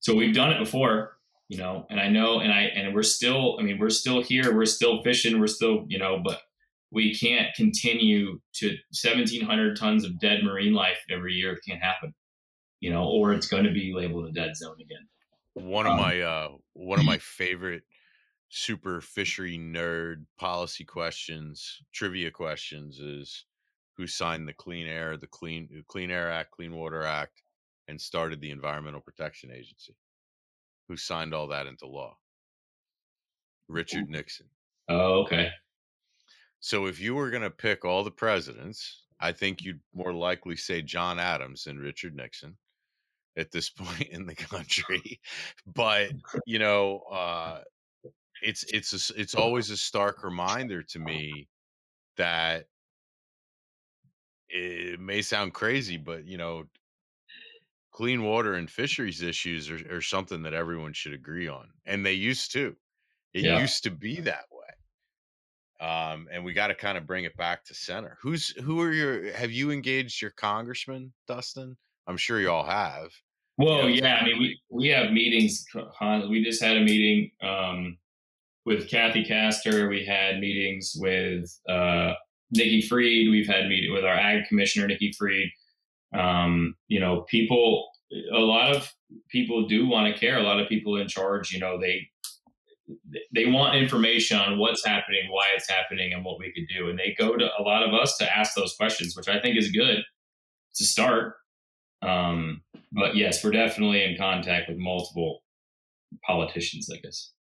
So 0.00 0.14
we've 0.14 0.34
done 0.34 0.52
it 0.52 0.58
before, 0.58 1.16
you 1.48 1.58
know, 1.58 1.86
and 1.90 2.00
I 2.00 2.08
know, 2.08 2.40
and 2.40 2.52
I, 2.52 2.62
and 2.74 2.94
we're 2.94 3.02
still, 3.02 3.56
I 3.58 3.62
mean, 3.62 3.78
we're 3.78 3.90
still 3.90 4.22
here, 4.22 4.54
we're 4.54 4.66
still 4.66 5.02
fishing, 5.02 5.40
we're 5.40 5.46
still, 5.46 5.84
you 5.88 5.98
know, 5.98 6.20
but 6.22 6.40
we 6.92 7.14
can't 7.14 7.54
continue 7.54 8.40
to 8.54 8.68
1,700 8.68 9.76
tons 9.76 10.04
of 10.04 10.18
dead 10.20 10.44
marine 10.44 10.72
life 10.72 10.98
every 11.10 11.34
year. 11.34 11.52
It 11.52 11.60
can't 11.68 11.82
happen, 11.82 12.14
you 12.80 12.90
know, 12.92 13.04
or 13.04 13.32
it's 13.32 13.46
going 13.48 13.64
to 13.64 13.72
be 13.72 13.92
labeled 13.94 14.26
a 14.28 14.32
dead 14.32 14.56
zone 14.56 14.76
again. 14.80 15.08
one 15.54 15.86
of 15.86 15.92
Um, 15.92 15.96
my 15.96 16.20
uh 16.20 16.48
one 16.74 16.98
of 16.98 17.04
my 17.06 17.18
favorite 17.18 17.84
super 18.48 19.00
fishery 19.00 19.58
nerd 19.58 20.24
policy 20.38 20.84
questions 20.84 21.82
trivia 21.92 22.30
questions 22.30 22.98
is 23.00 23.44
who 23.96 24.06
signed 24.06 24.48
the 24.48 24.52
clean 24.54 24.86
air 24.86 25.16
the 25.16 25.26
clean 25.26 25.84
clean 25.88 26.10
air 26.10 26.30
act 26.30 26.52
clean 26.52 26.74
water 26.74 27.02
act 27.04 27.42
and 27.88 28.00
started 28.00 28.40
the 28.40 28.50
environmental 28.50 29.00
protection 29.00 29.50
agency. 29.52 29.96
Who 30.88 30.96
signed 30.96 31.34
all 31.34 31.48
that 31.48 31.66
into 31.66 31.86
law? 31.86 32.18
Richard 33.68 34.08
nixon. 34.08 34.50
Oh, 34.88 35.22
okay. 35.24 35.50
so 36.60 36.86
if 36.86 37.00
you 37.00 37.14
were 37.14 37.30
going 37.30 37.42
to 37.42 37.50
pick 37.50 37.84
all 37.84 38.04
the 38.04 38.10
presidents 38.10 39.04
i 39.20 39.32
think 39.32 39.62
you'd 39.62 39.80
more 39.94 40.12
likely 40.12 40.56
say 40.56 40.82
john 40.82 41.18
adams 41.18 41.64
than 41.64 41.78
richard 41.78 42.14
nixon 42.14 42.56
at 43.36 43.50
this 43.52 43.70
point 43.70 44.08
in 44.10 44.26
the 44.26 44.34
country 44.34 45.20
but 45.66 46.12
you 46.44 46.58
know 46.58 47.00
uh 47.10 47.62
it's 48.42 48.64
it's 48.64 49.10
a 49.10 49.20
it's 49.20 49.34
always 49.34 49.70
a 49.70 49.76
stark 49.76 50.24
reminder 50.24 50.82
to 50.82 50.98
me 50.98 51.48
that 52.16 52.68
it 54.48 55.00
may 55.00 55.22
sound 55.22 55.54
crazy 55.54 55.96
but 55.96 56.24
you 56.24 56.36
know 56.36 56.68
clean 57.90 58.22
water 58.22 58.54
and 58.54 58.70
fisheries 58.70 59.22
issues 59.22 59.68
are, 59.70 59.96
are 59.96 60.00
something 60.02 60.42
that 60.42 60.54
everyone 60.54 60.92
should 60.92 61.12
agree 61.12 61.48
on 61.48 61.72
and 61.84 62.04
they 62.06 62.12
used 62.12 62.52
to 62.52 62.76
it 63.34 63.40
Yeah. 63.40 63.46
used 63.46 63.82
to 63.84 63.90
be 63.90 64.20
that 64.20 64.46
way 64.50 64.68
um 65.80 66.26
and 66.30 66.44
we 66.44 66.52
got 66.54 66.68
to 66.68 66.74
kind 66.74 66.96
of 66.96 67.06
bring 67.06 67.24
it 67.24 67.36
back 67.36 67.62
to 67.64 67.74
center 67.74 68.16
who's 68.22 68.48
who 68.62 68.80
are 68.80 68.92
your 68.92 69.32
have 69.32 69.50
you 69.52 69.70
engaged 69.70 70.22
your 70.22 70.30
congressman 70.30 71.12
dustin 71.26 71.76
I'm 72.06 72.16
sure 72.16 72.40
you 72.40 72.50
all 72.50 72.64
have. 72.64 73.12
Well, 73.58 73.88
yeah, 73.88 74.16
I 74.16 74.24
mean, 74.24 74.38
we 74.38 74.60
we 74.70 74.88
have 74.88 75.12
meetings. 75.12 75.64
We 76.28 76.44
just 76.44 76.62
had 76.62 76.76
a 76.76 76.82
meeting 76.82 77.30
um, 77.42 77.96
with 78.66 78.88
Kathy 78.88 79.24
Castor. 79.24 79.88
We 79.88 80.04
had 80.04 80.40
meetings 80.40 80.94
with 80.98 81.58
uh, 81.68 82.12
Nikki 82.50 82.82
Fried. 82.82 83.30
We've 83.30 83.46
had 83.46 83.68
meeting 83.68 83.92
with 83.92 84.04
our 84.04 84.14
ag 84.14 84.46
commissioner, 84.48 84.86
Nikki 84.86 85.12
Fried. 85.12 85.48
Um, 86.14 86.74
you 86.88 87.00
know, 87.00 87.22
people. 87.22 87.88
A 88.32 88.38
lot 88.38 88.74
of 88.74 88.92
people 89.30 89.66
do 89.66 89.88
want 89.88 90.12
to 90.12 90.18
care. 90.18 90.38
A 90.38 90.42
lot 90.42 90.60
of 90.60 90.68
people 90.68 90.96
in 90.96 91.08
charge, 91.08 91.52
you 91.52 91.58
know, 91.58 91.80
they 91.80 92.08
they 93.34 93.46
want 93.46 93.74
information 93.76 94.38
on 94.38 94.58
what's 94.58 94.86
happening, 94.86 95.28
why 95.30 95.48
it's 95.56 95.68
happening, 95.68 96.12
and 96.12 96.24
what 96.24 96.38
we 96.38 96.52
could 96.52 96.68
do. 96.72 96.88
And 96.88 96.98
they 96.98 97.16
go 97.18 97.36
to 97.36 97.48
a 97.58 97.62
lot 97.62 97.82
of 97.82 97.94
us 97.94 98.16
to 98.18 98.36
ask 98.36 98.54
those 98.54 98.76
questions, 98.76 99.16
which 99.16 99.28
I 99.28 99.40
think 99.40 99.56
is 99.56 99.70
good 99.72 100.04
to 100.76 100.84
start. 100.84 101.34
Um, 102.02 102.62
but 102.92 103.16
yes, 103.16 103.42
we're 103.42 103.50
definitely 103.50 104.04
in 104.04 104.16
contact 104.16 104.68
with 104.68 104.78
multiple 104.78 105.42
politicians, 106.24 106.88
I 106.92 106.98
guess. 106.98 107.32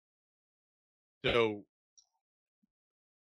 So 1.24 1.64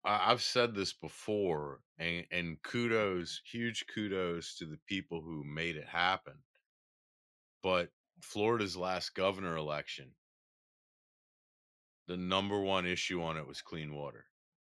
I've 0.05 0.41
said 0.41 0.75
this 0.75 0.93
before, 0.93 1.79
and, 1.97 2.25
and 2.31 2.57
kudos, 2.63 3.41
huge 3.49 3.85
kudos 3.93 4.57
to 4.57 4.65
the 4.65 4.79
people 4.87 5.21
who 5.21 5.43
made 5.45 5.77
it 5.77 5.87
happen. 5.87 6.33
But 7.61 7.89
Florida's 8.21 8.75
last 8.75 9.15
governor 9.15 9.55
election, 9.55 10.11
the 12.07 12.17
number 12.17 12.59
one 12.59 12.85
issue 12.85 13.21
on 13.23 13.37
it 13.37 13.47
was 13.47 13.61
clean 13.61 13.93
water. 13.93 14.25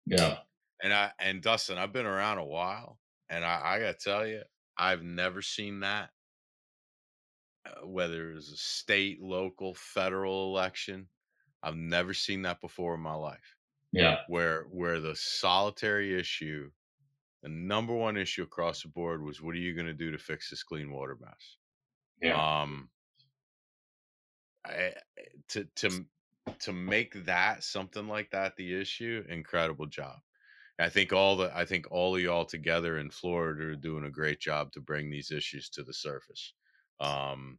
Yeah. 0.06 0.38
And 0.82 0.92
I 0.92 1.12
and 1.20 1.42
Dustin, 1.42 1.78
I've 1.78 1.92
been 1.92 2.06
around 2.06 2.38
a 2.38 2.44
while, 2.44 2.98
and 3.28 3.44
I, 3.44 3.60
I 3.62 3.78
gotta 3.78 3.94
tell 3.94 4.26
you, 4.26 4.42
I've 4.76 5.02
never 5.02 5.42
seen 5.42 5.80
that. 5.80 6.10
Uh, 7.66 7.86
whether 7.86 8.30
it 8.30 8.34
was 8.34 8.50
a 8.50 8.56
state, 8.56 9.20
local, 9.20 9.74
federal 9.74 10.46
election, 10.48 11.08
I've 11.62 11.76
never 11.76 12.14
seen 12.14 12.42
that 12.42 12.60
before 12.60 12.94
in 12.94 13.00
my 13.00 13.14
life. 13.14 13.56
Yeah. 13.92 14.22
Where 14.28 14.64
where 14.64 15.00
the 15.00 15.16
solitary 15.16 16.18
issue, 16.18 16.70
the 17.42 17.48
number 17.48 17.94
one 17.94 18.16
issue 18.16 18.42
across 18.42 18.82
the 18.82 18.88
board 18.88 19.22
was 19.22 19.42
what 19.42 19.54
are 19.54 19.58
you 19.58 19.74
going 19.74 19.86
to 19.86 19.94
do 19.94 20.10
to 20.12 20.18
fix 20.18 20.50
this 20.50 20.62
clean 20.62 20.90
water 20.92 21.16
mess? 21.20 21.56
Yeah. 22.22 22.62
Um 22.62 22.90
I, 24.64 24.94
to 25.48 25.64
to 25.76 26.06
to 26.60 26.72
make 26.72 27.24
that 27.24 27.64
something 27.64 28.06
like 28.08 28.30
that 28.30 28.56
the 28.56 28.80
issue, 28.80 29.24
incredible 29.28 29.86
job. 29.86 30.18
I 30.78 30.88
think 30.88 31.12
all 31.12 31.36
the 31.36 31.54
I 31.56 31.64
think 31.66 31.90
all 31.90 32.16
of 32.16 32.22
y'all 32.22 32.46
together 32.46 32.98
in 32.98 33.10
Florida 33.10 33.68
are 33.68 33.76
doing 33.76 34.04
a 34.04 34.10
great 34.10 34.40
job 34.40 34.72
to 34.72 34.80
bring 34.80 35.10
these 35.10 35.30
issues 35.30 35.68
to 35.70 35.84
the 35.84 35.94
surface. 35.94 36.54
Um, 37.00 37.58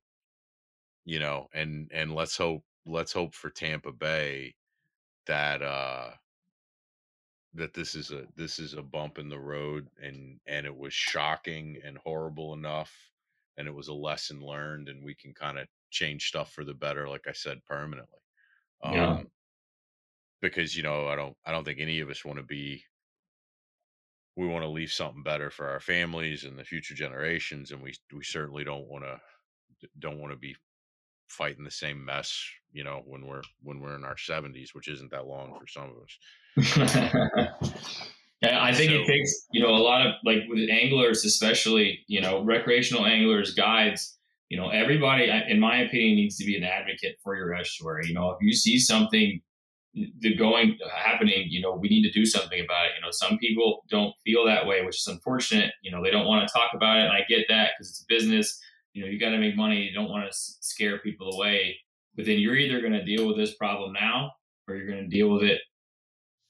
you 1.05 1.19
know, 1.19 1.47
and 1.53 1.89
and 1.93 2.13
let's 2.13 2.37
hope 2.37 2.63
let's 2.85 3.11
hope 3.11 3.33
for 3.33 3.49
Tampa 3.49 3.91
Bay 3.91 4.55
that 5.27 5.61
uh 5.61 6.11
that 7.53 7.73
this 7.73 7.95
is 7.95 8.11
a 8.11 8.23
this 8.35 8.59
is 8.59 8.73
a 8.73 8.81
bump 8.81 9.17
in 9.17 9.29
the 9.29 9.39
road 9.39 9.87
and 10.01 10.39
and 10.47 10.65
it 10.65 10.75
was 10.75 10.93
shocking 10.93 11.77
and 11.83 11.97
horrible 11.97 12.53
enough 12.53 12.93
and 13.57 13.67
it 13.67 13.73
was 13.73 13.89
a 13.89 13.93
lesson 13.93 14.41
learned 14.41 14.87
and 14.87 15.03
we 15.03 15.13
can 15.13 15.33
kind 15.33 15.59
of 15.59 15.67
change 15.89 16.27
stuff 16.27 16.53
for 16.53 16.63
the 16.63 16.73
better 16.73 17.07
like 17.09 17.27
i 17.27 17.33
said 17.33 17.63
permanently 17.65 18.19
yeah. 18.85 19.15
um 19.15 19.27
because 20.41 20.75
you 20.77 20.83
know 20.83 21.07
i 21.07 21.15
don't 21.15 21.35
i 21.45 21.51
don't 21.51 21.65
think 21.65 21.79
any 21.79 21.99
of 21.99 22.09
us 22.09 22.23
want 22.23 22.37
to 22.37 22.43
be 22.43 22.83
we 24.35 24.47
want 24.47 24.63
to 24.63 24.69
leave 24.69 24.91
something 24.91 25.23
better 25.23 25.49
for 25.49 25.67
our 25.67 25.79
families 25.79 26.43
and 26.43 26.57
the 26.57 26.63
future 26.63 26.95
generations 26.95 27.71
and 27.71 27.81
we 27.81 27.93
we 28.13 28.23
certainly 28.23 28.63
don't 28.63 28.87
want 28.87 29.03
to 29.03 29.19
don't 29.99 30.19
want 30.19 30.31
to 30.31 30.37
be 30.37 30.55
fighting 31.27 31.63
the 31.63 31.71
same 31.71 32.03
mess 32.03 32.43
you 32.71 32.83
know 32.83 33.01
when 33.05 33.25
we're 33.25 33.41
when 33.63 33.79
we're 33.79 33.95
in 33.95 34.03
our 34.03 34.15
70s 34.15 34.69
which 34.73 34.87
isn't 34.87 35.11
that 35.11 35.25
long 35.25 35.57
for 35.59 35.67
some 35.67 35.89
of 35.89 35.97
us. 36.03 36.77
Um, 36.77 37.47
yeah 38.41 38.63
i 38.63 38.73
think 38.73 38.91
so, 38.91 38.97
it 38.97 39.05
takes 39.05 39.47
you 39.51 39.61
know 39.61 39.73
a 39.73 39.77
lot 39.77 40.05
of 40.05 40.13
like 40.25 40.39
with 40.49 40.69
anglers 40.69 41.23
especially 41.25 41.99
you 42.07 42.21
know 42.21 42.43
recreational 42.43 43.05
anglers 43.05 43.53
guides 43.53 44.17
you 44.49 44.57
know 44.57 44.69
everybody 44.69 45.29
in 45.47 45.59
my 45.59 45.77
opinion 45.81 46.15
needs 46.15 46.37
to 46.37 46.45
be 46.45 46.57
an 46.57 46.63
advocate 46.63 47.15
for 47.23 47.35
your 47.35 47.53
estuary 47.53 48.07
you 48.07 48.13
know 48.13 48.31
if 48.31 48.37
you 48.41 48.53
see 48.53 48.77
something 48.77 49.41
the 49.93 50.35
going 50.35 50.77
uh, 50.85 50.89
happening 50.95 51.47
you 51.49 51.61
know 51.61 51.75
we 51.75 51.89
need 51.89 52.03
to 52.03 52.11
do 52.11 52.25
something 52.25 52.63
about 52.63 52.85
it. 52.85 52.91
You 52.95 53.01
know 53.01 53.11
some 53.11 53.37
people 53.37 53.83
don't 53.89 54.13
feel 54.25 54.45
that 54.45 54.65
way 54.65 54.83
which 54.85 54.97
is 54.97 55.07
unfortunate. 55.07 55.71
You 55.81 55.91
know 55.91 56.03
they 56.03 56.11
don't 56.11 56.27
want 56.27 56.47
to 56.47 56.53
talk 56.53 56.71
about 56.73 56.97
it 56.97 57.03
and 57.03 57.11
i 57.11 57.21
get 57.27 57.45
that 57.49 57.71
because 57.77 57.89
it's 57.89 58.05
business. 58.07 58.59
You 58.93 59.03
know 59.03 59.09
you 59.09 59.19
got 59.19 59.29
to 59.31 59.37
make 59.37 59.55
money. 59.55 59.81
You 59.81 59.93
don't 59.93 60.09
want 60.09 60.29
to 60.29 60.37
scare 60.37 60.99
people 60.99 61.33
away. 61.33 61.77
But 62.15 62.25
then 62.25 62.39
you're 62.39 62.57
either 62.57 62.81
going 62.81 62.93
to 62.93 63.05
deal 63.05 63.25
with 63.25 63.37
this 63.37 63.55
problem 63.55 63.93
now 63.93 64.31
or 64.67 64.75
you're 64.75 64.87
going 64.87 65.03
to 65.03 65.07
deal 65.07 65.29
with 65.29 65.43
it 65.43 65.61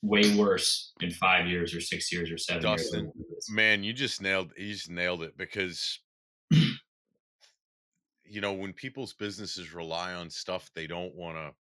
way 0.02 0.36
worse 0.36 0.94
in 1.02 1.12
five 1.12 1.48
years 1.48 1.76
or 1.76 1.82
six 1.82 2.12
years 2.12 2.32
or 2.32 2.38
seven 2.38 2.64
Dustin, 2.64 3.12
years. 3.16 3.48
Man, 3.50 3.84
you 3.84 3.94
just 3.94 4.22
nailed 4.22 4.52
you 4.58 4.74
just 4.74 4.90
nailed 4.90 5.24
it 5.24 5.38
because 5.38 6.00
you 6.50 8.42
know 8.42 8.54
when 8.54 8.74
people's 8.74 9.14
businesses 9.14 9.74
rely 9.74 10.14
on 10.14 10.30
stuff 10.30 10.70
they 10.74 10.88
don't 10.88 11.14
want 11.16 11.38
to 11.38 11.52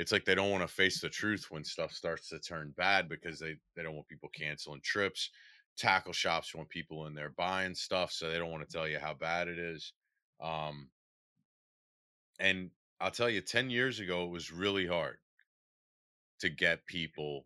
it's 0.00 0.12
like 0.12 0.24
they 0.24 0.34
don't 0.34 0.50
want 0.50 0.66
to 0.66 0.74
face 0.74 0.98
the 0.98 1.10
truth 1.10 1.48
when 1.50 1.62
stuff 1.62 1.92
starts 1.92 2.30
to 2.30 2.38
turn 2.38 2.72
bad 2.76 3.06
because 3.06 3.38
they 3.38 3.54
they 3.76 3.82
don't 3.82 3.94
want 3.94 4.08
people 4.08 4.30
canceling 4.32 4.80
trips 4.82 5.30
tackle 5.76 6.12
shops 6.12 6.54
want 6.54 6.68
people 6.70 7.06
in 7.06 7.14
there 7.14 7.34
buying 7.36 7.74
stuff 7.74 8.10
so 8.10 8.30
they 8.30 8.38
don't 8.38 8.50
want 8.50 8.66
to 8.66 8.72
tell 8.72 8.88
you 8.88 8.98
how 8.98 9.12
bad 9.12 9.46
it 9.46 9.58
is 9.58 9.92
um 10.42 10.88
and 12.40 12.70
i'll 13.00 13.10
tell 13.10 13.28
you 13.28 13.42
10 13.42 13.68
years 13.68 14.00
ago 14.00 14.24
it 14.24 14.30
was 14.30 14.50
really 14.50 14.86
hard 14.86 15.18
to 16.38 16.48
get 16.48 16.86
people 16.86 17.44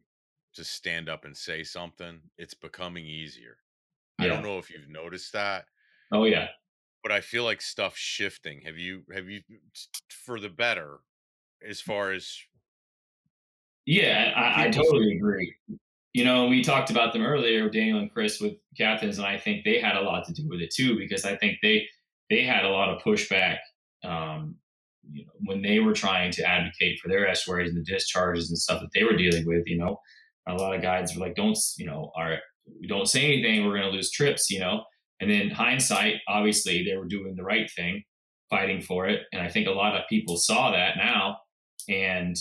to 0.55 0.63
stand 0.63 1.09
up 1.09 1.25
and 1.25 1.37
say 1.37 1.65
something 1.65 2.21
it's 2.39 2.55
becoming 2.55 3.05
easier. 3.05 3.57
Yeah. 4.21 4.27
i 4.27 4.29
don't 4.29 4.45
know 4.45 4.59
if 4.59 4.71
you've 4.71 4.89
noticed 4.89 5.33
that 5.33 5.65
oh 6.13 6.25
yeah. 6.25 6.49
but 7.03 7.11
i 7.11 7.21
feel 7.21 7.43
like 7.43 7.61
stuff's 7.61 7.99
shifting. 7.99 8.61
Have 8.65 8.79
you 8.79 9.03
have 9.13 9.29
you 9.29 9.43
for 10.09 10.39
the 10.39 10.49
better 10.49 11.01
as 11.69 11.81
far 11.81 12.13
as 12.13 12.37
yeah 13.87 14.33
i, 14.37 14.65
I 14.67 14.71
totally 14.71 15.17
agree 15.17 15.55
you 16.15 16.25
know, 16.25 16.47
we 16.47 16.63
talked 16.63 16.91
about 16.91 17.13
them 17.13 17.25
earlier, 17.25 17.69
Daniel 17.69 17.99
and 17.99 18.11
Chris 18.11 18.41
with 18.41 18.55
Captains, 18.79 19.19
and 19.19 19.27
I 19.27 19.37
think 19.37 19.65
they 19.65 19.81
had 19.81 19.97
a 19.97 20.01
lot 20.01 20.25
to 20.27 20.33
do 20.33 20.49
with 20.49 20.61
it 20.61 20.73
too, 20.73 20.97
because 20.97 21.25
I 21.25 21.37
think 21.37 21.59
they 21.61 21.87
they 22.31 22.45
had 22.45 22.65
a 22.65 22.71
lot 22.71 22.89
of 22.89 23.03
pushback 23.03 23.59
um, 24.05 24.55
you 25.11 25.25
know, 25.27 25.33
when 25.41 25.61
they 25.61 25.81
were 25.81 25.93
trying 25.93 26.31
to 26.33 26.49
advocate 26.49 26.99
for 27.01 27.09
their 27.09 27.29
estuaries 27.29 27.71
and 27.71 27.79
the 27.79 27.93
discharges 27.93 28.49
and 28.49 28.59
stuff 28.59 28.81
that 28.81 28.91
they 28.95 29.05
were 29.05 29.17
dealing 29.17 29.45
with. 29.45 29.65
You 29.67 29.79
know, 29.79 29.99
a 30.49 30.55
lot 30.55 30.75
of 30.75 30.83
guides 30.83 31.15
were 31.15 31.27
like, 31.27 31.35
"Don't 31.35 31.59
you 31.77 31.87
know, 31.87 32.13
our 32.17 32.39
we 32.81 32.87
don't 32.87 33.09
say 33.09 33.25
anything, 33.25 33.67
we're 33.67 33.77
going 33.77 33.91
to 33.91 33.97
lose 33.97 34.13
trips." 34.13 34.49
You 34.51 34.61
know, 34.61 34.85
and 35.21 35.29
then 35.29 35.51
hindsight, 35.51 36.21
obviously, 36.29 36.85
they 36.85 36.97
were 36.97 37.07
doing 37.07 37.35
the 37.35 37.43
right 37.43 37.69
thing, 37.69 38.05
fighting 38.51 38.81
for 38.81 39.09
it, 39.09 39.23
and 39.33 39.43
I 39.43 39.49
think 39.49 39.67
a 39.67 39.73
lot 39.73 39.97
of 39.97 40.09
people 40.09 40.37
saw 40.37 40.71
that 40.71 40.97
now, 40.97 41.39
and 41.89 42.37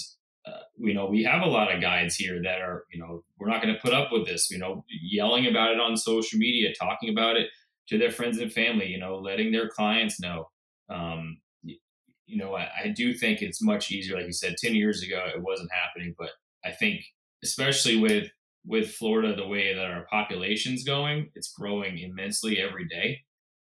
uh, 0.45 0.59
you 0.77 0.93
know, 0.93 1.05
we 1.05 1.23
have 1.23 1.41
a 1.41 1.47
lot 1.47 1.73
of 1.73 1.81
guides 1.81 2.15
here 2.15 2.41
that 2.43 2.59
are, 2.59 2.83
you 2.91 2.99
know, 2.99 3.23
we're 3.39 3.47
not 3.47 3.61
going 3.61 3.73
to 3.73 3.79
put 3.79 3.93
up 3.93 4.11
with 4.11 4.25
this, 4.25 4.51
you 4.51 4.57
know, 4.57 4.83
yelling 4.89 5.47
about 5.47 5.71
it 5.71 5.79
on 5.79 5.95
social 5.95 6.37
media, 6.37 6.73
talking 6.77 7.09
about 7.09 7.37
it 7.37 7.47
to 7.87 7.97
their 7.97 8.11
friends 8.11 8.39
and 8.39 8.51
family, 8.51 8.87
you 8.87 8.99
know, 8.99 9.17
letting 9.17 9.51
their 9.51 9.69
clients 9.69 10.19
know. 10.19 10.49
Um, 10.89 11.37
you, 12.25 12.37
know, 12.37 12.55
I, 12.55 12.69
I 12.85 12.87
do 12.89 13.13
think 13.13 13.41
it's 13.41 13.61
much 13.61 13.91
easier. 13.91 14.17
Like 14.17 14.25
you 14.25 14.33
said, 14.33 14.55
10 14.57 14.75
years 14.75 15.01
ago, 15.01 15.23
it 15.33 15.41
wasn't 15.41 15.71
happening, 15.71 16.13
but 16.17 16.31
I 16.65 16.71
think 16.71 17.01
especially 17.43 17.97
with, 17.97 18.29
with 18.65 18.91
Florida, 18.91 19.35
the 19.35 19.47
way 19.47 19.73
that 19.73 19.85
our 19.85 20.05
population's 20.09 20.83
going, 20.83 21.29
it's 21.35 21.53
growing 21.53 21.99
immensely 21.99 22.59
every 22.59 22.87
day. 22.87 23.19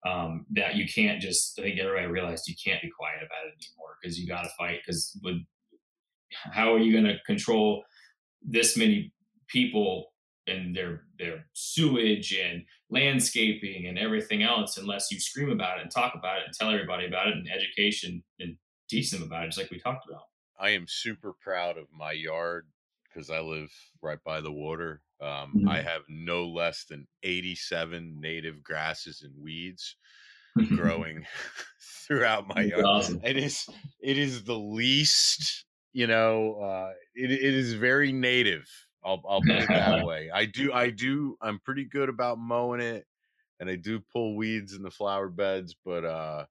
Um, 0.06 0.46
that 0.52 0.76
you 0.76 0.86
can't 0.86 1.22
just, 1.22 1.58
I 1.58 1.64
think 1.64 1.80
everybody 1.80 2.08
realized 2.08 2.48
you 2.48 2.56
can't 2.62 2.82
be 2.82 2.92
quiet 2.98 3.20
about 3.20 3.48
it 3.48 3.56
anymore 3.56 3.96
because 4.02 4.20
you 4.20 4.28
got 4.28 4.44
to 4.44 4.50
fight. 4.58 4.82
Because 4.86 5.18
with 5.24 5.38
how 6.52 6.74
are 6.74 6.80
you 6.80 6.92
going 6.92 7.06
to 7.06 7.20
control 7.26 7.84
this 8.42 8.76
many 8.78 9.12
people 9.48 10.14
and 10.48 10.76
their 10.76 11.04
their 11.18 11.46
sewage 11.54 12.34
and 12.34 12.64
landscaping 12.90 13.88
and 13.88 13.98
everything 13.98 14.44
else 14.44 14.78
unless 14.78 15.12
you 15.12 15.20
scream 15.20 15.50
about 15.50 15.78
it 15.78 15.84
and 15.84 15.92
talk 15.92 16.14
about 16.16 16.40
it 16.40 16.44
and 16.46 16.54
tell 16.54 16.70
everybody 16.70 17.06
about 17.06 17.28
it 17.28 17.34
and 17.34 17.48
education 17.50 18.24
and 18.40 18.58
teach 18.90 19.12
them 19.12 19.24
about 19.24 19.44
it 19.44 19.48
just 19.48 19.58
like 19.58 19.72
we 19.72 19.80
talked 19.80 20.06
about 20.10 20.24
i 20.60 20.70
am 20.70 20.86
super 20.88 21.34
proud 21.42 21.78
of 21.78 21.86
my 21.98 22.12
yard 22.12 22.68
because 23.06 23.30
i 23.30 23.40
live 23.40 23.72
right 24.02 24.20
by 24.26 24.42
the 24.42 24.52
water 24.52 25.02
um, 25.22 25.54
mm-hmm. 25.56 25.70
i 25.70 25.82
have 25.82 26.02
no 26.10 26.48
less 26.48 26.86
than 26.86 27.08
87 27.24 28.20
native 28.20 28.62
grasses 28.64 29.22
and 29.22 29.34
weeds 29.42 29.96
growing 30.76 31.26
throughout 32.08 32.48
my 32.54 32.64
yard 32.64 32.84
awesome. 32.84 33.22
it 33.24 33.38
is 33.38 33.66
it 34.02 34.18
is 34.18 34.44
the 34.44 34.60
least 34.60 35.66
you 35.94 36.08
know, 36.08 36.56
uh, 36.56 36.94
it, 37.16 37.32
it 37.32 37.42
is 37.56 37.74
very 37.74 38.12
native. 38.12 38.70
I'll, 39.04 39.22
I'll 39.28 39.44
put 39.44 39.62
it 39.62 39.72
that 39.74 40.02
way. 40.06 40.30
I 40.32 40.46
do, 40.46 40.74
I 40.74 40.90
do, 40.90 41.38
I'm 41.42 41.60
pretty 41.60 41.86
good 41.86 42.10
about 42.10 42.40
mowing 42.40 42.82
it 42.82 43.06
and 43.60 43.70
I 43.70 43.78
do 43.78 44.00
pull 44.02 44.36
weeds 44.38 44.74
in 44.74 44.84
the 44.84 44.92
flower 44.92 45.30
beds, 45.30 45.76
but 45.86 46.06
uh 46.06 46.46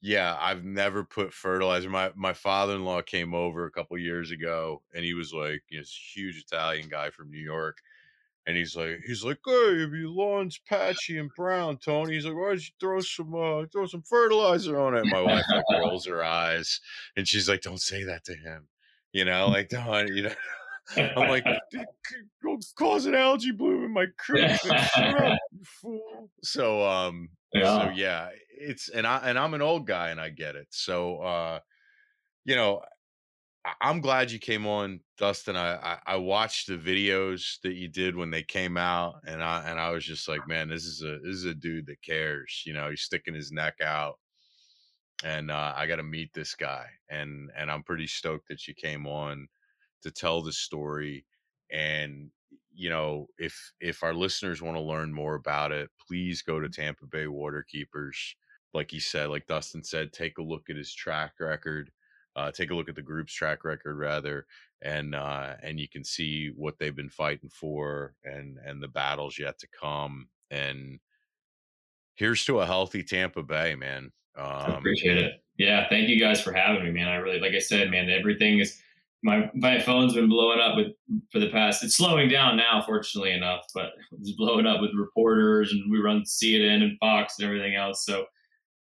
yeah, 0.00 0.36
I've 0.40 0.64
never 0.64 1.04
put 1.04 1.32
fertilizer. 1.34 1.90
My 1.90 2.12
my 2.14 2.32
father-in-law 2.32 3.02
came 3.02 3.34
over 3.34 3.66
a 3.66 3.70
couple 3.70 3.98
years 3.98 4.30
ago 4.30 4.82
and 4.94 5.04
he 5.04 5.14
was 5.14 5.32
like 5.32 5.62
this 5.70 5.92
huge 6.14 6.38
Italian 6.38 6.88
guy 6.88 7.10
from 7.10 7.30
New 7.30 7.40
York. 7.40 7.78
And 8.48 8.56
he's 8.56 8.74
like, 8.74 9.00
he's 9.06 9.22
like, 9.22 9.36
hey, 9.44 9.52
if 9.52 9.92
your 9.92 10.08
lawn's 10.08 10.58
patchy 10.66 11.18
and 11.18 11.28
brown, 11.36 11.76
Tony. 11.76 12.14
He's 12.14 12.24
like, 12.24 12.34
why 12.34 12.48
don't 12.48 12.64
you 12.64 12.72
throw 12.80 13.00
some 13.00 13.34
uh 13.34 13.66
throw 13.70 13.84
some 13.84 14.00
fertilizer 14.00 14.80
on 14.80 14.96
it? 14.96 15.02
And 15.02 15.10
my 15.10 15.20
wife 15.20 15.44
like 15.50 15.64
rolls 15.70 16.06
her 16.06 16.24
eyes 16.24 16.80
and 17.14 17.28
she's 17.28 17.46
like, 17.46 17.60
Don't 17.60 17.80
say 17.80 18.04
that 18.04 18.24
to 18.24 18.34
him. 18.34 18.66
You 19.12 19.26
know, 19.26 19.48
like 19.48 19.68
don't 19.68 20.08
you 20.08 20.22
know 20.22 20.34
I'm 20.96 21.28
like, 21.28 21.44
go 22.42 22.58
cause 22.74 23.04
an 23.04 23.14
algae 23.14 23.50
bloom 23.50 23.84
in 23.84 23.92
my 23.92 24.06
creek. 24.16 24.50
Shut 24.62 24.96
up, 24.96 25.38
you 25.52 25.64
fool. 25.64 26.30
So 26.42 26.86
um 26.86 27.28
yeah. 27.52 27.84
so 27.84 27.90
yeah, 27.90 28.28
it's 28.50 28.88
and 28.88 29.06
I 29.06 29.18
and 29.24 29.38
I'm 29.38 29.52
an 29.52 29.60
old 29.60 29.86
guy 29.86 30.08
and 30.08 30.18
I 30.18 30.30
get 30.30 30.56
it. 30.56 30.68
So 30.70 31.18
uh, 31.18 31.58
you 32.46 32.56
know, 32.56 32.80
I, 33.80 33.90
am 33.90 34.00
glad 34.00 34.30
you 34.30 34.38
came 34.38 34.66
on, 34.66 35.00
Dustin. 35.18 35.56
I, 35.56 35.76
I, 35.76 35.98
I 36.06 36.16
watched 36.16 36.68
the 36.68 36.76
videos 36.78 37.60
that 37.62 37.74
you 37.74 37.88
did 37.88 38.16
when 38.16 38.30
they 38.30 38.42
came 38.42 38.76
out, 38.76 39.16
and 39.26 39.42
I 39.42 39.68
and 39.68 39.78
I 39.78 39.90
was 39.90 40.04
just 40.04 40.28
like, 40.28 40.46
man, 40.46 40.68
this 40.68 40.84
is 40.84 41.02
a 41.02 41.18
this 41.18 41.34
is 41.36 41.44
a 41.44 41.54
dude 41.54 41.86
that 41.86 42.02
cares. 42.02 42.62
You 42.66 42.72
know, 42.74 42.90
he's 42.90 43.02
sticking 43.02 43.34
his 43.34 43.52
neck 43.52 43.74
out, 43.82 44.18
and 45.24 45.50
uh, 45.50 45.72
I 45.76 45.86
got 45.86 45.96
to 45.96 46.02
meet 46.02 46.32
this 46.34 46.54
guy, 46.54 46.86
and 47.10 47.50
and 47.56 47.70
I'm 47.70 47.82
pretty 47.82 48.06
stoked 48.06 48.48
that 48.48 48.66
you 48.66 48.74
came 48.74 49.06
on 49.06 49.48
to 50.02 50.10
tell 50.10 50.42
the 50.42 50.52
story. 50.52 51.26
And 51.70 52.30
you 52.72 52.90
know, 52.90 53.26
if 53.38 53.72
if 53.80 54.02
our 54.02 54.14
listeners 54.14 54.62
want 54.62 54.76
to 54.76 54.82
learn 54.82 55.12
more 55.12 55.34
about 55.34 55.72
it, 55.72 55.90
please 56.06 56.42
go 56.42 56.60
to 56.60 56.68
Tampa 56.68 57.06
Bay 57.06 57.24
Waterkeepers. 57.24 58.16
Like 58.74 58.90
he 58.90 59.00
said, 59.00 59.30
like 59.30 59.46
Dustin 59.46 59.82
said, 59.82 60.12
take 60.12 60.38
a 60.38 60.42
look 60.42 60.70
at 60.70 60.76
his 60.76 60.94
track 60.94 61.32
record. 61.40 61.90
Uh, 62.38 62.52
take 62.52 62.70
a 62.70 62.74
look 62.74 62.88
at 62.88 62.94
the 62.94 63.02
group's 63.02 63.32
track 63.32 63.64
record 63.64 63.98
rather, 63.98 64.46
and 64.80 65.12
uh, 65.12 65.54
and 65.60 65.80
you 65.80 65.88
can 65.88 66.04
see 66.04 66.52
what 66.54 66.78
they've 66.78 66.94
been 66.94 67.08
fighting 67.08 67.50
for, 67.50 68.14
and 68.22 68.58
and 68.64 68.80
the 68.80 68.86
battles 68.86 69.38
yet 69.38 69.58
to 69.58 69.66
come. 69.68 70.28
And 70.52 71.00
here's 72.14 72.44
to 72.44 72.60
a 72.60 72.66
healthy 72.66 73.02
Tampa 73.02 73.42
Bay, 73.42 73.74
man. 73.74 74.12
Um, 74.36 74.46
I 74.46 74.78
appreciate 74.78 75.18
it. 75.18 75.42
Yeah, 75.56 75.88
thank 75.88 76.08
you 76.08 76.20
guys 76.20 76.40
for 76.40 76.52
having 76.52 76.84
me, 76.84 76.92
man. 76.92 77.08
I 77.08 77.16
really, 77.16 77.40
like 77.40 77.54
I 77.54 77.58
said, 77.58 77.90
man, 77.90 78.08
everything 78.08 78.60
is 78.60 78.80
my 79.24 79.50
my 79.52 79.80
phone's 79.80 80.14
been 80.14 80.28
blowing 80.28 80.60
up 80.60 80.76
with 80.76 80.92
for 81.32 81.40
the 81.40 81.50
past. 81.50 81.82
It's 81.82 81.96
slowing 81.96 82.28
down 82.28 82.56
now, 82.56 82.84
fortunately 82.86 83.32
enough, 83.32 83.64
but 83.74 83.90
it's 84.20 84.32
blowing 84.32 84.66
up 84.66 84.80
with 84.80 84.94
reporters, 84.94 85.72
and 85.72 85.90
we 85.90 85.98
run 85.98 86.22
CNN 86.22 86.82
and 86.82 86.98
Fox 86.98 87.34
and 87.38 87.46
everything 87.46 87.74
else. 87.74 88.04
So, 88.04 88.26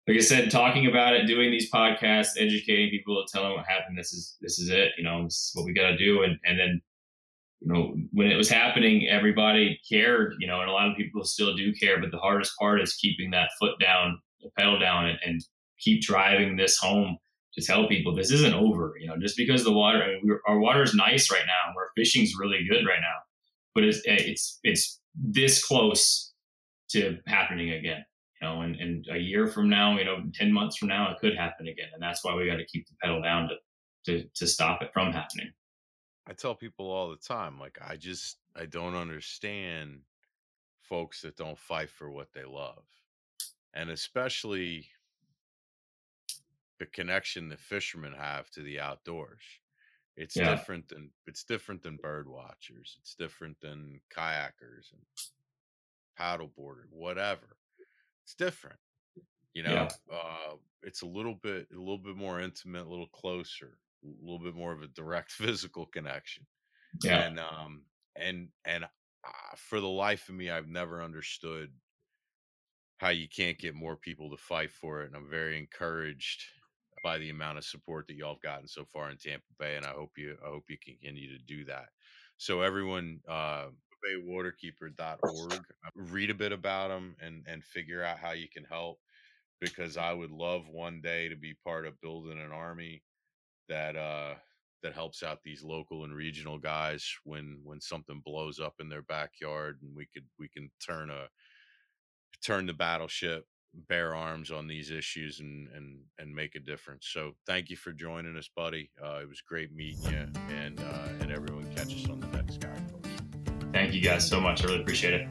like 0.09 0.17
I 0.17 0.21
said, 0.21 0.51
talking 0.51 0.87
about 0.87 1.15
it, 1.15 1.27
doing 1.27 1.51
these 1.51 1.71
podcasts, 1.71 2.41
educating 2.41 2.89
people, 2.89 3.23
telling 3.31 3.51
them 3.51 3.59
what 3.59 3.67
happened. 3.69 3.99
This 3.99 4.15
is 4.15 4.37
this 4.41 4.59
is 4.59 4.71
it. 4.71 4.93
You 4.97 5.05
know, 5.05 5.25
this 5.25 5.35
is 5.35 5.51
what 5.53 5.67
we 5.67 5.75
got 5.75 5.91
to 5.91 5.99
do. 5.99 6.23
And 6.23 6.39
and 6.47 6.59
then, 6.59 6.81
you 7.61 7.71
know, 7.71 7.95
when 8.13 8.31
it 8.31 8.37
was 8.37 8.49
happening, 8.49 9.07
everybody 9.07 9.79
cared. 9.87 10.37
You 10.39 10.47
know, 10.47 10.63
and 10.63 10.71
a 10.71 10.73
lot 10.73 10.91
of 10.91 10.97
people 10.97 11.25
still 11.25 11.55
do 11.55 11.75
care. 11.75 12.01
But 12.01 12.11
the 12.11 12.19
hardest 12.19 12.53
part 12.59 12.81
is 12.81 12.95
keeping 12.95 13.31
that 13.33 13.51
foot 13.61 13.79
down, 13.79 14.19
the 14.41 14.49
pedal 14.59 14.79
down, 14.79 15.09
and, 15.09 15.19
and 15.27 15.45
keep 15.79 16.01
driving 16.01 16.57
this 16.57 16.79
home 16.79 17.19
to 17.53 17.63
tell 17.63 17.87
people 17.87 18.15
this 18.15 18.33
isn't 18.33 18.55
over. 18.55 18.95
You 18.99 19.09
know, 19.09 19.19
just 19.19 19.37
because 19.37 19.63
the 19.63 19.73
water, 19.73 20.03
I 20.03 20.07
mean, 20.09 20.39
our 20.49 20.59
water 20.59 20.83
is 20.83 20.95
nice 20.95 21.31
right 21.31 21.47
now, 21.47 21.69
and 21.69 21.77
our 21.77 21.91
fishing's 21.95 22.33
really 22.35 22.67
good 22.67 22.87
right 22.87 23.01
now, 23.03 23.19
but 23.75 23.85
it's 23.85 24.01
it's 24.07 24.59
it's 24.63 25.01
this 25.15 25.63
close 25.63 26.33
to 26.93 27.19
happening 27.27 27.73
again. 27.73 28.07
You 28.41 28.49
know, 28.49 28.61
and, 28.63 28.77
and 28.77 29.07
a 29.13 29.19
year 29.19 29.49
from 29.49 29.69
now, 29.69 29.99
you 29.99 30.05
know, 30.05 30.23
ten 30.35 30.53
months 30.53 30.77
from 30.77 30.89
now, 30.89 31.11
it 31.11 31.19
could 31.21 31.37
happen 31.37 31.69
again, 31.69 31.89
and 31.93 32.03
that's 32.03 32.25
why 32.25 32.35
we 32.35 32.47
got 32.47 32.57
to 32.57 32.67
keep 32.67 32.87
the 32.87 32.95
pedal 33.03 33.23
down 33.23 33.49
to 33.49 33.57
to 34.07 34.29
to 34.35 34.47
stop 34.47 34.83
it 34.83 34.93
from 34.93 35.13
happening. 35.13 35.53
I 36.27 36.35
tell 36.35 36.55
people 36.55 36.91
all 36.91 37.11
the 37.11 37.17
time, 37.17 37.59
like 37.59 37.79
I 37.85 37.97
just 37.97 38.37
I 38.55 38.67
don't 38.67 38.95
understand 38.95 40.01
folks 40.83 41.23
that 41.23 41.37
don't 41.37 41.59
fight 41.59 41.91
for 41.91 42.11
what 42.11 42.33
they 42.33 42.45
love, 42.45 42.85
and 43.75 43.91
especially 43.91 44.87
the 46.79 46.87
connection 46.87 47.49
that 47.49 47.61
fishermen 47.61 48.15
have 48.17 48.51
to 48.51 48.63
the 48.63 48.81
outdoors. 48.81 49.43
It's 50.17 50.37
yeah. 50.37 50.51
different 50.51 50.89
than 50.89 51.11
it's 51.27 51.45
different 51.45 51.83
than 51.83 51.97
bird 51.97 52.29
watchers. 52.29 52.97
It's 53.01 53.15
different 53.15 53.61
than 53.61 54.01
kayakers 54.15 54.93
and 54.93 55.03
paddleboarders, 56.19 56.91
whatever. 56.91 57.57
It's 58.29 58.35
different. 58.35 58.77
You 59.55 59.63
know, 59.63 59.73
yeah. 59.73 59.89
uh, 60.15 60.57
it's 60.83 61.01
a 61.01 61.07
little 61.07 61.37
bit 61.43 61.67
a 61.75 61.79
little 61.79 61.97
bit 61.97 62.15
more 62.15 62.43
intimate, 62.43 62.87
a 62.87 62.91
little 62.91 63.07
closer, 63.07 63.79
a 64.05 64.09
little 64.23 64.39
bit 64.39 64.55
more 64.55 64.71
of 64.71 64.83
a 64.83 64.89
direct 64.89 65.33
physical 65.33 65.87
connection. 65.87 66.45
Yeah. 67.03 67.21
And 67.21 67.41
um 67.41 67.85
and 68.17 68.49
and 68.67 68.85
uh, 68.85 69.57
for 69.57 69.81
the 69.81 69.89
life 69.89 70.29
of 70.29 70.35
me, 70.35 70.51
I've 70.51 70.69
never 70.69 71.03
understood 71.03 71.71
how 72.99 73.09
you 73.09 73.29
can't 73.31 73.59
get 73.59 73.75
more 73.75 73.97
people 73.97 74.29
to 74.29 74.37
fight 74.37 74.73
for 74.73 75.01
it. 75.01 75.07
And 75.07 75.17
I'm 75.17 75.31
very 75.31 75.59
encouraged 75.59 76.45
by 77.03 77.17
the 77.17 77.31
amount 77.31 77.57
of 77.57 77.65
support 77.65 78.09
that 78.09 78.17
y'all 78.17 78.35
have 78.35 78.43
gotten 78.43 78.69
so 78.69 78.85
far 78.85 79.11
in 79.11 79.17
Tampa 79.17 79.47
Bay, 79.59 79.77
and 79.77 79.87
I 79.87 79.93
hope 79.93 80.19
you 80.19 80.37
I 80.45 80.49
hope 80.49 80.65
you 80.69 80.77
continue 80.77 81.31
to 81.31 81.45
do 81.45 81.65
that. 81.65 81.89
So 82.37 82.61
everyone, 82.61 83.21
uh, 83.27 83.69
baywaterkeeper.org, 84.05 85.53
uh, 85.53 85.91
read 85.95 86.31
a 86.31 86.35
bit 86.35 86.53
about 86.53 86.89
them 86.89 87.17
and 87.21 87.45
and 87.47 87.65
figure 87.65 88.03
out 88.03 88.19
how 88.19 88.33
you 88.33 88.49
can 88.53 88.65
help 88.65 88.99
because 89.61 89.97
I 89.97 90.13
would 90.13 90.31
love 90.31 90.69
one 90.69 91.01
day 91.01 91.29
to 91.29 91.37
be 91.37 91.55
part 91.65 91.87
of 91.87 92.01
building 92.01 92.39
an 92.39 92.53
army 92.53 93.03
that 93.69 93.97
uh 93.97 94.35
that 94.83 94.95
helps 94.95 95.23
out 95.23 95.41
these 95.43 95.65
local 95.65 96.05
and 96.05 96.15
regional 96.15 96.59
guys 96.59 97.05
when 97.25 97.61
when 97.65 97.81
something 97.81 98.23
blows 98.25 98.61
up 98.61 98.75
in 98.81 98.89
their 98.89 99.03
backyard 99.03 99.79
and 99.83 99.95
we 99.95 100.07
could 100.13 100.25
we 100.39 100.49
can 100.49 100.71
turn 100.85 101.11
a 101.11 101.29
turn 102.45 102.67
the 102.67 102.73
battleship 102.73 103.45
bear 103.89 104.15
arms 104.15 104.51
on 104.51 104.67
these 104.67 104.91
issues 104.91 105.41
and 105.41 105.69
and 105.75 105.99
and 106.19 106.35
make 106.35 106.55
a 106.55 106.61
difference. 106.61 107.09
So 107.13 107.33
thank 107.47 107.71
you 107.71 107.77
for 107.77 107.93
joining 107.93 108.37
us, 108.37 108.49
buddy. 108.55 108.91
Uh, 109.03 109.21
it 109.23 109.29
was 109.29 109.41
great 109.41 109.73
meeting 109.75 110.03
you, 110.05 110.27
and 110.57 110.81
uh, 110.81 111.09
and 111.21 111.31
everyone 111.31 111.73
catch 111.75 111.95
us 111.95 112.09
on 112.09 112.21
the. 112.21 112.28
Thank 113.89 114.03
you 114.03 114.07
guys 114.07 114.29
so 114.29 114.39
much. 114.39 114.63
I 114.63 114.67
really 114.67 114.81
appreciate 114.81 115.15
it. 115.15 115.29